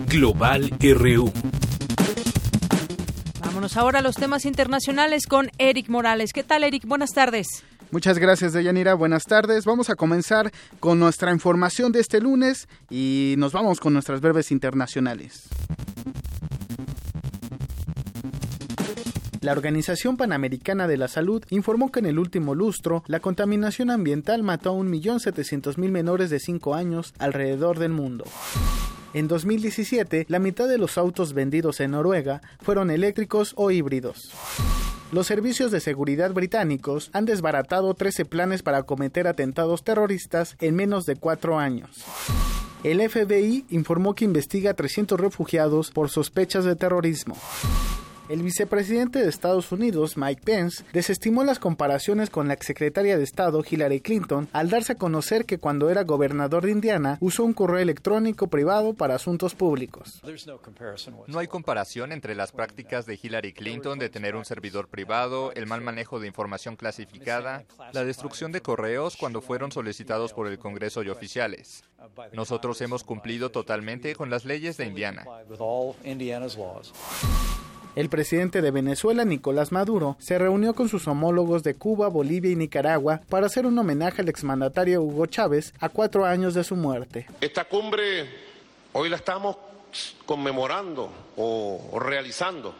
[0.06, 1.32] Global RU.
[3.40, 6.32] Vámonos ahora a los temas internacionales con Eric Morales.
[6.32, 6.86] ¿Qué tal, Eric?
[6.86, 7.64] Buenas tardes.
[7.90, 8.94] Muchas gracias, Deyanira.
[8.94, 9.64] Buenas tardes.
[9.64, 14.52] Vamos a comenzar con nuestra información de este lunes y nos vamos con nuestras breves
[14.52, 15.48] internacionales.
[19.42, 24.44] La Organización Panamericana de la Salud informó que en el último lustro la contaminación ambiental
[24.44, 28.24] mató a 1.700.000 menores de 5 años alrededor del mundo.
[29.14, 34.30] En 2017, la mitad de los autos vendidos en Noruega fueron eléctricos o híbridos.
[35.10, 41.04] Los servicios de seguridad británicos han desbaratado 13 planes para cometer atentados terroristas en menos
[41.04, 42.04] de cuatro años.
[42.84, 47.36] El FBI informó que investiga a 300 refugiados por sospechas de terrorismo.
[48.32, 53.62] El vicepresidente de Estados Unidos, Mike Pence, desestimó las comparaciones con la exsecretaria de Estado,
[53.62, 57.80] Hillary Clinton, al darse a conocer que cuando era gobernador de Indiana usó un correo
[57.80, 60.22] electrónico privado para asuntos públicos.
[61.26, 65.66] No hay comparación entre las prácticas de Hillary Clinton de tener un servidor privado, el
[65.66, 71.02] mal manejo de información clasificada, la destrucción de correos cuando fueron solicitados por el Congreso
[71.02, 71.84] y oficiales.
[72.32, 75.26] Nosotros hemos cumplido totalmente con las leyes de Indiana.
[77.94, 82.56] El presidente de Venezuela, Nicolás Maduro, se reunió con sus homólogos de Cuba, Bolivia y
[82.56, 87.26] Nicaragua para hacer un homenaje al exmandatario Hugo Chávez a cuatro años de su muerte.
[87.42, 88.30] Esta cumbre
[88.94, 89.56] hoy la estamos
[90.24, 92.74] conmemorando o, realizando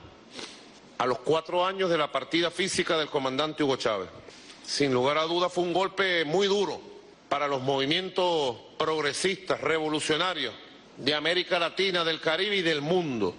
[0.97, 4.09] a los cuatro años de la partida física del comandante Hugo Chávez.
[4.65, 6.81] Sin lugar a dudas fue un golpe muy duro
[7.29, 10.55] para los movimientos progresistas, revolucionarios
[10.97, 13.35] de América Latina, del Caribe y del mundo.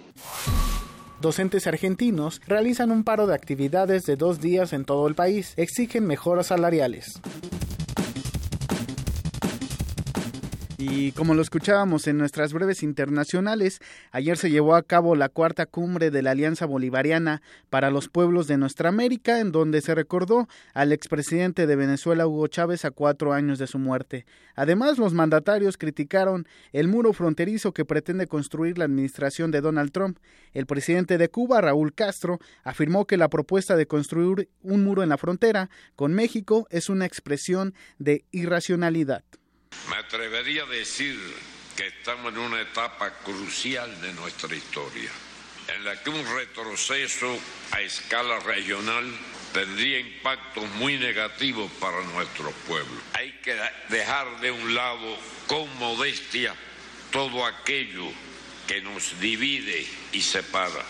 [1.24, 5.54] Docentes argentinos realizan un paro de actividades de dos días en todo el país.
[5.56, 7.18] Exigen mejoras salariales.
[10.76, 13.78] Y como lo escuchábamos en nuestras breves internacionales,
[14.10, 18.48] ayer se llevó a cabo la cuarta cumbre de la Alianza Bolivariana para los Pueblos
[18.48, 23.32] de Nuestra América, en donde se recordó al expresidente de Venezuela, Hugo Chávez, a cuatro
[23.32, 24.26] años de su muerte.
[24.56, 30.18] Además, los mandatarios criticaron el muro fronterizo que pretende construir la administración de Donald Trump.
[30.54, 35.10] El presidente de Cuba, Raúl Castro, afirmó que la propuesta de construir un muro en
[35.10, 39.22] la frontera con México es una expresión de irracionalidad.
[39.90, 41.18] Me atrevería a decir
[41.76, 45.10] que estamos en una etapa crucial de nuestra historia,
[45.74, 47.38] en la que un retroceso
[47.72, 49.04] a escala regional
[49.52, 53.00] tendría impactos muy negativos para nuestro pueblo.
[53.12, 53.56] Hay que
[53.88, 56.54] dejar de un lado con modestia
[57.12, 58.10] todo aquello
[58.66, 60.84] que nos divide y separa.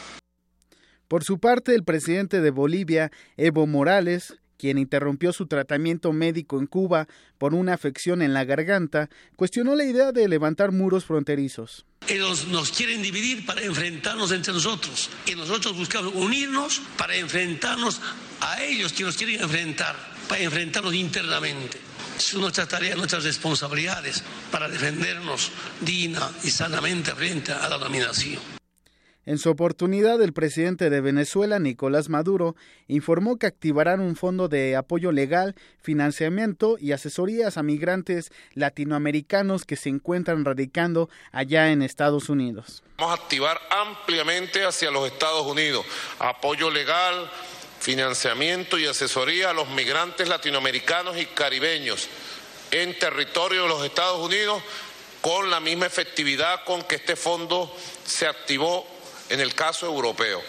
[1.08, 6.66] Por su parte, el presidente de Bolivia, Evo Morales, quien interrumpió su tratamiento médico en
[6.66, 11.84] Cuba por una afección en la garganta, cuestionó la idea de levantar muros fronterizos.
[12.08, 18.00] Ellos nos quieren dividir para enfrentarnos entre nosotros y nosotros buscamos unirnos para enfrentarnos
[18.40, 19.96] a ellos que nos quieren enfrentar,
[20.30, 21.76] para enfrentarnos internamente.
[22.16, 25.50] Es nuestra tarea, nuestras responsabilidades para defendernos
[25.82, 28.63] digna y sanamente frente a la dominación.
[29.26, 32.56] En su oportunidad, el presidente de Venezuela, Nicolás Maduro,
[32.88, 39.76] informó que activarán un fondo de apoyo legal, financiamiento y asesorías a migrantes latinoamericanos que
[39.76, 42.82] se encuentran radicando allá en Estados Unidos.
[42.98, 45.86] Vamos a activar ampliamente hacia los Estados Unidos
[46.18, 47.30] apoyo legal,
[47.80, 52.08] financiamiento y asesoría a los migrantes latinoamericanos y caribeños
[52.70, 54.62] en territorio de los Estados Unidos
[55.20, 57.74] con la misma efectividad con que este fondo
[58.04, 58.93] se activó
[59.30, 60.42] en el caso europeo.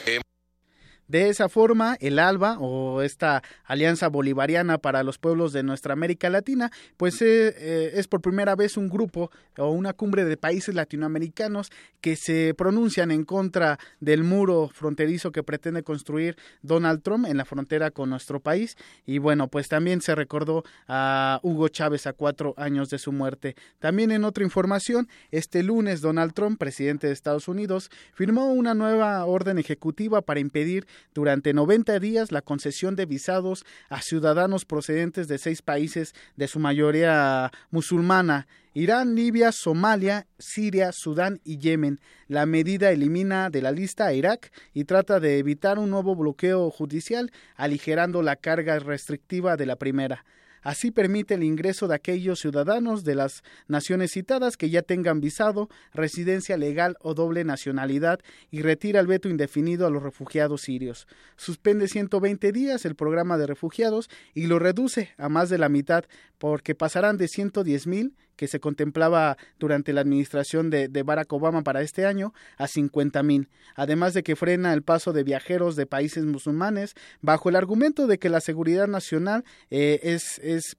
[1.07, 6.29] De esa forma, el ALBA o esta Alianza Bolivariana para los Pueblos de nuestra América
[6.31, 10.73] Latina, pues eh, eh, es por primera vez un grupo o una cumbre de países
[10.73, 11.71] latinoamericanos
[12.01, 17.45] que se pronuncian en contra del muro fronterizo que pretende construir Donald Trump en la
[17.45, 18.75] frontera con nuestro país.
[19.05, 23.55] Y bueno, pues también se recordó a Hugo Chávez a cuatro años de su muerte.
[23.79, 29.23] También en otra información, este lunes Donald Trump, presidente de Estados Unidos, firmó una nueva
[29.25, 35.37] orden ejecutiva para impedir durante 90 días la concesión de visados a ciudadanos procedentes de
[35.37, 38.47] seis países de su mayoría musulmana
[38.77, 42.01] Irán, Libia, Somalia, Siria, Sudán y Yemen.
[42.27, 46.69] La medida elimina de la lista a Irak y trata de evitar un nuevo bloqueo
[46.71, 50.25] judicial, aligerando la carga restrictiva de la primera.
[50.65, 55.69] Así permite el ingreso de aquellos ciudadanos de las naciones citadas que ya tengan visado,
[55.93, 58.19] residencia legal o doble nacionalidad
[58.49, 61.07] y retira el veto indefinido a los refugiados sirios.
[61.35, 66.05] Suspende 120 días el programa de refugiados y lo reduce a más de la mitad
[66.39, 71.81] porque pasarán de 110 mil que se contemplaba durante la administración de, Barack Obama para
[71.81, 76.25] este año a 50 mil, además de que frena el paso de viajeros de países
[76.25, 80.75] musulmanes bajo el argumento de que la seguridad nacional eh, es, es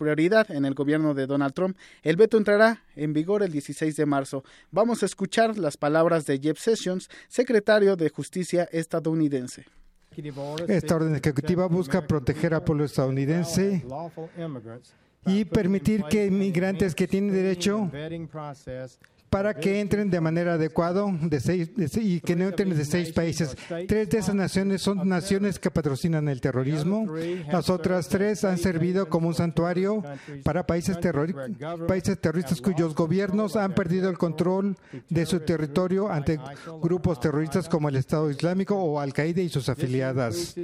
[0.00, 1.76] prioridad en el gobierno de Donald Trump.
[2.02, 4.42] El veto entrará en vigor el 16 de marzo.
[4.70, 9.66] Vamos a escuchar las palabras de Jeff Sessions, secretario de Justicia estadounidense.
[10.66, 13.84] Esta orden ejecutiva busca proteger al pueblo estadounidense
[15.26, 17.90] y permitir que inmigrantes que tienen derecho
[19.30, 23.56] para que entren de manera adecuada de seis, y que no entren de seis países.
[23.86, 27.06] Tres de esas naciones son naciones que patrocinan el terrorismo.
[27.50, 30.02] Las otras tres han servido como un santuario
[30.42, 30.98] para países,
[31.86, 34.76] países terroristas cuyos gobiernos han perdido el control
[35.08, 36.40] de su territorio ante
[36.82, 40.56] grupos terroristas como el Estado Islámico o Al-Qaeda y sus afiliadas.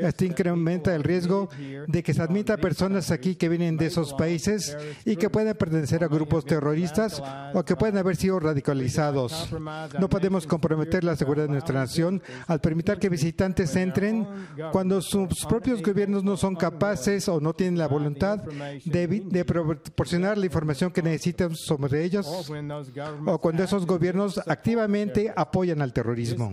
[0.00, 1.50] Esto incrementa el riesgo
[1.86, 6.02] de que se admita personas aquí que vienen de esos países y que pueden pertenecer
[6.02, 7.22] a grupos terroristas
[7.52, 9.48] o que pueden haber sido radicalizados.
[9.98, 14.26] No podemos comprometer la seguridad de nuestra nación al permitir que visitantes entren
[14.72, 18.38] cuando sus propios gobiernos no son capaces o no tienen la voluntad
[18.84, 22.26] de, de proporcionar la información que necesitan sobre ellos
[23.26, 26.52] o cuando esos gobiernos activamente apoyan al terrorismo.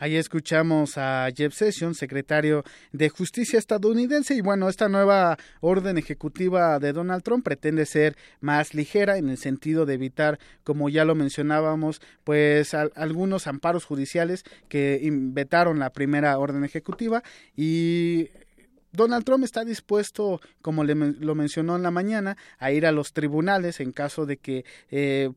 [0.00, 6.78] Ahí escuchamos a Jeff Sessions, secretario de Justicia estadounidense, y bueno, esta nueva orden ejecutiva
[6.78, 11.14] de Donald Trump pretende ser más ligera en el sentido de evitar, como ya lo
[11.14, 17.22] mencionábamos, pues algunos amparos judiciales que vetaron la primera orden ejecutiva.
[17.54, 18.30] Y
[18.92, 23.12] Donald Trump está dispuesto, como le, lo mencionó en la mañana, a ir a los
[23.12, 25.30] tribunales en caso de que eh,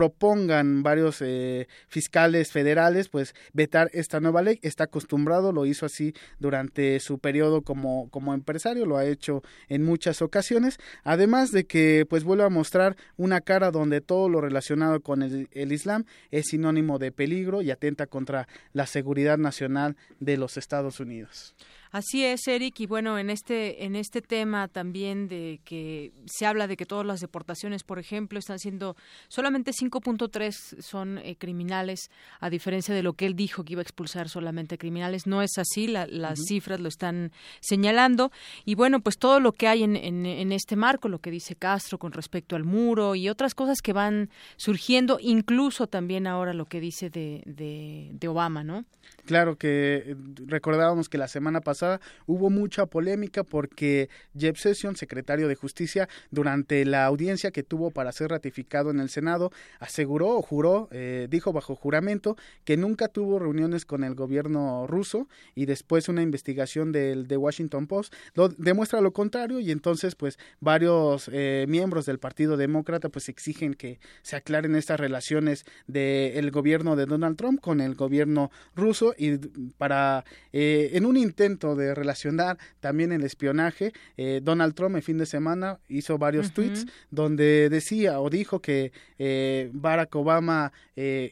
[0.00, 4.58] propongan varios eh, fiscales federales, pues vetar esta nueva ley.
[4.62, 9.84] Está acostumbrado, lo hizo así durante su periodo como, como empresario, lo ha hecho en
[9.84, 10.78] muchas ocasiones.
[11.04, 15.50] Además de que, pues vuelve a mostrar una cara donde todo lo relacionado con el,
[15.52, 20.98] el Islam es sinónimo de peligro y atenta contra la seguridad nacional de los Estados
[21.00, 21.54] Unidos.
[21.92, 26.68] Así es, Eric, y bueno, en este en este tema también de que se habla
[26.68, 28.96] de que todas las deportaciones, por ejemplo, están siendo
[29.26, 33.82] solamente 5.3 son eh, criminales, a diferencia de lo que él dijo que iba a
[33.82, 35.26] expulsar solamente criminales.
[35.26, 38.30] No es así, las cifras lo están señalando.
[38.64, 41.98] Y bueno, pues todo lo que hay en, en, este marco, lo que dice Castro
[41.98, 46.78] con respecto al muro y otras cosas que van surgiendo, incluso también ahora lo que
[46.78, 48.84] dice de, de, de Obama, ¿no?
[49.26, 51.79] Claro que eh, recordábamos que la semana pasada
[52.26, 54.08] hubo mucha polémica porque
[54.38, 59.08] Jeff Sessions, secretario de Justicia, durante la audiencia que tuvo para ser ratificado en el
[59.08, 64.86] Senado, aseguró o juró, eh, dijo bajo juramento, que nunca tuvo reuniones con el gobierno
[64.86, 68.14] ruso y después una investigación del de Washington Post.
[68.34, 73.74] Lo, demuestra lo contrario y entonces pues varios eh, miembros del Partido Demócrata pues exigen
[73.74, 79.38] que se aclaren estas relaciones del gobierno de Donald Trump con el gobierno ruso y
[79.78, 85.18] para eh, en un intento de relacionar también el espionaje, eh, Donald Trump el fin
[85.18, 90.72] de semana hizo varios tweets donde decía o dijo que eh, Barack Obama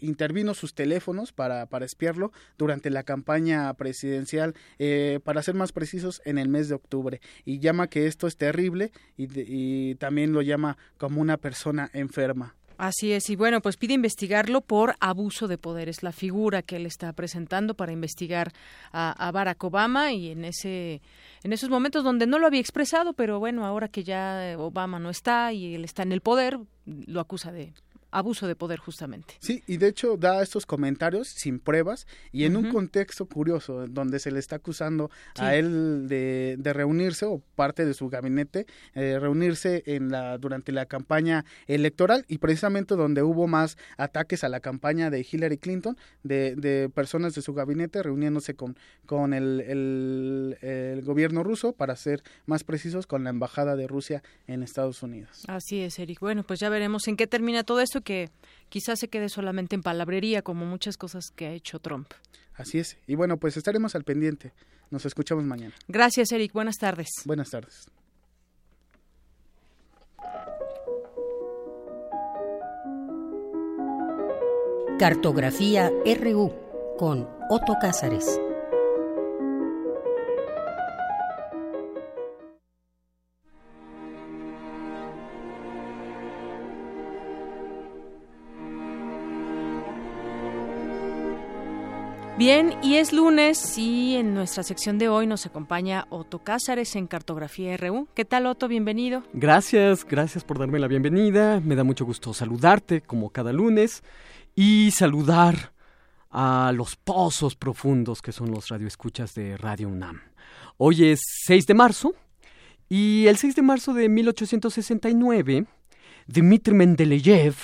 [0.01, 4.55] intervino sus teléfonos para, para espiarlo durante la campaña presidencial,
[5.25, 7.21] para ser más precisos, en el mes de octubre.
[7.45, 12.55] Y llama que esto es terrible y también lo llama como una persona enferma.
[12.79, 15.89] Así es, y bueno, pues pide investigarlo por abuso de poder.
[15.89, 18.53] Es la figura que él está presentando para investigar
[18.93, 21.03] a, Barack Obama y en ese
[21.43, 25.11] en esos momentos donde no lo había expresado, pero bueno, ahora que ya Obama no
[25.11, 27.73] está y él está en el poder, lo acusa de
[28.11, 29.35] abuso de poder justamente.
[29.41, 34.19] Sí, y de hecho da estos comentarios sin pruebas y en un contexto curioso donde
[34.19, 39.19] se le está acusando a él de, de, reunirse o parte de su gabinete eh,
[39.21, 44.61] reunirse en la durante la campaña electoral y precisamente donde hubo más ataques a la
[44.61, 48.77] campaña de Hillary Clinton de, de personas de su gabinete reuniéndose con
[49.07, 54.23] con el, el, el gobierno ruso para ser más precisos con la embajada de Rusia
[54.47, 55.45] en Estados Unidos.
[55.49, 56.21] Así es, Eric.
[56.21, 58.31] Bueno, pues ya veremos en qué termina todo esto que
[58.69, 62.09] quizás se quede solamente en palabrería, como muchas cosas que ha hecho Trump.
[62.55, 62.97] Así es.
[63.07, 64.53] Y bueno, pues estaremos al pendiente.
[64.91, 65.75] Nos escuchamos mañana.
[65.87, 66.53] Gracias, Eric.
[66.53, 67.09] Buenas tardes.
[67.25, 67.87] Buenas tardes.
[74.99, 76.53] Cartografía RU
[76.99, 78.41] con Otto Cázares.
[92.39, 97.09] Bien, y es lunes y en nuestra sección de hoy nos acompaña Otto Cázares en
[97.09, 98.07] Cartografía RU.
[98.15, 98.69] ¿Qué tal, Otto?
[98.69, 99.25] Bienvenido.
[99.33, 101.59] Gracias, gracias por darme la bienvenida.
[101.59, 104.05] Me da mucho gusto saludarte como cada lunes
[104.55, 105.73] y saludar
[106.31, 110.21] a los pozos profundos que son los radioescuchas de Radio UNAM.
[110.77, 112.15] Hoy es 6 de marzo
[112.89, 115.67] y el 6 de marzo de 1869,
[116.29, 117.57] Dmitry Mendeleev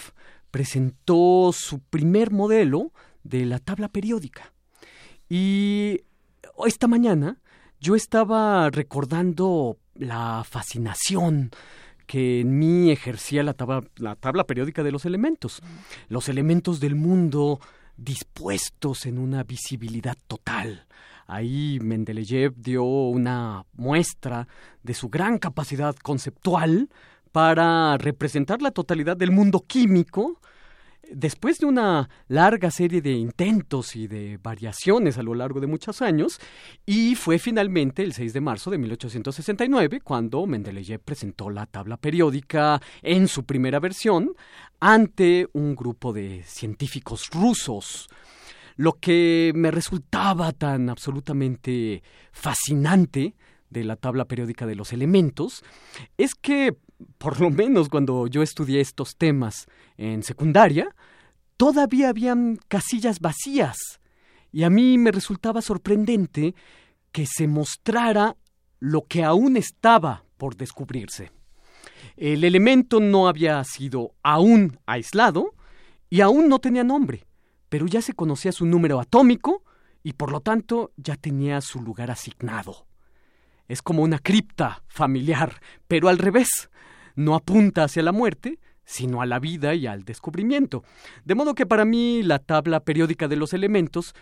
[0.50, 2.90] presentó su primer modelo
[3.22, 4.53] de la tabla periódica.
[5.36, 6.04] Y
[6.64, 7.40] esta mañana
[7.80, 11.50] yo estaba recordando la fascinación
[12.06, 15.60] que en mí ejercía la tabla, la tabla periódica de los elementos,
[16.06, 17.58] los elementos del mundo
[17.96, 20.86] dispuestos en una visibilidad total.
[21.26, 24.46] Ahí Mendeleev dio una muestra
[24.84, 26.90] de su gran capacidad conceptual
[27.32, 30.40] para representar la totalidad del mundo químico
[31.14, 36.02] después de una larga serie de intentos y de variaciones a lo largo de muchos
[36.02, 36.40] años,
[36.84, 42.80] y fue finalmente el 6 de marzo de 1869 cuando Mendeleev presentó la tabla periódica
[43.02, 44.34] en su primera versión
[44.80, 48.08] ante un grupo de científicos rusos.
[48.76, 53.34] Lo que me resultaba tan absolutamente fascinante
[53.70, 55.64] de la tabla periódica de los elementos
[56.16, 56.76] es que
[57.18, 59.66] por lo menos cuando yo estudié estos temas
[59.96, 60.94] en secundaria,
[61.56, 64.00] todavía habían casillas vacías.
[64.52, 66.54] Y a mí me resultaba sorprendente
[67.12, 68.36] que se mostrara
[68.78, 71.30] lo que aún estaba por descubrirse.
[72.16, 75.54] El elemento no había sido aún aislado
[76.10, 77.24] y aún no tenía nombre,
[77.68, 79.64] pero ya se conocía su número atómico
[80.02, 82.86] y por lo tanto ya tenía su lugar asignado.
[83.68, 86.70] Es como una cripta familiar, pero al revés
[87.14, 90.84] no apunta hacia la muerte, sino a la vida y al descubrimiento.
[91.24, 94.14] De modo que para mí la tabla periódica de los elementos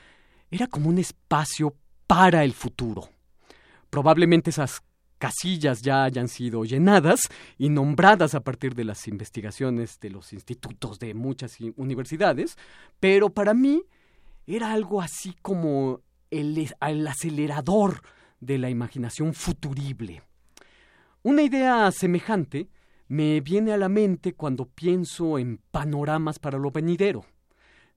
[0.51, 1.75] era como un espacio
[2.07, 3.09] para el futuro.
[3.91, 4.83] Probablemente esas
[5.19, 10.99] casillas ya hayan sido llenadas y nombradas a partir de las investigaciones de los institutos
[10.99, 12.57] de muchas universidades,
[12.99, 13.83] pero para mí
[14.47, 16.01] era algo así como
[16.31, 18.03] el, el acelerador
[18.43, 20.23] de la imaginación futurible.
[21.23, 22.69] Una idea semejante
[23.07, 27.25] me viene a la mente cuando pienso en panoramas para lo venidero.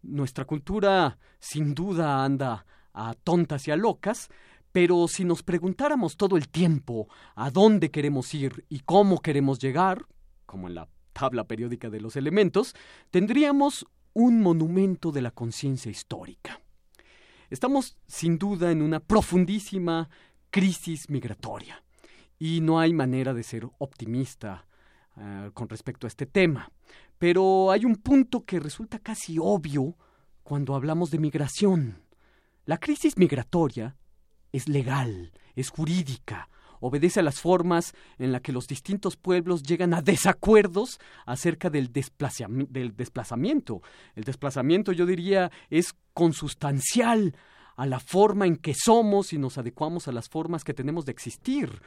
[0.04, 4.30] Nuestra cultura sin duda anda a tontas y a locas,
[4.72, 10.06] pero si nos preguntáramos todo el tiempo a dónde queremos ir y cómo queremos llegar,
[10.46, 12.76] como en la tabla periódica de los elementos,
[13.10, 16.62] tendríamos un monumento de la conciencia histórica.
[17.50, 20.10] Estamos sin duda en una profundísima
[20.56, 21.84] crisis migratoria
[22.40, 24.66] y no hay manera de ser optimista
[25.18, 26.70] Ah, con respecto a este tema.
[27.18, 29.96] Pero hay un punto que resulta casi obvio
[30.44, 32.02] cuando hablamos de migración.
[32.66, 33.96] La crisis migratoria
[34.52, 36.50] es legal, es jurídica,
[36.82, 41.94] obedece a las formas en las que los distintos pueblos llegan a desacuerdos acerca del
[41.94, 43.82] desplazamiento.
[44.16, 47.38] El desplazamiento, yo diría, es consustancial
[47.76, 51.12] a la forma en que somos y nos adecuamos a las formas que tenemos de
[51.12, 51.82] existir.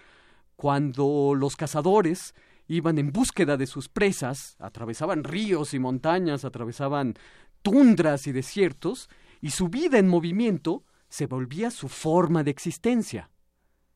[0.57, 2.35] Cuando los cazadores
[2.67, 7.15] iban en búsqueda de sus presas, atravesaban ríos y montañas, atravesaban
[7.63, 9.09] tundras y desiertos,
[9.41, 13.31] y su vida en movimiento se volvía su forma de existencia.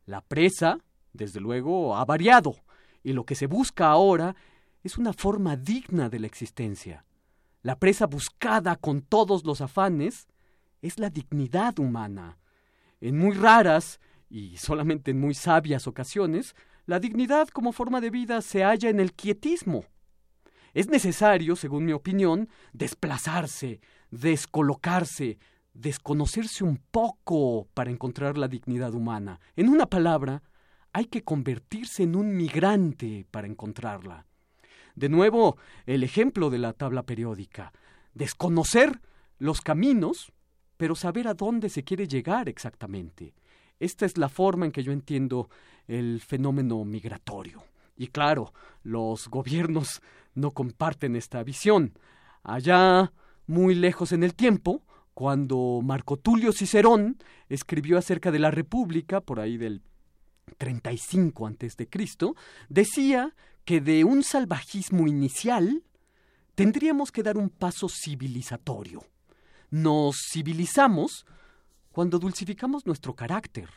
[0.07, 0.79] La presa,
[1.13, 2.57] desde luego, ha variado,
[3.03, 4.35] y lo que se busca ahora
[4.83, 7.05] es una forma digna de la existencia.
[7.63, 10.27] La presa buscada con todos los afanes
[10.83, 12.39] es la dignidad humana.
[13.01, 16.55] En muy raras y solamente en muy sabias ocasiones,
[16.85, 19.85] la dignidad como forma de vida se halla en el quietismo.
[20.75, 23.81] Es necesario, según mi opinión, desplazarse,
[24.11, 25.39] descolocarse,
[25.75, 29.41] desconocerse un poco para encontrar la dignidad humana.
[29.55, 30.43] En una palabra,
[30.93, 34.27] hay que convertirse en un migrante para encontrarla.
[34.95, 35.57] De nuevo,
[35.87, 37.73] el ejemplo de la tabla periódica.
[38.15, 39.01] Desconocer
[39.39, 40.33] los caminos,
[40.77, 43.35] pero saber a dónde se quiere llegar exactamente.
[43.79, 45.51] Esta es la forma en que yo entiendo
[45.87, 47.65] el fenómeno migratorio.
[47.97, 50.01] Y claro, los gobiernos
[50.35, 51.93] no comparten esta visión.
[52.43, 53.13] Allá,
[53.47, 54.83] muy lejos en el tiempo,
[55.15, 57.19] cuando Marco Tulio Cicerón
[57.49, 59.83] escribió acerca de la República, por ahí del
[60.59, 62.35] 35 antes de Cristo,
[62.69, 63.35] decía
[63.65, 65.83] que de un salvajismo inicial
[66.55, 69.05] tendríamos que dar un paso civilizatorio.
[69.73, 71.25] Nos civilizamos
[71.93, 73.71] cuando dulcificamos nuestro carácter,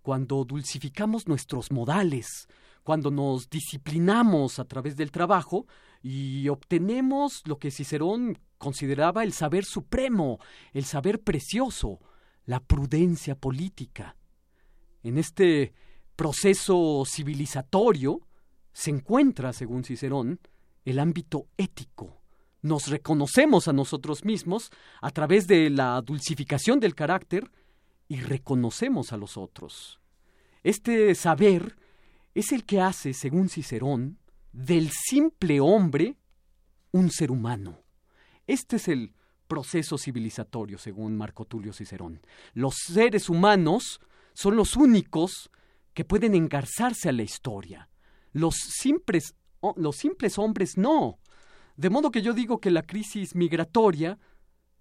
[0.00, 2.46] cuando dulcificamos nuestros modales,
[2.84, 5.66] cuando nos disciplinamos a través del trabajo
[6.04, 10.38] y obtenemos lo que Cicerón consideraba el saber supremo,
[10.72, 11.98] el saber precioso,
[12.44, 14.14] la prudencia política.
[15.02, 15.74] En este
[16.14, 18.20] proceso civilizatorio
[18.72, 20.38] se encuentra, según Cicerón,
[20.84, 22.19] el ámbito ético.
[22.62, 24.70] Nos reconocemos a nosotros mismos
[25.00, 27.50] a través de la dulcificación del carácter
[28.08, 30.00] y reconocemos a los otros.
[30.62, 31.76] Este saber
[32.34, 34.18] es el que hace, según Cicerón,
[34.52, 36.16] del simple hombre
[36.92, 37.82] un ser humano.
[38.46, 39.14] Este es el
[39.46, 42.20] proceso civilizatorio, según Marco Tulio Cicerón.
[42.52, 44.00] Los seres humanos
[44.32, 45.50] son los únicos
[45.94, 47.88] que pueden engarzarse a la historia.
[48.32, 49.34] Los simples,
[49.76, 51.18] los simples hombres no.
[51.80, 54.18] De modo que yo digo que la crisis migratoria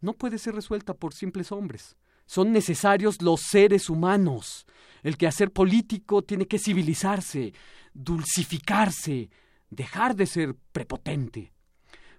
[0.01, 1.95] no puede ser resuelta por simples hombres.
[2.26, 4.65] Son necesarios los seres humanos.
[5.01, 7.53] El quehacer político tiene que civilizarse,
[7.93, 9.30] dulcificarse,
[9.69, 11.53] dejar de ser prepotente.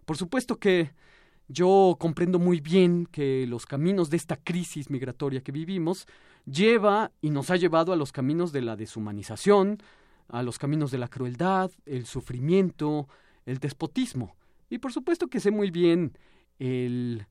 [0.06, 0.92] Por supuesto que
[1.46, 6.06] yo comprendo muy bien que los caminos de esta crisis migratoria que vivimos
[6.46, 9.76] lleva y nos ha llevado a los caminos de la deshumanización,
[10.28, 13.08] a los caminos de la crueldad, el sufrimiento,
[13.44, 14.36] el despotismo.
[14.70, 16.16] Y por supuesto que sé muy bien
[16.58, 17.26] el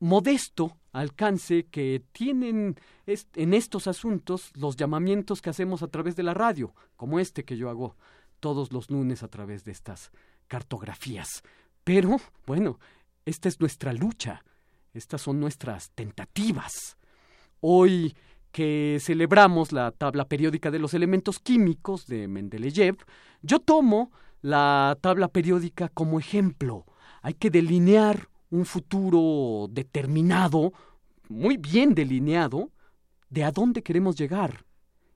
[0.00, 2.76] modesto alcance que tienen
[3.06, 7.56] en estos asuntos los llamamientos que hacemos a través de la radio, como este que
[7.56, 7.96] yo hago
[8.40, 10.10] todos los lunes a través de estas
[10.48, 11.42] cartografías.
[11.84, 12.16] Pero,
[12.46, 12.78] bueno,
[13.24, 14.44] esta es nuestra lucha,
[14.94, 16.96] estas son nuestras tentativas.
[17.60, 18.14] Hoy
[18.52, 22.96] que celebramos la tabla periódica de los elementos químicos de Mendeleev,
[23.42, 24.10] yo tomo
[24.40, 26.86] la tabla periódica como ejemplo.
[27.22, 30.72] Hay que delinear un futuro determinado,
[31.28, 32.70] muy bien delineado,
[33.30, 34.64] de a dónde queremos llegar.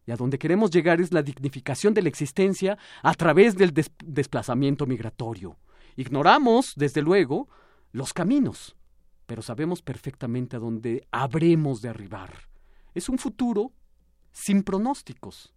[0.07, 3.73] Y a dónde queremos llegar es la dignificación de la existencia a través del
[4.05, 5.57] desplazamiento migratorio.
[5.97, 7.49] Ignoramos, desde luego,
[7.93, 8.75] los caminos,
[9.27, 12.33] pero sabemos perfectamente a dónde habremos de arribar.
[12.95, 13.73] Es un futuro
[14.33, 15.55] sin pronósticos.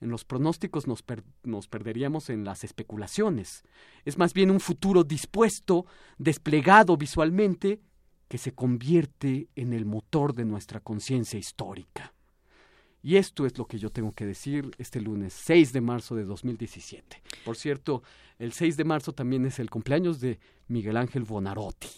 [0.00, 1.04] En los pronósticos nos,
[1.42, 3.64] nos, perderíamos en las especulaciones.
[4.04, 5.86] Es más bien un futuro dispuesto,
[6.18, 7.80] desplegado visualmente,
[8.28, 12.12] que se convierte en el motor de nuestra conciencia histórica.
[13.02, 16.24] Y esto es lo que yo tengo que decir este lunes 6 de marzo de
[16.24, 17.22] 2017.
[17.44, 18.02] Por cierto,
[18.38, 21.88] el 6 de marzo también es el cumpleaños de Miguel Ángel Bonarotti.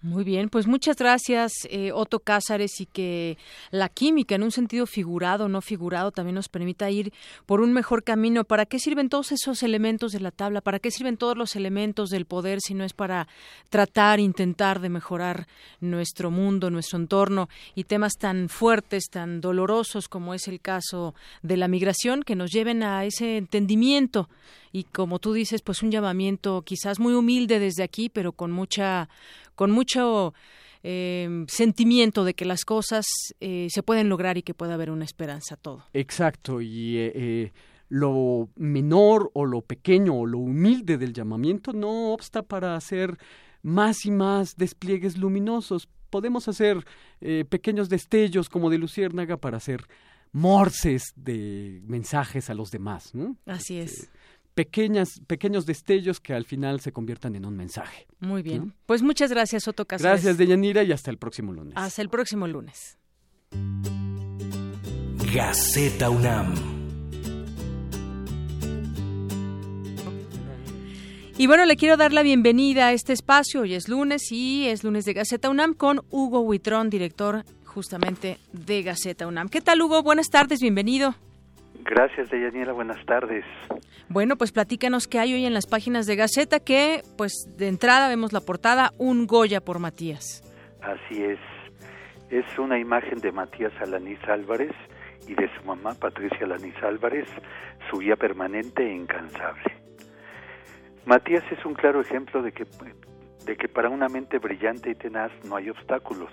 [0.00, 3.36] Muy bien, pues muchas gracias, eh, Otto Cázares, y que
[3.72, 7.12] la química, en un sentido figurado, no figurado, también nos permita ir
[7.46, 8.44] por un mejor camino.
[8.44, 10.60] ¿Para qué sirven todos esos elementos de la tabla?
[10.60, 13.26] ¿Para qué sirven todos los elementos del poder si no es para
[13.70, 15.48] tratar, intentar de mejorar
[15.80, 21.56] nuestro mundo, nuestro entorno y temas tan fuertes, tan dolorosos como es el caso de
[21.56, 24.28] la migración, que nos lleven a ese entendimiento
[24.72, 29.08] y como tú dices, pues un llamamiento quizás muy humilde desde aquí, pero con mucha,
[29.58, 30.34] con mucho
[30.84, 33.06] eh, sentimiento de que las cosas
[33.40, 35.84] eh, se pueden lograr y que puede haber una esperanza todo.
[35.92, 37.52] Exacto y eh,
[37.88, 43.18] lo menor o lo pequeño o lo humilde del llamamiento no obsta para hacer
[43.64, 45.88] más y más despliegues luminosos.
[46.08, 46.86] Podemos hacer
[47.50, 49.88] pequeños destellos como de luciérnaga para hacer
[50.30, 53.12] morses de mensajes a los demás.
[53.44, 54.08] Así es.
[54.58, 58.08] Pequeñas, pequeños destellos que al final se conviertan en un mensaje.
[58.18, 58.74] Muy bien.
[58.86, 60.10] Pues muchas gracias, Otto Cáceres.
[60.10, 61.74] Gracias, Deyanira, y hasta el próximo lunes.
[61.76, 62.98] Hasta el próximo lunes.
[65.32, 66.54] Gaceta UNAM.
[71.36, 73.60] Y bueno, le quiero dar la bienvenida a este espacio.
[73.60, 78.82] Hoy es lunes y es lunes de Gaceta UNAM con Hugo Huitrón, director justamente de
[78.82, 79.50] Gaceta UNAM.
[79.50, 80.02] ¿Qué tal, Hugo?
[80.02, 81.14] Buenas tardes, bienvenido.
[81.88, 82.72] Gracias, Deyanira.
[82.72, 83.44] Buenas tardes.
[84.10, 88.08] Bueno, pues platícanos qué hay hoy en las páginas de Gaceta, que pues de entrada
[88.08, 90.42] vemos la portada Un Goya por Matías.
[90.82, 91.38] Así es.
[92.28, 94.72] Es una imagen de Matías Alanís Álvarez
[95.26, 97.26] y de su mamá Patricia Alanís Álvarez,
[97.90, 99.74] su guía permanente e incansable.
[101.06, 102.66] Matías es un claro ejemplo de que,
[103.46, 106.30] de que para una mente brillante y tenaz no hay obstáculos.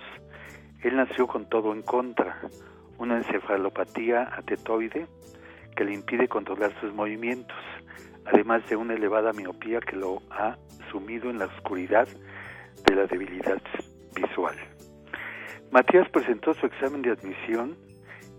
[0.82, 2.42] Él nació con todo en contra,
[2.98, 5.06] una encefalopatía atetoide,
[5.76, 7.56] que le impide controlar sus movimientos,
[8.24, 10.56] además de una elevada miopía que lo ha
[10.90, 12.08] sumido en la oscuridad
[12.84, 13.60] de la debilidad
[14.14, 14.56] visual.
[15.70, 17.76] Matías presentó su examen de admisión,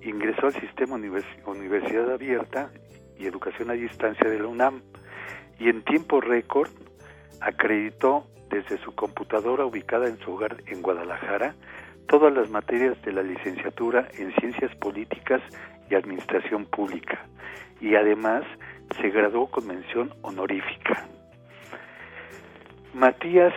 [0.02, 2.72] ingresó al sistema Universidad Abierta
[3.18, 4.82] y Educación a Distancia de la UNAM
[5.60, 6.70] y en tiempo récord
[7.42, 11.56] acreditó desde su computadora ubicada en su hogar en Guadalajara
[12.08, 15.42] todas las materias de la licenciatura en Ciencias Políticas
[15.90, 17.26] y Administración Pública
[17.82, 18.44] y además
[19.00, 21.06] se graduó con mención honorífica.
[22.94, 23.54] Matías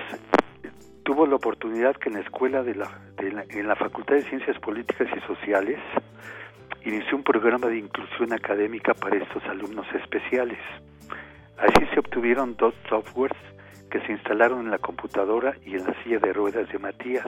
[1.02, 2.72] tuvo la oportunidad que en la Escuela de,
[3.50, 5.78] en la Facultad de Ciencias Políticas y Sociales
[6.84, 10.58] inició un programa de inclusión académica para estos alumnos especiales.
[11.58, 13.36] Así se obtuvieron dos softwares
[13.90, 17.26] que se instalaron en la computadora y en la silla de ruedas de Matías.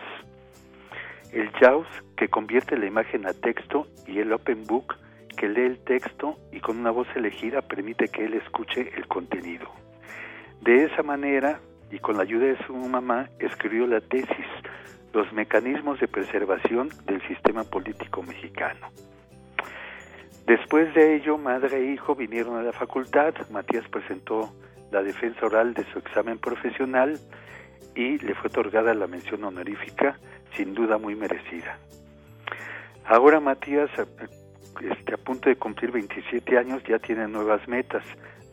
[1.32, 1.86] El JAWS,
[2.16, 4.94] que convierte la imagen a texto, y el Open Book,
[5.36, 9.66] que lee el texto y con una voz elegida permite que él escuche el contenido.
[10.60, 11.58] De esa manera,
[11.90, 14.46] y con la ayuda de su mamá, escribió la tesis,
[15.12, 18.88] Los mecanismos de preservación del sistema político mexicano.
[20.46, 24.52] Después de ello, madre e hijo vinieron a la facultad, Matías presentó
[24.90, 27.18] la defensa oral de su examen profesional
[27.94, 30.16] y le fue otorgada la mención honorífica,
[30.56, 31.78] sin duda muy merecida.
[33.04, 33.90] Ahora Matías,
[34.80, 38.04] este, a punto de cumplir 27 años, ya tiene nuevas metas,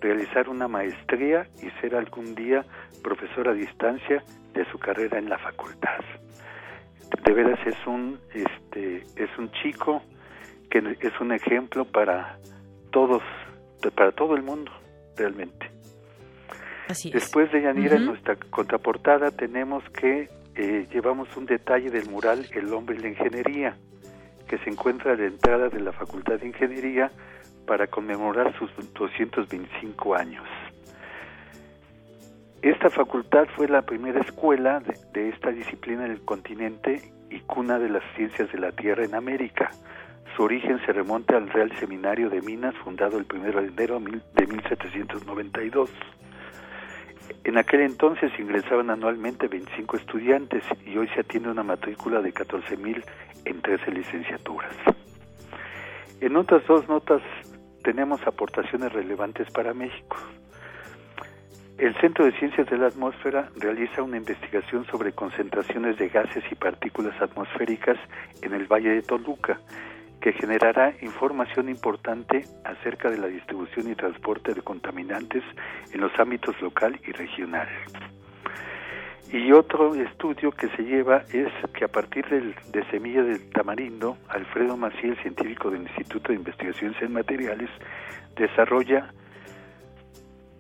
[0.02, 2.66] realizar una maestría y ser algún día
[3.04, 4.24] profesor a distancia
[4.54, 6.00] de su carrera en la facultad.
[7.24, 10.02] De veras es un, este, es un chico
[10.70, 12.38] que es un ejemplo para
[12.92, 13.24] todos,
[13.96, 14.72] para todo el mundo,
[15.18, 15.72] realmente.
[17.12, 20.28] Después de Yanira, en nuestra contraportada tenemos que
[20.60, 23.78] eh, llevamos un detalle del mural El hombre y la ingeniería,
[24.48, 27.12] que se encuentra a la entrada de la Facultad de Ingeniería
[27.66, 30.46] para conmemorar sus 225 años.
[32.62, 34.82] Esta facultad fue la primera escuela
[35.14, 39.16] de esta disciplina en el continente y cuna de las ciencias de la Tierra en
[39.16, 39.72] América
[40.40, 44.48] su origen se remonta al Real Seminario de Minas, fundado el 1 de enero de
[44.48, 45.90] 1792.
[47.44, 53.04] En aquel entonces ingresaban anualmente 25 estudiantes y hoy se atiende una matrícula de 14.000
[53.46, 54.74] en 13 licenciaturas.
[56.22, 57.22] En otras dos notas
[57.84, 60.18] tenemos aportaciones relevantes para México.
[61.78, 66.56] El Centro de Ciencias de la Atmósfera realiza una investigación sobre concentraciones de gases y
[66.56, 67.98] partículas atmosféricas
[68.42, 69.58] en el Valle de Toluca
[70.22, 75.44] que generará información importante acerca de la distribución y transporte de contaminantes
[75.94, 77.68] en los ámbitos local y regional.
[79.32, 84.18] Y otro estudio que se lleva es que a partir del, de semilla del tamarindo,
[84.28, 87.70] Alfredo Maciel, científico del Instituto de Investigaciones en Materiales,
[88.36, 89.14] desarrolla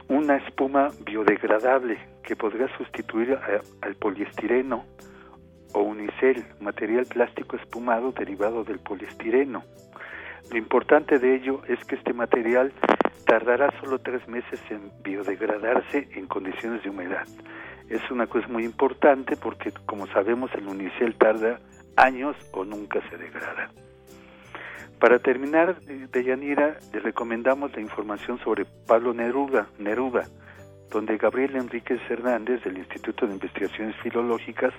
[0.07, 3.39] una espuma biodegradable que podrá sustituir
[3.81, 4.85] al poliestireno
[5.73, 9.63] o unicel, material plástico espumado derivado del poliestireno.
[10.51, 12.71] Lo importante de ello es que este material
[13.25, 17.27] tardará solo tres meses en biodegradarse en condiciones de humedad.
[17.89, 21.59] Es una cosa muy importante porque, como sabemos, el unicel tarda
[21.95, 23.69] años o nunca se degrada.
[24.99, 30.25] Para terminar, de Yanira, le recomendamos la información sobre Pablo Neruda, Neruda
[30.89, 34.73] donde Gabriel Enríquez Hernández del Instituto de Investigaciones Filológicas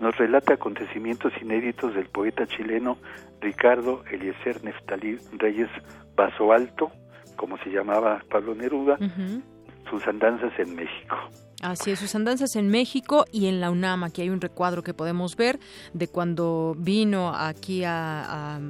[0.00, 2.98] nos relata acontecimientos inéditos del poeta chileno
[3.40, 5.70] Ricardo Eliezer Neftalí Reyes
[6.16, 6.90] Vaso Alto,
[7.36, 8.98] como se llamaba Pablo Neruda,
[9.90, 11.16] sus andanzas en México.
[11.62, 14.04] Así es, sus andanzas en México y en la UNAM.
[14.04, 15.58] Aquí hay un recuadro que podemos ver
[15.94, 18.60] de cuando vino aquí a,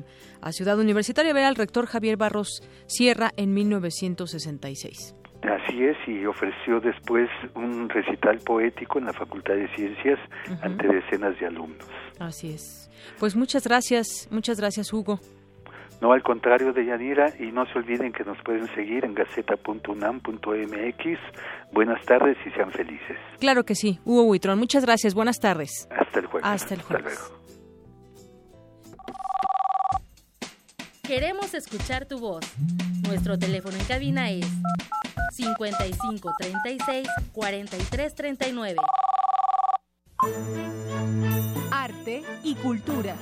[0.41, 5.24] a Ciudad Universitaria a ver al rector Javier Barros Sierra en 1966.
[5.45, 10.19] Así es, y ofreció después un recital poético en la Facultad de Ciencias
[10.63, 11.87] ante decenas de alumnos.
[12.19, 12.91] Así es.
[13.19, 15.21] Pues muchas gracias, muchas gracias Hugo.
[16.01, 21.19] No, al contrario de Yanira, y no se olviden que nos pueden seguir en gaceta.unam.mx.
[21.73, 23.17] Buenas tardes y sean felices.
[23.39, 25.89] Claro que sí, Hugo Huitrón, muchas gracias, buenas tardes.
[25.91, 26.51] Hasta el jueves.
[26.51, 27.33] Hasta el jueves.
[31.07, 32.45] Queremos escuchar tu voz.
[33.07, 34.47] Nuestro teléfono en cabina es
[35.35, 38.77] 55 36 43 39.
[41.73, 43.17] Arte y cultura.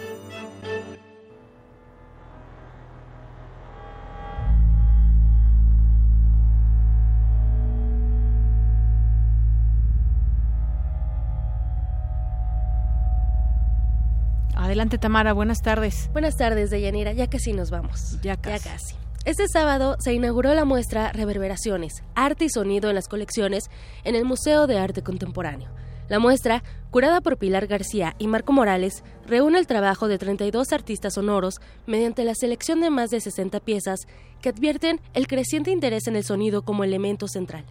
[14.54, 16.10] Adelante, Tamara, buenas tardes.
[16.12, 17.12] Buenas tardes, Deyanira.
[17.12, 18.18] Ya casi nos vamos.
[18.22, 18.64] Ya casi.
[18.64, 18.94] Ya casi.
[19.24, 23.70] Este sábado se inauguró la muestra Reverberaciones, Arte y Sonido en las Colecciones
[24.02, 25.70] en el Museo de Arte Contemporáneo.
[26.08, 31.14] La muestra, curada por Pilar García y Marco Morales, reúne el trabajo de 32 artistas
[31.14, 34.00] sonoros mediante la selección de más de 60 piezas
[34.40, 37.64] que advierten el creciente interés en el sonido como elemento central.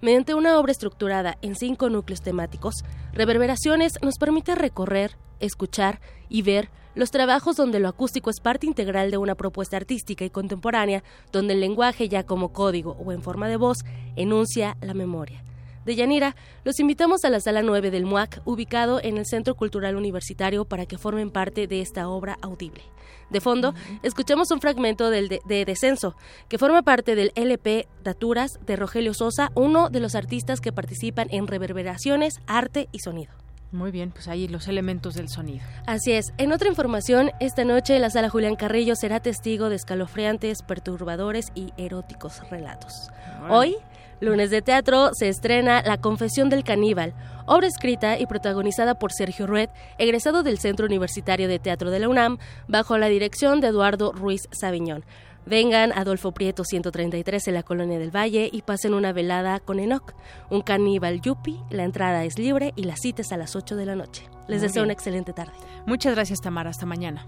[0.00, 2.74] Mediante una obra estructurada en cinco núcleos temáticos,
[3.12, 6.00] Reverberaciones nos permite recorrer, escuchar
[6.30, 10.30] y ver los trabajos donde lo acústico es parte integral de una propuesta artística y
[10.30, 13.84] contemporánea, donde el lenguaje ya como código o en forma de voz
[14.16, 15.44] enuncia la memoria.
[15.84, 19.94] De Yanira, los invitamos a la sala 9 del MUAC, ubicado en el Centro Cultural
[19.94, 22.82] Universitario, para que formen parte de esta obra audible.
[23.30, 26.16] De fondo, escuchamos un fragmento del de, de, Descenso,
[26.48, 31.28] que forma parte del LP Daturas de Rogelio Sosa, uno de los artistas que participan
[31.30, 33.45] en reverberaciones, arte y sonido.
[33.72, 35.64] Muy bien, pues ahí los elementos del sonido.
[35.86, 36.32] Así es.
[36.38, 41.72] En otra información, esta noche la sala Julián Carrillo será testigo de escalofriantes, perturbadores y
[41.76, 43.10] eróticos relatos.
[43.50, 43.76] Hoy,
[44.20, 47.12] lunes de teatro, se estrena La Confesión del Caníbal,
[47.44, 49.68] obra escrita y protagonizada por Sergio Rued,
[49.98, 52.38] egresado del Centro Universitario de Teatro de la UNAM,
[52.68, 55.04] bajo la dirección de Eduardo Ruiz Saviñón.
[55.46, 59.78] Vengan a Adolfo Prieto 133 en la Colonia del Valle y pasen una velada con
[59.78, 60.12] Enoch,
[60.50, 61.60] un caníbal yupi.
[61.70, 64.24] La entrada es libre y la cita es a las 8 de la noche.
[64.48, 64.84] Les Muy deseo bien.
[64.86, 65.52] una excelente tarde.
[65.86, 66.70] Muchas gracias, Tamara.
[66.70, 67.24] Hasta mañana.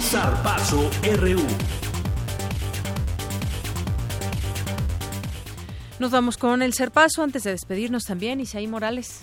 [0.00, 0.90] Zarpazo
[1.20, 1.42] RU.
[5.98, 8.40] Nos vamos con el Serpazo antes de despedirnos también.
[8.40, 9.20] Isaí Morales.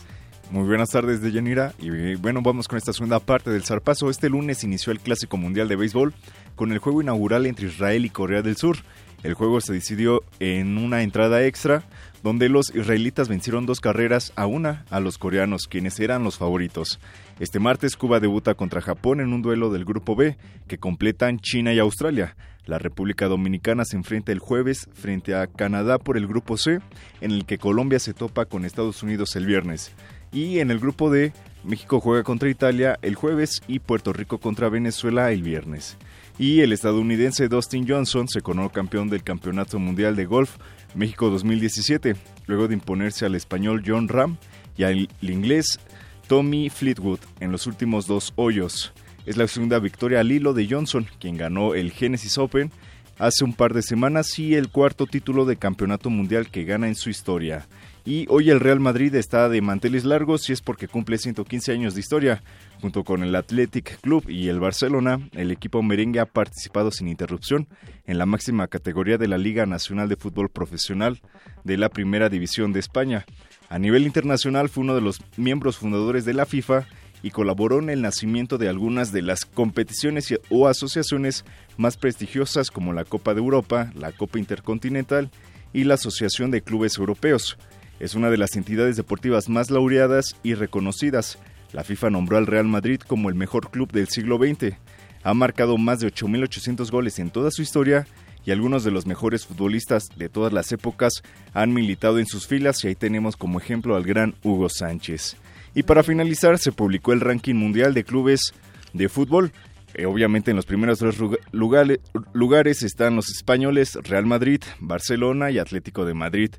[0.52, 4.10] Muy buenas tardes de Yanira y bueno, vamos con esta segunda parte del zarpazo.
[4.10, 6.14] Este lunes inició el Clásico Mundial de Béisbol
[6.56, 8.78] con el juego inaugural entre Israel y Corea del Sur.
[9.24, 11.84] El juego se decidió en una entrada extra
[12.22, 17.00] donde los israelitas vencieron dos carreras a una a los coreanos, quienes eran los favoritos.
[17.40, 21.74] Este martes Cuba debuta contra Japón en un duelo del Grupo B que completan China
[21.74, 22.36] y Australia.
[22.68, 26.80] La República Dominicana se enfrenta el jueves frente a Canadá por el Grupo C,
[27.22, 29.92] en el que Colombia se topa con Estados Unidos el viernes.
[30.36, 31.32] Y en el grupo D,
[31.64, 35.96] México juega contra Italia el jueves y Puerto Rico contra Venezuela el viernes.
[36.38, 40.58] Y el estadounidense Dustin Johnson se coronó campeón del Campeonato Mundial de Golf
[40.94, 42.18] México 2017,
[42.48, 44.36] luego de imponerse al español John Ram
[44.76, 45.80] y al inglés
[46.28, 48.92] Tommy Fleetwood en los últimos dos hoyos.
[49.26, 52.74] Es la segunda victoria al hilo de Johnson, quien ganó el Genesis Open
[53.18, 56.96] hace un par de semanas y el cuarto título de campeonato mundial que gana en
[56.96, 57.70] su historia.
[58.08, 61.96] Y hoy el Real Madrid está de manteles largos y es porque cumple 115 años
[61.96, 62.44] de historia.
[62.80, 67.68] Junto con el Athletic Club y el Barcelona, el equipo merengue ha participado sin interrupción
[68.06, 71.20] en la máxima categoría de la Liga Nacional de Fútbol Profesional
[71.64, 73.26] de la Primera División de España.
[73.70, 76.86] A nivel internacional fue uno de los miembros fundadores de la FIFA
[77.24, 81.44] y colaboró en el nacimiento de algunas de las competiciones o asociaciones
[81.78, 85.32] más prestigiosas como la Copa de Europa, la Copa Intercontinental
[85.74, 87.58] y la Asociación de Clubes Europeos.
[88.00, 91.40] Es una de las entidades deportivas más laureadas y reconocidas.
[91.72, 94.76] La FIFA nombró al Real Madrid como el mejor club del siglo XX.
[95.24, 98.06] Ha marcado más de 8.800 goles en toda su historia
[98.46, 101.24] y algunos de los mejores futbolistas de todas las épocas
[101.54, 105.36] han militado en sus filas y ahí tenemos como ejemplo al gran Hugo Sánchez.
[105.74, 108.54] Y para finalizar se publicó el ranking mundial de clubes
[108.94, 109.52] de fútbol.
[109.96, 111.18] Eh, obviamente en los primeros tres
[111.52, 116.52] lugares están los españoles Real Madrid, Barcelona y Atlético de Madrid.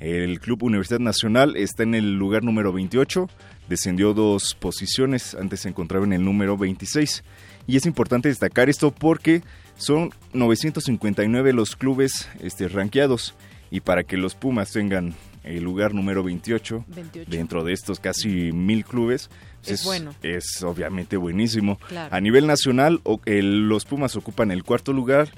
[0.00, 3.28] El Club Universidad Nacional está en el lugar número 28,
[3.68, 7.22] descendió dos posiciones, antes se encontraba en el número 26.
[7.66, 9.42] Y es importante destacar esto porque
[9.76, 13.34] son 959 los clubes este, ranqueados
[13.70, 15.14] y para que los Pumas tengan
[15.44, 17.30] el lugar número 28, 28.
[17.30, 19.30] dentro de estos casi mil clubes,
[19.64, 20.14] Es bueno.
[20.22, 21.78] es obviamente buenísimo.
[21.88, 22.14] Claro.
[22.14, 25.28] A nivel nacional, los Pumas ocupan el cuarto lugar,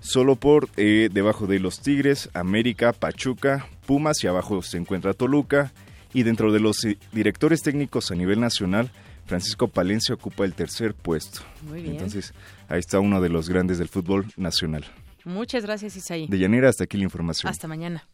[0.00, 5.72] solo por eh, debajo de los Tigres, América, Pachuca, Pumas y abajo se encuentra Toluca.
[6.14, 8.90] Y dentro de los eh, directores técnicos a nivel nacional,
[9.26, 11.40] Francisco Palencia ocupa el tercer puesto.
[11.68, 11.94] Muy bien.
[11.94, 12.32] Entonces,
[12.68, 14.84] ahí está uno de los grandes del fútbol nacional.
[15.24, 16.26] Muchas gracias, Isaí.
[16.26, 17.50] De Llanera hasta aquí la información.
[17.50, 18.08] Hasta mañana.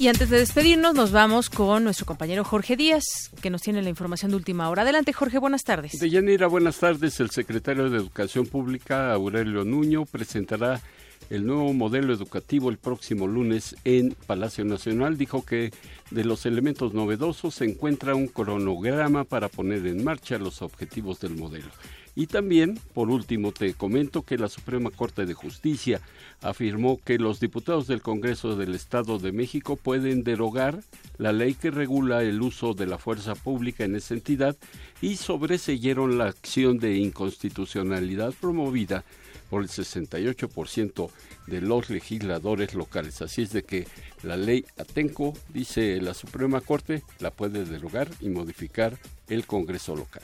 [0.00, 3.04] Y antes de despedirnos, nos vamos con nuestro compañero Jorge Díaz,
[3.42, 4.80] que nos tiene la información de última hora.
[4.80, 5.92] Adelante, Jorge, buenas tardes.
[6.00, 7.20] De Yanira, buenas tardes.
[7.20, 10.80] El secretario de Educación Pública, Aurelio Nuño, presentará
[11.28, 15.18] el nuevo modelo educativo el próximo lunes en Palacio Nacional.
[15.18, 15.70] Dijo que
[16.10, 21.36] de los elementos novedosos se encuentra un cronograma para poner en marcha los objetivos del
[21.36, 21.68] modelo.
[22.16, 26.00] Y también, por último, te comento que la Suprema Corte de Justicia
[26.42, 30.82] afirmó que los diputados del Congreso del Estado de México pueden derogar
[31.18, 34.56] la ley que regula el uso de la fuerza pública en esa entidad
[35.00, 39.04] y sobreseyeron la acción de inconstitucionalidad promovida
[39.48, 41.10] por el 68%
[41.46, 43.20] de los legisladores locales.
[43.20, 43.86] Así es de que
[44.22, 48.96] la ley Atenco, dice la Suprema Corte, la puede derogar y modificar
[49.28, 50.22] el Congreso local.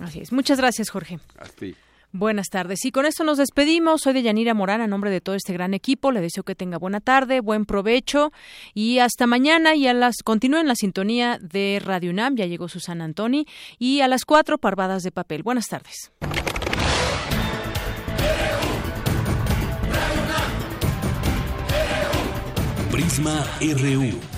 [0.00, 0.32] Así es.
[0.32, 1.18] Muchas gracias, Jorge.
[1.38, 1.74] A ti.
[2.12, 2.84] Buenas tardes.
[2.86, 4.00] Y con esto nos despedimos.
[4.00, 6.10] Soy de Yanira Morán, a nombre de todo este gran equipo.
[6.10, 8.32] Le deseo que tenga buena tarde, buen provecho
[8.72, 9.74] y hasta mañana.
[9.74, 12.36] Y a las continúen la sintonía de Radio UNAM.
[12.36, 13.46] Ya llegó Susana Antoni.
[13.78, 15.42] Y a las cuatro, parvadas de papel.
[15.42, 16.10] Buenas tardes.
[22.90, 24.37] Prisma RU.